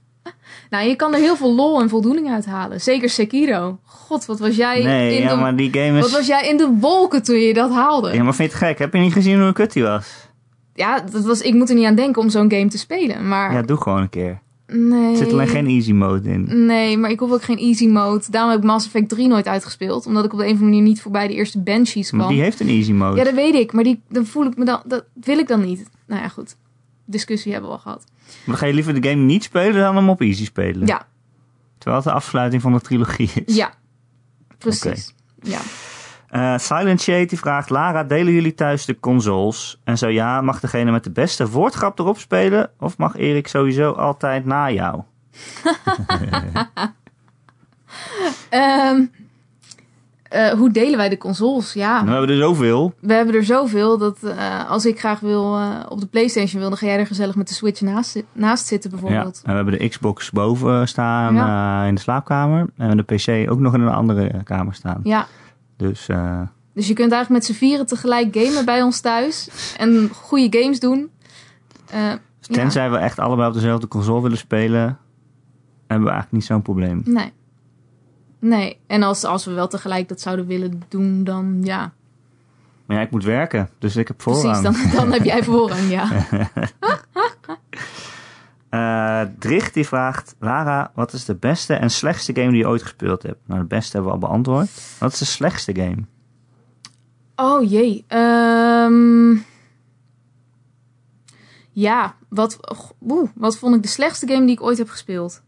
Nou, 0.70 0.88
je 0.88 0.96
kan 0.96 1.14
er 1.14 1.20
heel 1.20 1.36
veel 1.36 1.54
lol 1.54 1.80
en 1.80 1.88
voldoening 1.88 2.30
uit 2.30 2.46
halen. 2.46 2.80
Zeker 2.80 3.10
Sekiro. 3.10 3.78
God, 3.84 4.26
wat 4.26 4.38
was 4.38 4.56
jij 4.56 4.82
nee, 4.82 5.16
in 5.16 5.22
ja, 5.22 5.34
de 5.34 5.40
maar 5.40 5.56
die 5.56 5.72
game 5.72 5.96
is. 5.98 6.00
Wat 6.00 6.10
was 6.10 6.26
jij 6.26 6.48
in 6.48 6.56
de 6.56 6.76
wolken 6.80 7.22
toen 7.22 7.36
je 7.36 7.54
dat 7.54 7.70
haalde? 7.70 8.12
Ja, 8.12 8.22
maar 8.22 8.34
vind 8.34 8.50
je 8.50 8.56
het 8.56 8.66
gek? 8.66 8.78
Heb 8.78 8.92
je 8.92 8.98
niet 9.00 9.12
gezien 9.12 9.40
hoe 9.42 9.52
kut 9.52 9.72
die 9.72 9.82
was? 9.82 10.28
Ja, 10.74 11.00
dat 11.00 11.24
was, 11.24 11.40
ik 11.40 11.54
moet 11.54 11.68
er 11.68 11.74
niet 11.74 11.86
aan 11.86 11.94
denken 11.94 12.22
om 12.22 12.30
zo'n 12.30 12.50
game 12.50 12.66
te 12.68 12.78
spelen. 12.78 13.28
Maar 13.28 13.52
Ja, 13.52 13.62
doe 13.62 13.76
gewoon 13.76 14.00
een 14.00 14.08
keer. 14.08 14.40
Nee. 14.72 15.10
Er 15.10 15.16
zit 15.16 15.32
alleen 15.32 15.48
geen 15.48 15.66
easy 15.66 15.92
mode 15.92 16.28
in. 16.28 16.66
Nee, 16.66 16.96
maar 16.98 17.10
ik 17.10 17.18
hoef 17.20 17.30
ook 17.32 17.42
geen 17.42 17.58
easy 17.58 17.86
mode. 17.86 18.24
Daarom 18.30 18.50
heb 18.50 18.60
ik 18.60 18.66
Mass 18.66 18.86
Effect 18.86 19.08
3 19.08 19.28
nooit 19.28 19.46
uitgespeeld. 19.46 20.06
Omdat 20.06 20.24
ik 20.24 20.32
op 20.32 20.38
de 20.38 20.44
een 20.44 20.50
of 20.52 20.56
andere 20.56 20.72
manier 20.76 20.88
niet 20.88 21.02
voorbij 21.02 21.26
de 21.26 21.34
eerste 21.34 21.60
Banshees 21.60 22.10
Maar 22.10 22.20
kwam. 22.20 22.32
die 22.34 22.42
heeft 22.42 22.60
een 22.60 22.68
easy 22.68 22.92
mode. 22.92 23.16
Ja, 23.16 23.24
dat 23.24 23.34
weet 23.34 23.54
ik. 23.54 23.72
Maar 23.72 23.84
die, 23.84 24.00
dan 24.08 24.26
voel 24.26 24.46
ik 24.46 24.56
me 24.56 24.64
dan... 24.64 24.82
Dat 24.86 25.04
wil 25.14 25.38
ik 25.38 25.48
dan 25.48 25.64
niet. 25.64 25.88
Nou 26.06 26.22
ja, 26.22 26.28
goed. 26.28 26.56
Discussie 27.04 27.52
hebben 27.52 27.70
we 27.70 27.76
al 27.76 27.82
gehad. 27.82 28.04
Maar 28.26 28.42
dan 28.46 28.56
ga 28.56 28.66
je 28.66 28.74
liever 28.74 29.00
de 29.00 29.08
game 29.08 29.22
niet 29.22 29.42
spelen 29.42 29.80
dan 29.80 29.96
hem 29.96 30.08
op 30.08 30.20
easy 30.20 30.44
spelen. 30.44 30.86
Ja, 30.86 31.06
Terwijl 31.78 31.96
het 32.02 32.10
de 32.10 32.14
afsluiting 32.16 32.62
van 32.62 32.72
de 32.72 32.80
trilogie 32.80 33.30
is. 33.44 33.54
ja. 33.56 33.74
Precies. 34.58 35.14
Ja. 35.42 35.60
Eh, 36.30 36.58
Silent 36.58 37.00
Shade 37.00 37.26
die 37.26 37.38
vraagt: 37.38 37.70
Lara, 37.70 38.04
delen 38.04 38.32
jullie 38.32 38.54
thuis 38.54 38.84
de 38.84 39.00
consoles? 39.00 39.80
En 39.84 39.98
zo 39.98 40.08
ja, 40.08 40.40
mag 40.40 40.60
degene 40.60 40.90
met 40.90 41.04
de 41.04 41.10
beste 41.10 41.50
woordgrap 41.50 41.98
erop 41.98 42.18
spelen? 42.18 42.70
Of 42.78 42.98
mag 42.98 43.16
Erik 43.16 43.48
sowieso 43.48 43.92
altijd 43.92 44.44
na 44.44 44.70
jou? 44.70 45.02
Ehm, 48.50 49.04
eh, 50.22 50.48
hoe 50.48 50.70
delen 50.70 50.96
wij 50.96 51.08
de 51.08 51.16
consoles? 51.18 51.72
Ja. 51.72 51.92
Nou, 51.92 52.04
we 52.04 52.10
hebben 52.12 52.30
er 52.30 52.42
zoveel. 52.42 52.94
We 53.00 53.12
hebben 53.12 53.34
er 53.34 53.44
zoveel 53.44 53.98
dat 53.98 54.22
eh, 54.22 54.70
als 54.70 54.86
ik 54.86 54.98
graag 54.98 55.20
wil 55.20 55.56
eh, 55.56 55.68
op 55.88 56.00
de 56.00 56.06
PlayStation 56.06 56.60
wil, 56.60 56.68
dan 56.68 56.78
ga 56.78 56.86
jij 56.86 56.98
er 56.98 57.06
gezellig 57.06 57.34
met 57.34 57.48
de 57.48 57.54
Switch 57.54 57.80
naast, 57.80 58.22
naast 58.32 58.66
zitten 58.66 58.90
Ja. 58.90 58.96
bijvoorbeeld. 58.96 59.40
En 59.44 59.50
we 59.50 59.56
hebben 59.56 59.78
de 59.78 59.88
Xbox 59.88 60.30
boven 60.30 60.88
staan 60.88 61.36
eh, 61.36 61.88
in 61.88 61.94
de 61.94 62.00
slaapkamer. 62.00 62.66
En 62.76 62.96
de 62.96 63.02
PC 63.02 63.50
ook 63.50 63.58
nog 63.58 63.74
in 63.74 63.80
een 63.80 63.92
andere 63.92 64.42
kamer 64.44 64.74
staan. 64.74 65.00
Ja. 65.02 65.26
Dus 65.80 66.08
eh, 66.08 66.40
Dus 66.74 66.88
je 66.88 66.94
kunt 66.94 67.12
eigenlijk 67.12 67.42
met 67.42 67.44
z'n 67.44 67.58
vieren 67.58 67.86
tegelijk 67.86 68.36
gamen 68.36 68.64
bij 68.64 68.82
ons 68.82 69.00
thuis 69.00 69.50
en 69.76 70.10
goede 70.14 70.58
games 70.58 70.80
doen. 70.80 71.10
Eh, 71.90 72.12
tenzij 72.40 72.90
we 72.90 72.96
echt 72.96 73.18
allebei 73.18 73.48
op 73.48 73.54
dezelfde 73.54 73.88
console 73.88 74.22
willen 74.22 74.38
spelen, 74.38 74.98
hebben 75.86 76.06
we 76.06 76.12
eigenlijk 76.12 76.32
niet 76.32 76.44
zo'n 76.44 76.62
probleem. 76.62 77.02
nee. 77.04 77.32
Nee. 78.38 78.78
En 78.86 79.02
als, 79.02 79.24
als 79.24 79.44
we 79.44 79.52
wel 79.52 79.68
tegelijk 79.68 80.08
dat 80.08 80.20
zouden 80.20 80.46
willen 80.46 80.82
doen, 80.88 81.24
dan 81.24 81.60
ja. 81.62 81.92
Maar 82.86 82.96
ja, 82.96 83.02
ik 83.02 83.10
moet 83.10 83.24
werken, 83.24 83.68
dus 83.78 83.96
ik 83.96 84.08
heb 84.08 84.22
voorrang. 84.22 84.62
Precies, 84.62 84.92
dan, 84.92 85.00
dan 85.00 85.12
heb 85.12 85.24
jij 85.24 85.42
voorrang, 85.42 85.90
ja. 85.90 86.08
Eh, 88.70 89.22
Dricht 89.38 89.74
die 89.74 89.86
vraagt, 89.86 90.34
Lara, 90.38 90.92
wat 90.94 91.12
is 91.12 91.24
de 91.24 91.34
beste 91.34 91.74
en 91.74 91.90
slechtste 91.90 92.34
game 92.34 92.50
die 92.50 92.58
je 92.58 92.68
ooit 92.68 92.82
gespeeld 92.82 93.22
hebt? 93.22 93.38
Nou, 93.46 93.60
de 93.60 93.66
beste 93.66 93.92
hebben 93.96 94.12
we 94.12 94.18
al 94.18 94.28
beantwoord. 94.28 94.68
Wat 94.98 95.12
is 95.12 95.18
de 95.18 95.24
slechtste 95.24 95.74
game? 95.74 96.04
Oh 97.36 97.70
jee. 97.70 98.04
Ehm 98.08 99.38
ja, 101.72 102.16
wat, 102.28 102.58
oeh, 103.00 103.30
wat 103.34 103.58
vond 103.58 103.74
ik 103.74 103.82
de 103.82 103.88
slechtste 103.88 104.26
game 104.26 104.46
die 104.46 104.54
ik 104.54 104.62
ooit 104.62 104.78
heb 104.78 104.88
gespeeld? 104.88 105.42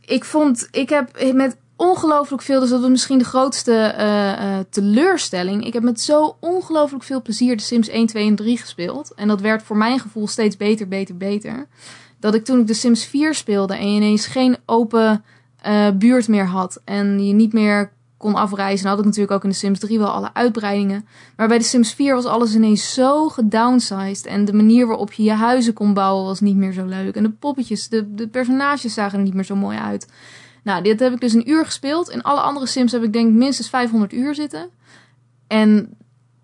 Ik 0.00 0.24
vond, 0.24 0.68
ik 0.70 0.88
heb 0.88 1.32
met 1.32 1.56
ongelooflijk 1.76 2.42
veel, 2.42 2.60
dus 2.60 2.70
dat 2.70 2.80
was 2.80 2.90
misschien 2.90 3.18
de 3.18 3.24
grootste 3.24 3.72
eh, 3.72 4.58
eh, 4.58 4.64
teleurstelling. 4.70 5.66
Ik 5.66 5.72
heb 5.72 5.82
met 5.82 6.00
zo 6.00 6.36
ongelooflijk 6.40 7.04
veel 7.04 7.22
plezier 7.22 7.56
de 7.56 7.62
Sims 7.62 7.88
1, 7.88 8.06
2 8.06 8.26
en 8.26 8.34
3 8.34 8.58
gespeeld. 8.58 9.14
En 9.14 9.28
dat 9.28 9.40
werd 9.40 9.62
voor 9.62 9.76
mijn 9.76 9.98
gevoel 9.98 10.28
steeds 10.28 10.56
beter, 10.56 10.88
beter, 10.88 11.16
beter. 11.16 11.66
Dat 12.20 12.34
ik 12.34 12.44
toen 12.44 12.60
ik 12.60 12.66
de 12.66 12.74
Sims 12.74 13.04
4 13.04 13.34
speelde 13.34 13.76
en 13.76 13.90
je 13.90 13.96
ineens 13.96 14.26
geen 14.26 14.56
open 14.66 15.24
eh, 15.60 15.88
buurt 15.94 16.28
meer 16.28 16.46
had. 16.46 16.80
En 16.84 17.26
je 17.26 17.32
niet 17.32 17.52
meer 17.52 17.92
kon 18.16 18.34
afreizen. 18.34 18.82
Dan 18.82 18.90
had 18.90 18.98
ik 18.98 19.04
natuurlijk 19.04 19.34
ook 19.34 19.44
in 19.44 19.50
de 19.50 19.56
Sims 19.56 19.78
3 19.78 19.98
wel 19.98 20.08
alle 20.08 20.34
uitbreidingen. 20.34 21.06
Maar 21.36 21.48
bij 21.48 21.58
de 21.58 21.64
Sims 21.64 21.92
4 21.92 22.14
was 22.14 22.24
alles 22.24 22.54
ineens 22.54 22.94
zo 22.94 23.28
gedownsized. 23.28 24.26
En 24.26 24.44
de 24.44 24.52
manier 24.52 24.86
waarop 24.86 25.12
je 25.12 25.22
je 25.22 25.32
huizen 25.32 25.72
kon 25.72 25.94
bouwen 25.94 26.24
was 26.24 26.40
niet 26.40 26.56
meer 26.56 26.72
zo 26.72 26.84
leuk. 26.84 27.16
En 27.16 27.22
de 27.22 27.30
poppetjes, 27.30 27.88
de, 27.88 28.14
de 28.14 28.28
personages 28.28 28.94
zagen 28.94 29.18
er 29.18 29.24
niet 29.24 29.34
meer 29.34 29.44
zo 29.44 29.56
mooi 29.56 29.78
uit. 29.78 30.06
Nou, 30.64 30.82
dit 30.82 31.00
heb 31.00 31.12
ik 31.12 31.20
dus 31.20 31.32
een 31.32 31.50
uur 31.50 31.64
gespeeld. 31.64 32.08
In 32.10 32.22
alle 32.22 32.40
andere 32.40 32.66
Sims 32.66 32.92
heb 32.92 33.02
ik 33.02 33.12
denk 33.12 33.28
ik 33.28 33.34
minstens 33.34 33.68
500 33.68 34.12
uur 34.12 34.34
zitten. 34.34 34.68
En 35.46 35.94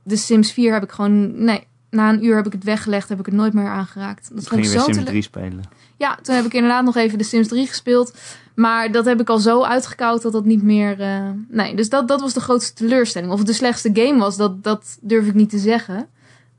de 0.02 0.16
Sims 0.16 0.52
4 0.52 0.72
heb 0.72 0.82
ik 0.82 0.90
gewoon... 0.92 1.44
Nee, 1.44 1.66
na 1.90 2.08
een 2.08 2.24
uur 2.24 2.36
heb 2.36 2.46
ik 2.46 2.52
het 2.52 2.64
weggelegd. 2.64 3.08
Heb 3.08 3.18
ik 3.18 3.26
het 3.26 3.34
nooit 3.34 3.52
meer 3.52 3.68
aangeraakt. 3.68 4.30
Dat 4.34 4.48
ging 4.48 4.64
je 4.64 4.70
weer 4.70 4.80
Sims 4.80 4.96
tele- 4.96 5.06
3 5.08 5.22
spelen? 5.22 5.62
Ja, 5.96 6.18
toen 6.22 6.34
heb 6.34 6.44
ik 6.44 6.54
inderdaad 6.54 6.84
nog 6.84 6.96
even 6.96 7.18
de 7.18 7.24
Sims 7.24 7.48
3 7.48 7.66
gespeeld. 7.66 8.18
Maar 8.54 8.92
dat 8.92 9.04
heb 9.04 9.20
ik 9.20 9.28
al 9.28 9.38
zo 9.38 9.62
uitgekoud 9.62 10.22
dat 10.22 10.32
dat 10.32 10.44
niet 10.44 10.62
meer... 10.62 11.00
eh, 11.00 11.30
Nee, 11.48 11.76
dus 11.76 11.88
dat, 11.88 12.08
dat 12.08 12.20
was 12.20 12.32
de 12.34 12.40
grootste 12.40 12.74
teleurstelling. 12.74 13.32
Of 13.32 13.38
het 13.38 13.46
de 13.46 13.52
slechtste 13.52 13.90
game 13.92 14.18
was, 14.18 14.36
dat, 14.36 14.62
dat 14.64 14.98
durf 15.00 15.26
ik 15.26 15.34
niet 15.34 15.50
te 15.50 15.58
zeggen. 15.58 16.08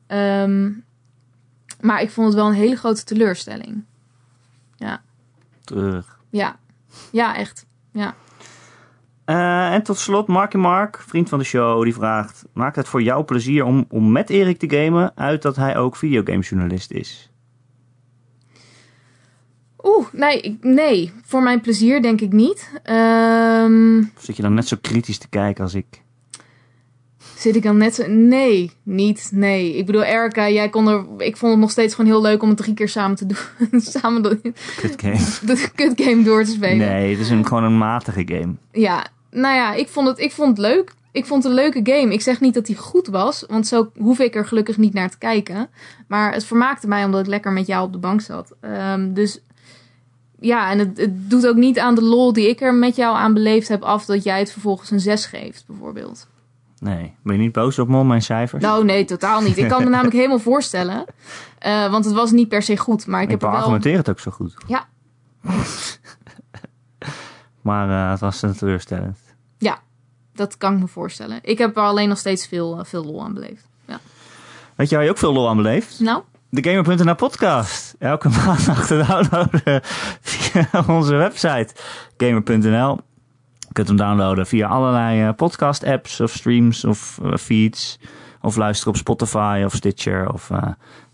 Ehm, 0.08 0.70
maar 1.82 2.02
ik 2.02 2.10
vond 2.10 2.28
het 2.28 2.36
wel 2.36 2.48
een 2.48 2.54
hele 2.54 2.76
grote 2.76 3.04
teleurstelling. 3.04 3.84
Terug. 5.64 6.20
Ja, 6.30 6.60
ja 7.12 7.36
echt. 7.36 7.66
Ja. 7.94 8.16
Eh, 9.26 9.74
en 9.74 9.84
tot 9.84 9.98
slot, 9.98 10.28
Marky 10.28 10.58
Mark, 10.58 11.04
vriend 11.08 11.30
van 11.30 11.40
de 11.40 11.46
show, 11.46 11.84
die 11.84 11.94
vraagt... 11.94 12.46
Maakt 12.54 12.76
het 12.76 12.88
voor 12.88 13.02
jou 13.02 13.24
plezier 13.24 13.64
om, 13.64 13.86
om 13.90 14.12
met 14.12 14.30
Erik 14.30 14.60
te 14.60 14.70
gamen... 14.70 15.12
uit 15.18 15.42
dat 15.42 15.56
hij 15.56 15.78
ook 15.78 15.96
videogamejournalist 15.96 16.92
is? 16.92 17.32
Oeh, 19.84 20.08
nee, 20.12 20.42
ik- 20.42 20.64
nee. 20.64 21.12
Voor 21.24 21.44
mijn 21.44 21.62
plezier 21.62 22.02
denk 22.02 22.22
ik 22.22 22.32
niet. 22.32 22.72
Of 24.16 24.24
zit 24.24 24.36
je 24.36 24.42
dan 24.42 24.54
net 24.54 24.68
zo 24.68 24.78
kritisch 24.82 25.18
te 25.18 25.30
kijken 25.30 25.64
als 25.64 25.74
ik? 25.74 26.04
Zit 27.42 27.56
ik 27.56 27.64
dan 27.64 27.78
net 27.78 27.96
zo... 27.96 28.08
Nee, 28.08 28.72
niet. 28.84 29.30
Nee. 29.34 29.78
Ik 29.78 29.86
bedoel, 29.86 30.04
Erica, 30.04 30.50
jij 30.50 30.70
kon 30.70 30.88
er... 30.88 31.06
Ik 31.18 31.38
vond 31.38 31.52
het 31.52 31.62
nog 31.62 31.72
steeds 31.72 31.96
gewoon 31.96 32.12
heel 32.12 32.22
leuk 32.22 32.44
om 32.44 32.50
het 32.50 32.58
drie 32.58 32.74
keer 32.74 32.90
samen 32.90 33.18
te 33.18 33.26
doen. 33.26 33.82
samen 33.82 34.22
de, 34.22 34.40
Kut 34.76 35.02
game. 35.02 35.18
de 35.56 35.70
kut 35.76 36.02
game 36.02 36.24
door 36.24 36.44
te 36.44 36.52
spelen. 36.52 36.78
Nee, 36.88 37.10
het 37.10 37.20
is 37.20 37.30
een, 37.30 37.48
gewoon 37.48 37.64
een 37.64 37.78
matige 37.78 38.24
game. 38.26 38.54
Ja, 38.72 39.06
nou 39.32 39.56
ja, 39.56 39.74
ik 39.74 39.88
vond, 39.88 40.08
het, 40.08 40.20
ik 40.20 40.32
vond 40.32 40.50
het 40.50 40.58
leuk. 40.58 40.94
Ik 41.12 41.26
vond 41.26 41.44
het 41.44 41.52
een 41.52 41.58
leuke 41.60 41.80
game. 41.84 42.14
Ik 42.14 42.22
zeg 42.22 42.40
niet 42.40 42.54
dat 42.54 42.68
hij 42.68 42.76
goed 42.76 43.08
was, 43.08 43.46
want 43.48 43.68
zo 43.68 43.92
hoef 43.98 44.20
ik 44.20 44.36
er 44.36 44.46
gelukkig 44.46 44.78
niet 44.78 44.94
naar 44.94 45.10
te 45.10 45.18
kijken. 45.18 45.70
Maar 46.08 46.34
het 46.34 46.46
vermaakte 46.46 46.88
mij 46.88 47.06
omdat 47.06 47.20
ik 47.20 47.28
lekker 47.28 47.52
met 47.52 47.68
jou 47.68 47.86
op 47.86 47.92
de 47.92 48.00
bank 48.00 48.22
zat. 48.22 48.54
Ehm, 48.62 49.14
dus 49.14 49.42
ja, 50.40 50.72
en 50.72 50.80
het, 50.80 50.98
het 50.98 51.30
doet 51.30 51.48
ook 51.48 51.56
niet 51.56 51.80
aan 51.80 51.96
de 51.96 52.04
lol 52.04 52.34
die 52.34 52.50
ik 52.50 52.62
er 52.62 52.74
met 52.74 52.96
jou 52.96 53.16
aan 53.16 53.34
beleefd 53.34 53.68
heb 53.68 53.82
af 53.82 54.06
dat 54.06 54.24
jij 54.24 54.40
het 54.40 54.52
vervolgens 54.52 54.92
een 54.92 55.00
6 55.00 55.26
geeft, 55.26 55.64
bijvoorbeeld. 55.68 56.28
Nee, 56.82 57.16
ben 57.24 57.36
je 57.36 57.42
niet 57.42 57.52
boos 57.52 57.80
op 57.80 57.88
me 57.88 57.98
om 57.98 58.08
mijn 58.08 58.22
cijfers? 58.22 58.64
Nou, 58.64 58.86
nee, 58.86 59.06
totaal 59.06 59.42
niet. 59.42 59.58
Ik 59.58 59.68
kan 59.68 59.84
me 59.84 59.90
namelijk 59.96 60.16
helemaal 60.16 60.40
voorstellen. 60.40 61.06
eh, 61.60 61.92
want 61.92 62.06
het 62.06 62.14
was 62.14 62.32
niet 62.32 62.48
per 62.48 62.62
se 62.62 62.78
goed, 62.78 63.08
maar 63.08 63.20
ik, 63.22 63.26
ik 63.26 63.32
heb 63.32 63.42
wel... 63.42 63.52
argumenteer 63.52 63.98
het 63.98 64.10
ook 64.10 64.20
zo 64.20 64.32
goed. 64.32 64.56
Ja. 64.68 64.88
maar 67.62 67.90
eh, 67.90 68.12
het 68.12 68.20
was 68.20 68.42
een 68.42 68.58
teleurstellend. 68.58 69.18
Dat 70.34 70.58
kan 70.58 70.74
ik 70.74 70.80
me 70.80 70.88
voorstellen. 70.88 71.40
Ik 71.42 71.58
heb 71.58 71.78
er 71.78 71.84
alleen 71.84 72.10
nog 72.10 72.18
steeds 72.18 72.48
veel, 72.48 72.78
eh, 72.80 72.86
veel 72.86 73.06
lol 73.06 73.24
aan 73.24 73.34
beleefd. 73.34 73.70
Weet 74.76 74.90
je 74.90 74.96
waar 74.96 75.04
je 75.06 75.12
ook 75.12 75.18
veel 75.18 75.34
lol 75.34 75.50
aan 75.50 75.58
beleeft? 75.58 76.00
Nou, 76.00 76.24
De 76.50 76.70
Gamer.nl 76.70 77.16
podcast. 77.16 77.96
Elke 78.00 78.30
maandag 78.46 78.88
te 78.88 79.04
downloaden 79.08 79.82
via 80.22 80.86
onze 80.88 81.16
website 81.16 81.74
gamer.nl. 82.18 83.00
Je 83.72 83.78
kunt 83.78 83.88
hem 83.88 83.98
downloaden 83.98 84.48
via 84.48 84.68
allerlei 84.68 85.22
eh, 85.22 85.34
podcast 85.36 85.84
apps 85.84 86.20
of 86.20 86.32
streams 86.32 86.86
of 86.86 87.20
eh, 87.24 87.36
feeds. 87.36 88.00
Of 88.42 88.56
luisteren 88.56 88.94
op 88.94 89.00
Spotify 89.00 89.62
of 89.66 89.74
Stitcher 89.74 90.34
of 90.34 90.50
eh, 90.50 90.62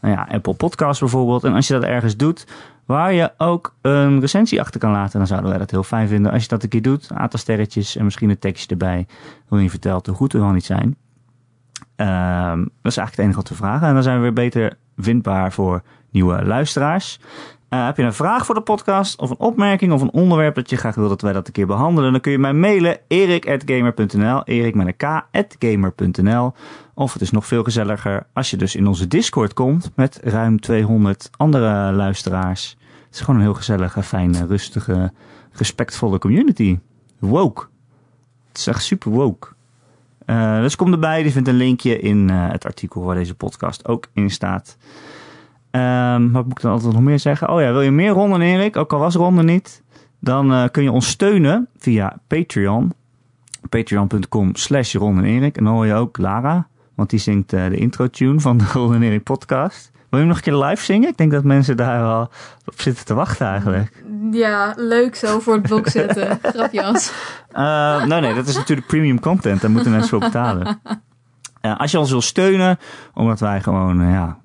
nou 0.01 0.14
ja, 0.14 0.28
Apple 0.32 0.53
Podcasts 0.53 0.99
bijvoorbeeld. 0.99 1.43
En 1.43 1.53
als 1.53 1.68
je 1.68 1.74
dat 1.74 1.84
ergens 1.84 2.16
doet 2.16 2.47
waar 2.86 3.14
je 3.14 3.32
ook 3.38 3.76
een 3.82 4.20
recensie 4.20 4.62
achter 4.62 4.80
kan 4.80 4.91
laten, 4.91 5.18
dan 5.18 5.28
zouden 5.28 5.49
wij 5.49 5.60
dat 5.60 5.72
heel 5.72 5.84
fijn 5.84 6.08
vinden. 6.08 6.32
Als 6.32 6.41
je 6.41 6.47
dat 6.47 6.64
een 6.64 6.70
keer 6.70 6.82
doet, 6.82 7.10
een 7.10 7.18
aantal 7.18 7.39
sterretjes 7.39 7.95
en 7.95 8.03
misschien 8.03 8.30
een 8.30 8.39
tekstje 8.39 8.70
erbij. 8.70 9.08
Waarin 9.47 9.68
je 9.68 9.70
vertelt 9.70 10.05
hoe 10.05 10.16
goed 10.16 10.34
we 10.34 10.39
wel 10.39 10.51
niet 10.51 10.66
zijn. 10.66 10.95
Ehm, 11.95 12.60
dat 12.60 12.91
is 12.91 12.97
eigenlijk 12.97 13.12
het 13.12 13.20
enige 13.20 13.39
wat 13.39 13.49
we 13.49 13.55
vragen. 13.55 13.88
En 13.88 13.93
dan 13.93 14.03
zijn 14.03 14.16
we 14.16 14.22
weer 14.22 14.34
beter 14.34 14.78
vindbaar 14.97 15.51
voor 15.51 15.82
nieuwe 16.10 16.45
luisteraars. 16.45 17.20
Eh, 17.70 17.86
heb 17.86 17.97
je 17.97 18.03
een 18.03 18.13
vraag 18.13 18.45
voor 18.45 18.55
de 18.55 18.61
podcast 18.61 19.20
of 19.20 19.30
een 19.30 19.39
opmerking 19.39 19.91
of 19.91 20.01
een 20.01 20.11
onderwerp 20.11 20.55
dat 20.55 20.70
je 20.70 20.78
graag 20.78 20.95
wil 20.95 21.09
dat 21.09 21.22
wij 21.22 21.34
dat 21.34 21.47
een 21.47 21.53
keer 21.53 21.68
behandelen? 21.68 22.11
Dan 22.11 22.22
kun 22.22 22.32
je 22.32 22.39
mij 22.39 22.53
mailen 22.53 22.97
erik.gamer.nl, 23.07 24.43
erik 24.43 24.76
met 24.76 24.93
een 24.97 25.24
k.gamer.nl. 25.32 26.53
Of 26.93 27.13
het 27.13 27.22
is 27.22 27.32
nog 27.32 27.45
veel 27.45 27.63
gezelliger 27.63 28.28
als 28.34 28.49
je 28.49 28.57
dus 28.57 28.76
in 28.76 28.88
onze 28.88 29.07
Discord 29.07 29.53
komt 29.53 29.91
met 29.95 30.20
ruim 30.24 30.59
200 30.59 31.30
andere 31.38 31.91
luisteraars. 31.91 32.78
Het 33.05 33.15
is 33.15 33.22
gewoon 33.22 33.36
een 33.36 33.45
heel 33.45 33.53
gezellige, 33.53 34.03
fijne, 34.03 34.45
rustige, 34.45 35.11
respectvolle 35.51 36.20
community. 36.20 36.80
Woke. 37.20 37.65
Het 38.47 38.57
is 38.57 38.68
echt 38.68 38.84
super 38.84 39.11
woke. 39.11 39.47
Eh, 40.26 40.59
dus 40.59 40.76
kom 40.76 40.91
erbij, 40.91 41.24
je 41.24 41.32
vindt 41.32 41.47
een 41.47 41.55
linkje 41.55 41.99
in 41.99 42.30
eh, 42.30 42.49
het 42.51 42.65
artikel 42.65 43.03
waar 43.03 43.15
deze 43.15 43.36
podcast 43.36 43.88
ook 43.88 44.07
in 44.13 44.30
staat. 44.30 44.78
Ehm, 45.72 46.32
wat 46.32 46.43
moet 46.43 46.57
ik 46.57 46.61
dan 46.61 46.72
altijd 46.72 46.93
nog 46.93 47.01
meer 47.01 47.20
zeggen? 47.20 47.49
Oh 47.49 47.61
ja, 47.61 47.72
wil 47.72 47.82
je 47.82 47.91
meer 47.91 48.09
Ron 48.11 48.34
en 48.34 48.41
Erik, 48.41 48.76
ook 48.76 48.93
al 48.93 48.99
was 48.99 49.15
Ron 49.15 49.38
er 49.38 49.43
niet, 49.43 49.84
dan 50.20 50.53
eh, 50.53 50.63
kun 50.72 50.84
je 50.84 50.91
ons 50.91 51.07
steunen 51.07 51.68
via 51.78 52.20
Patreon. 52.28 52.93
Patreon.com 53.70 54.55
slash 54.55 54.95
Ron 54.95 55.18
en 55.18 55.24
Erik. 55.24 55.57
En 55.57 55.63
dan 55.63 55.74
hoor 55.74 55.86
je 55.86 55.93
ook 55.93 56.18
Lara, 56.18 56.68
want 56.95 57.09
die 57.09 57.20
zingt 57.20 57.53
eh, 57.53 57.65
de 57.65 57.78
intro 57.78 58.07
tune 58.07 58.39
van 58.39 58.57
de 58.57 58.65
Ron 58.74 58.93
en 58.93 59.03
Erik 59.03 59.24
podcast. 59.24 59.91
Wil 60.09 60.20
je 60.20 60.26
hem 60.26 60.28
nog 60.28 60.38
een 60.38 60.43
keer 60.43 60.65
live 60.65 60.84
zingen? 60.84 61.09
Ik 61.09 61.18
denk 61.18 61.32
dat 61.32 61.43
mensen 61.43 61.78
daar 61.78 62.01
wel 62.01 62.30
op 62.65 62.82
zitten 62.82 63.05
te 63.05 63.13
wachten 63.13 63.47
eigenlijk. 63.47 64.03
ja, 64.32 64.74
leuk 64.76 65.15
zo 65.15 65.39
voor 65.39 65.53
het 65.53 65.61
blok 65.61 65.88
zetten. 65.88 66.39
Grapjas. 66.53 67.11
Eh, 67.51 68.05
nee, 68.05 68.22
nee, 68.22 68.34
dat 68.34 68.47
is 68.47 68.55
natuurlijk 68.55 68.88
premium 68.88 69.20
content. 69.20 69.61
Daar 69.61 69.72
moeten 69.72 69.91
mensen 69.91 70.09
voor 70.09 70.20
betalen. 70.20 70.80
Als 71.78 71.91
je 71.91 71.99
ons 71.99 72.09
wil 72.09 72.22
steunen, 72.22 72.78
omdat 73.13 73.39
wij 73.39 73.61
gewoon 73.61 74.01
eh, 74.01 74.11
ja, 74.11 74.38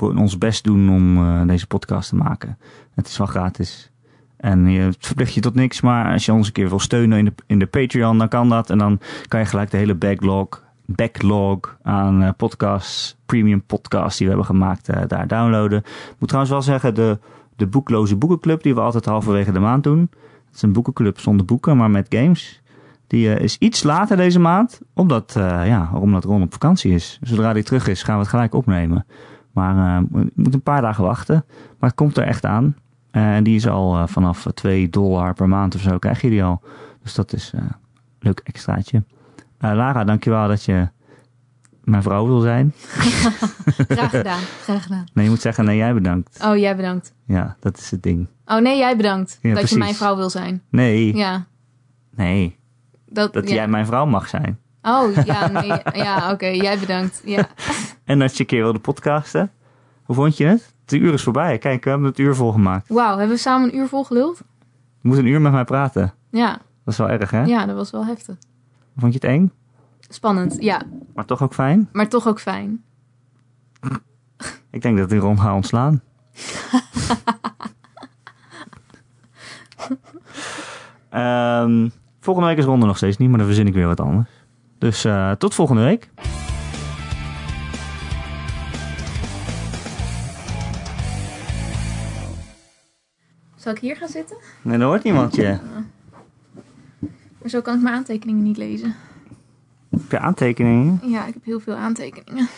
ons 0.00 0.38
best 0.38 0.64
doen 0.64 0.90
om 0.90 1.16
eh, 1.16 1.46
deze 1.46 1.66
podcast 1.66 2.08
te 2.08 2.16
maken. 2.16 2.58
Het 2.94 3.06
is 3.06 3.18
wel 3.18 3.26
gratis. 3.26 3.90
En 4.36 4.70
je 4.70 4.80
het 4.80 4.96
verplicht 5.06 5.34
je 5.34 5.40
tot 5.40 5.54
niks, 5.54 5.80
maar 5.80 6.12
als 6.12 6.24
je 6.24 6.32
ons 6.32 6.46
een 6.46 6.52
keer 6.52 6.68
wil 6.68 6.78
steunen 6.78 7.18
in 7.18 7.24
de, 7.24 7.32
in 7.46 7.58
de 7.58 7.66
Patreon, 7.66 8.18
dan 8.18 8.28
kan 8.28 8.48
dat. 8.48 8.70
En 8.70 8.78
dan 8.78 9.00
kan 9.28 9.40
je 9.40 9.46
gelijk 9.46 9.70
de 9.70 9.76
hele 9.76 9.94
backlog, 9.94 10.62
backlog 10.84 11.76
aan 11.82 12.22
eh, 12.22 12.30
podcasts, 12.36 13.16
premium 13.26 13.62
podcasts 13.62 14.18
die 14.18 14.26
we 14.26 14.32
hebben 14.34 14.56
gemaakt, 14.56 14.88
eh, 14.88 15.02
daar 15.06 15.26
downloaden. 15.26 15.78
Ik 15.78 16.16
moet 16.18 16.28
trouwens 16.28 16.54
wel 16.54 16.62
zeggen, 16.62 16.94
de, 16.94 17.18
de 17.56 17.66
boekloze 17.66 18.16
boekenclub 18.16 18.62
die 18.62 18.74
we 18.74 18.80
altijd 18.80 19.04
halverwege 19.04 19.52
de 19.52 19.58
maand 19.58 19.84
doen. 19.84 20.00
Het 20.46 20.54
is 20.54 20.62
een 20.62 20.72
boekenclub 20.72 21.20
zonder 21.20 21.46
boeken, 21.46 21.76
maar 21.76 21.90
met 21.90 22.06
games. 22.08 22.62
Die 23.06 23.34
is 23.34 23.56
iets 23.58 23.82
later 23.82 24.16
deze 24.16 24.38
maand, 24.38 24.80
omdat, 24.94 25.32
ja, 25.36 25.90
omdat 25.94 26.24
Ron 26.24 26.42
op 26.42 26.52
vakantie 26.52 26.92
is. 26.92 27.18
Zodra 27.22 27.52
hij 27.52 27.62
terug 27.62 27.88
is, 27.88 28.02
gaan 28.02 28.14
we 28.14 28.20
het 28.20 28.30
gelijk 28.30 28.54
opnemen. 28.54 29.06
Maar 29.56 29.96
eh, 29.98 30.04
je 30.12 30.30
moet 30.34 30.54
een 30.54 30.62
paar 30.62 30.80
dagen 30.82 31.04
wachten. 31.04 31.44
Maar 31.78 31.88
het 31.90 31.98
komt 31.98 32.16
er 32.16 32.24
echt 32.26 32.44
aan. 32.44 32.76
En 33.10 33.44
die 33.44 33.56
is 33.56 33.68
al 33.68 33.96
eh, 33.96 34.06
vanaf 34.06 34.46
2 34.54 34.88
dollar 34.90 35.34
per 35.34 35.48
maand 35.48 35.74
of 35.74 35.80
zo, 35.80 35.98
krijg 35.98 36.20
je 36.20 36.30
die 36.30 36.44
al. 36.44 36.62
Dus 37.02 37.14
dat 37.14 37.32
is 37.32 37.52
eh, 37.54 37.60
een 37.60 37.68
leuk 38.18 38.40
extraatje. 38.44 39.04
Eh, 39.58 39.72
Lara, 39.74 40.04
dankjewel 40.04 40.48
dat 40.48 40.64
je 40.64 40.88
mijn 41.84 42.02
vrouw 42.02 42.26
wil 42.26 42.40
zijn. 42.40 42.72
Graag 43.88 44.10
gedaan. 44.10 44.40
Graag 44.64 44.82
gedaan. 44.82 45.04
Nee, 45.12 45.24
je 45.24 45.30
moet 45.30 45.40
zeggen, 45.40 45.64
nee, 45.64 45.76
jij 45.76 45.94
bedankt. 45.94 46.44
Oh, 46.44 46.56
jij 46.56 46.76
bedankt. 46.76 47.14
Ja, 47.24 47.56
dat 47.60 47.78
is 47.78 47.90
het 47.90 48.02
ding. 48.02 48.26
Oh 48.46 48.60
nee, 48.60 48.78
jij 48.78 48.96
bedankt. 48.96 49.38
Ja, 49.42 49.48
dat 49.48 49.52
precies. 49.58 49.70
je 49.76 49.78
mijn 49.82 49.94
vrouw 49.94 50.16
wil 50.16 50.30
zijn. 50.30 50.62
Nee, 50.70 51.16
Ja. 51.16 51.46
nee, 52.16 52.56
Dat, 53.08 53.32
dat 53.32 53.48
ja. 53.48 53.54
jij 53.54 53.68
mijn 53.68 53.86
vrouw 53.86 54.06
mag 54.06 54.28
zijn. 54.28 54.58
Oh, 54.86 55.24
ja, 55.24 55.48
nee. 55.48 55.72
Ja, 55.92 56.32
oké. 56.32 56.46
jij 56.46 56.78
bedankt. 56.78 57.22
Ja. 57.24 57.48
En 58.04 58.18
dat 58.18 58.32
je 58.32 58.40
een 58.40 58.46
keer 58.46 58.62
wilde 58.62 58.78
podcasten. 58.78 59.50
Hoe 60.02 60.14
vond 60.14 60.36
je 60.36 60.44
het? 60.44 60.74
Het 60.84 60.92
uur 60.92 61.12
is 61.12 61.22
voorbij. 61.22 61.58
Kijk, 61.58 61.84
we 61.84 61.90
hebben 61.90 62.08
het 62.08 62.18
uur 62.18 62.34
volgemaakt. 62.34 62.88
Wauw, 62.88 63.16
hebben 63.18 63.36
we 63.36 63.42
samen 63.42 63.68
een 63.68 63.76
uur 63.76 63.88
vol 63.88 64.04
geluld? 64.04 64.38
Je 65.00 65.08
moet 65.08 65.18
een 65.18 65.26
uur 65.26 65.40
met 65.40 65.52
mij 65.52 65.64
praten. 65.64 66.14
Ja. 66.30 66.50
Dat 66.84 66.94
is 66.94 66.96
wel 66.96 67.08
erg, 67.08 67.30
hè? 67.30 67.44
Ja, 67.44 67.66
dat 67.66 67.76
was 67.76 67.90
wel 67.90 68.04
heftig. 68.06 68.36
Vond 68.96 69.12
je 69.12 69.18
het 69.18 69.28
eng? 69.28 69.52
Spannend, 70.08 70.56
ja. 70.62 70.82
Maar 71.14 71.24
toch 71.24 71.42
ook 71.42 71.54
fijn? 71.54 71.88
Maar 71.92 72.08
toch 72.08 72.26
ook 72.26 72.40
fijn. 72.40 72.84
Ik 74.70 74.82
denk 74.82 74.98
dat 74.98 75.08
die 75.08 75.18
Ron 75.18 75.40
gaat 75.40 75.54
ontslaan. 75.54 76.00
Ehm, 81.10 81.88
volgende 82.20 82.48
week 82.48 82.58
is 82.58 82.64
Ron 82.64 82.80
er 82.80 82.86
nog 82.86 82.96
steeds 82.96 83.16
niet, 83.16 83.28
maar 83.28 83.38
dan 83.38 83.46
verzin 83.46 83.66
ik 83.66 83.74
weer 83.74 83.86
wat 83.86 84.00
anders. 84.00 84.28
Dus 84.78 85.04
eh, 85.04 85.32
tot 85.32 85.54
volgende 85.54 85.82
week. 85.82 86.10
Zal 93.56 93.72
ik 93.72 93.78
hier 93.78 93.96
gaan 93.96 94.08
zitten? 94.08 94.36
Nee, 94.62 94.78
dan 94.78 94.88
hoort 94.88 95.02
niemand 95.02 95.34
je. 95.34 95.58
Maar 97.40 97.54
zo 97.54 97.60
kan 97.60 97.74
ik 97.74 97.82
mijn 97.82 97.94
aantekeningen 97.94 98.42
niet 98.42 98.56
lezen. 98.56 98.94
Heb 99.90 100.10
je 100.10 100.18
aantekeningen? 100.18 101.00
Ja, 101.02 101.26
ik 101.26 101.34
heb 101.34 101.44
heel 101.44 101.60
veel 101.60 101.74
aantekeningen. 101.74 102.48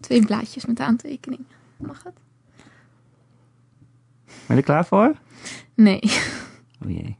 Twee 0.00 0.26
blaadjes 0.26 0.66
met 0.66 0.80
aantekeningen. 0.80 1.46
Mag 1.76 2.02
het? 2.04 2.14
Ben 4.26 4.34
je 4.46 4.54
er 4.54 4.62
klaar 4.62 4.86
voor? 4.86 5.14
Nee. 5.74 6.00
Oh 6.84 6.90
jee. 6.90 7.16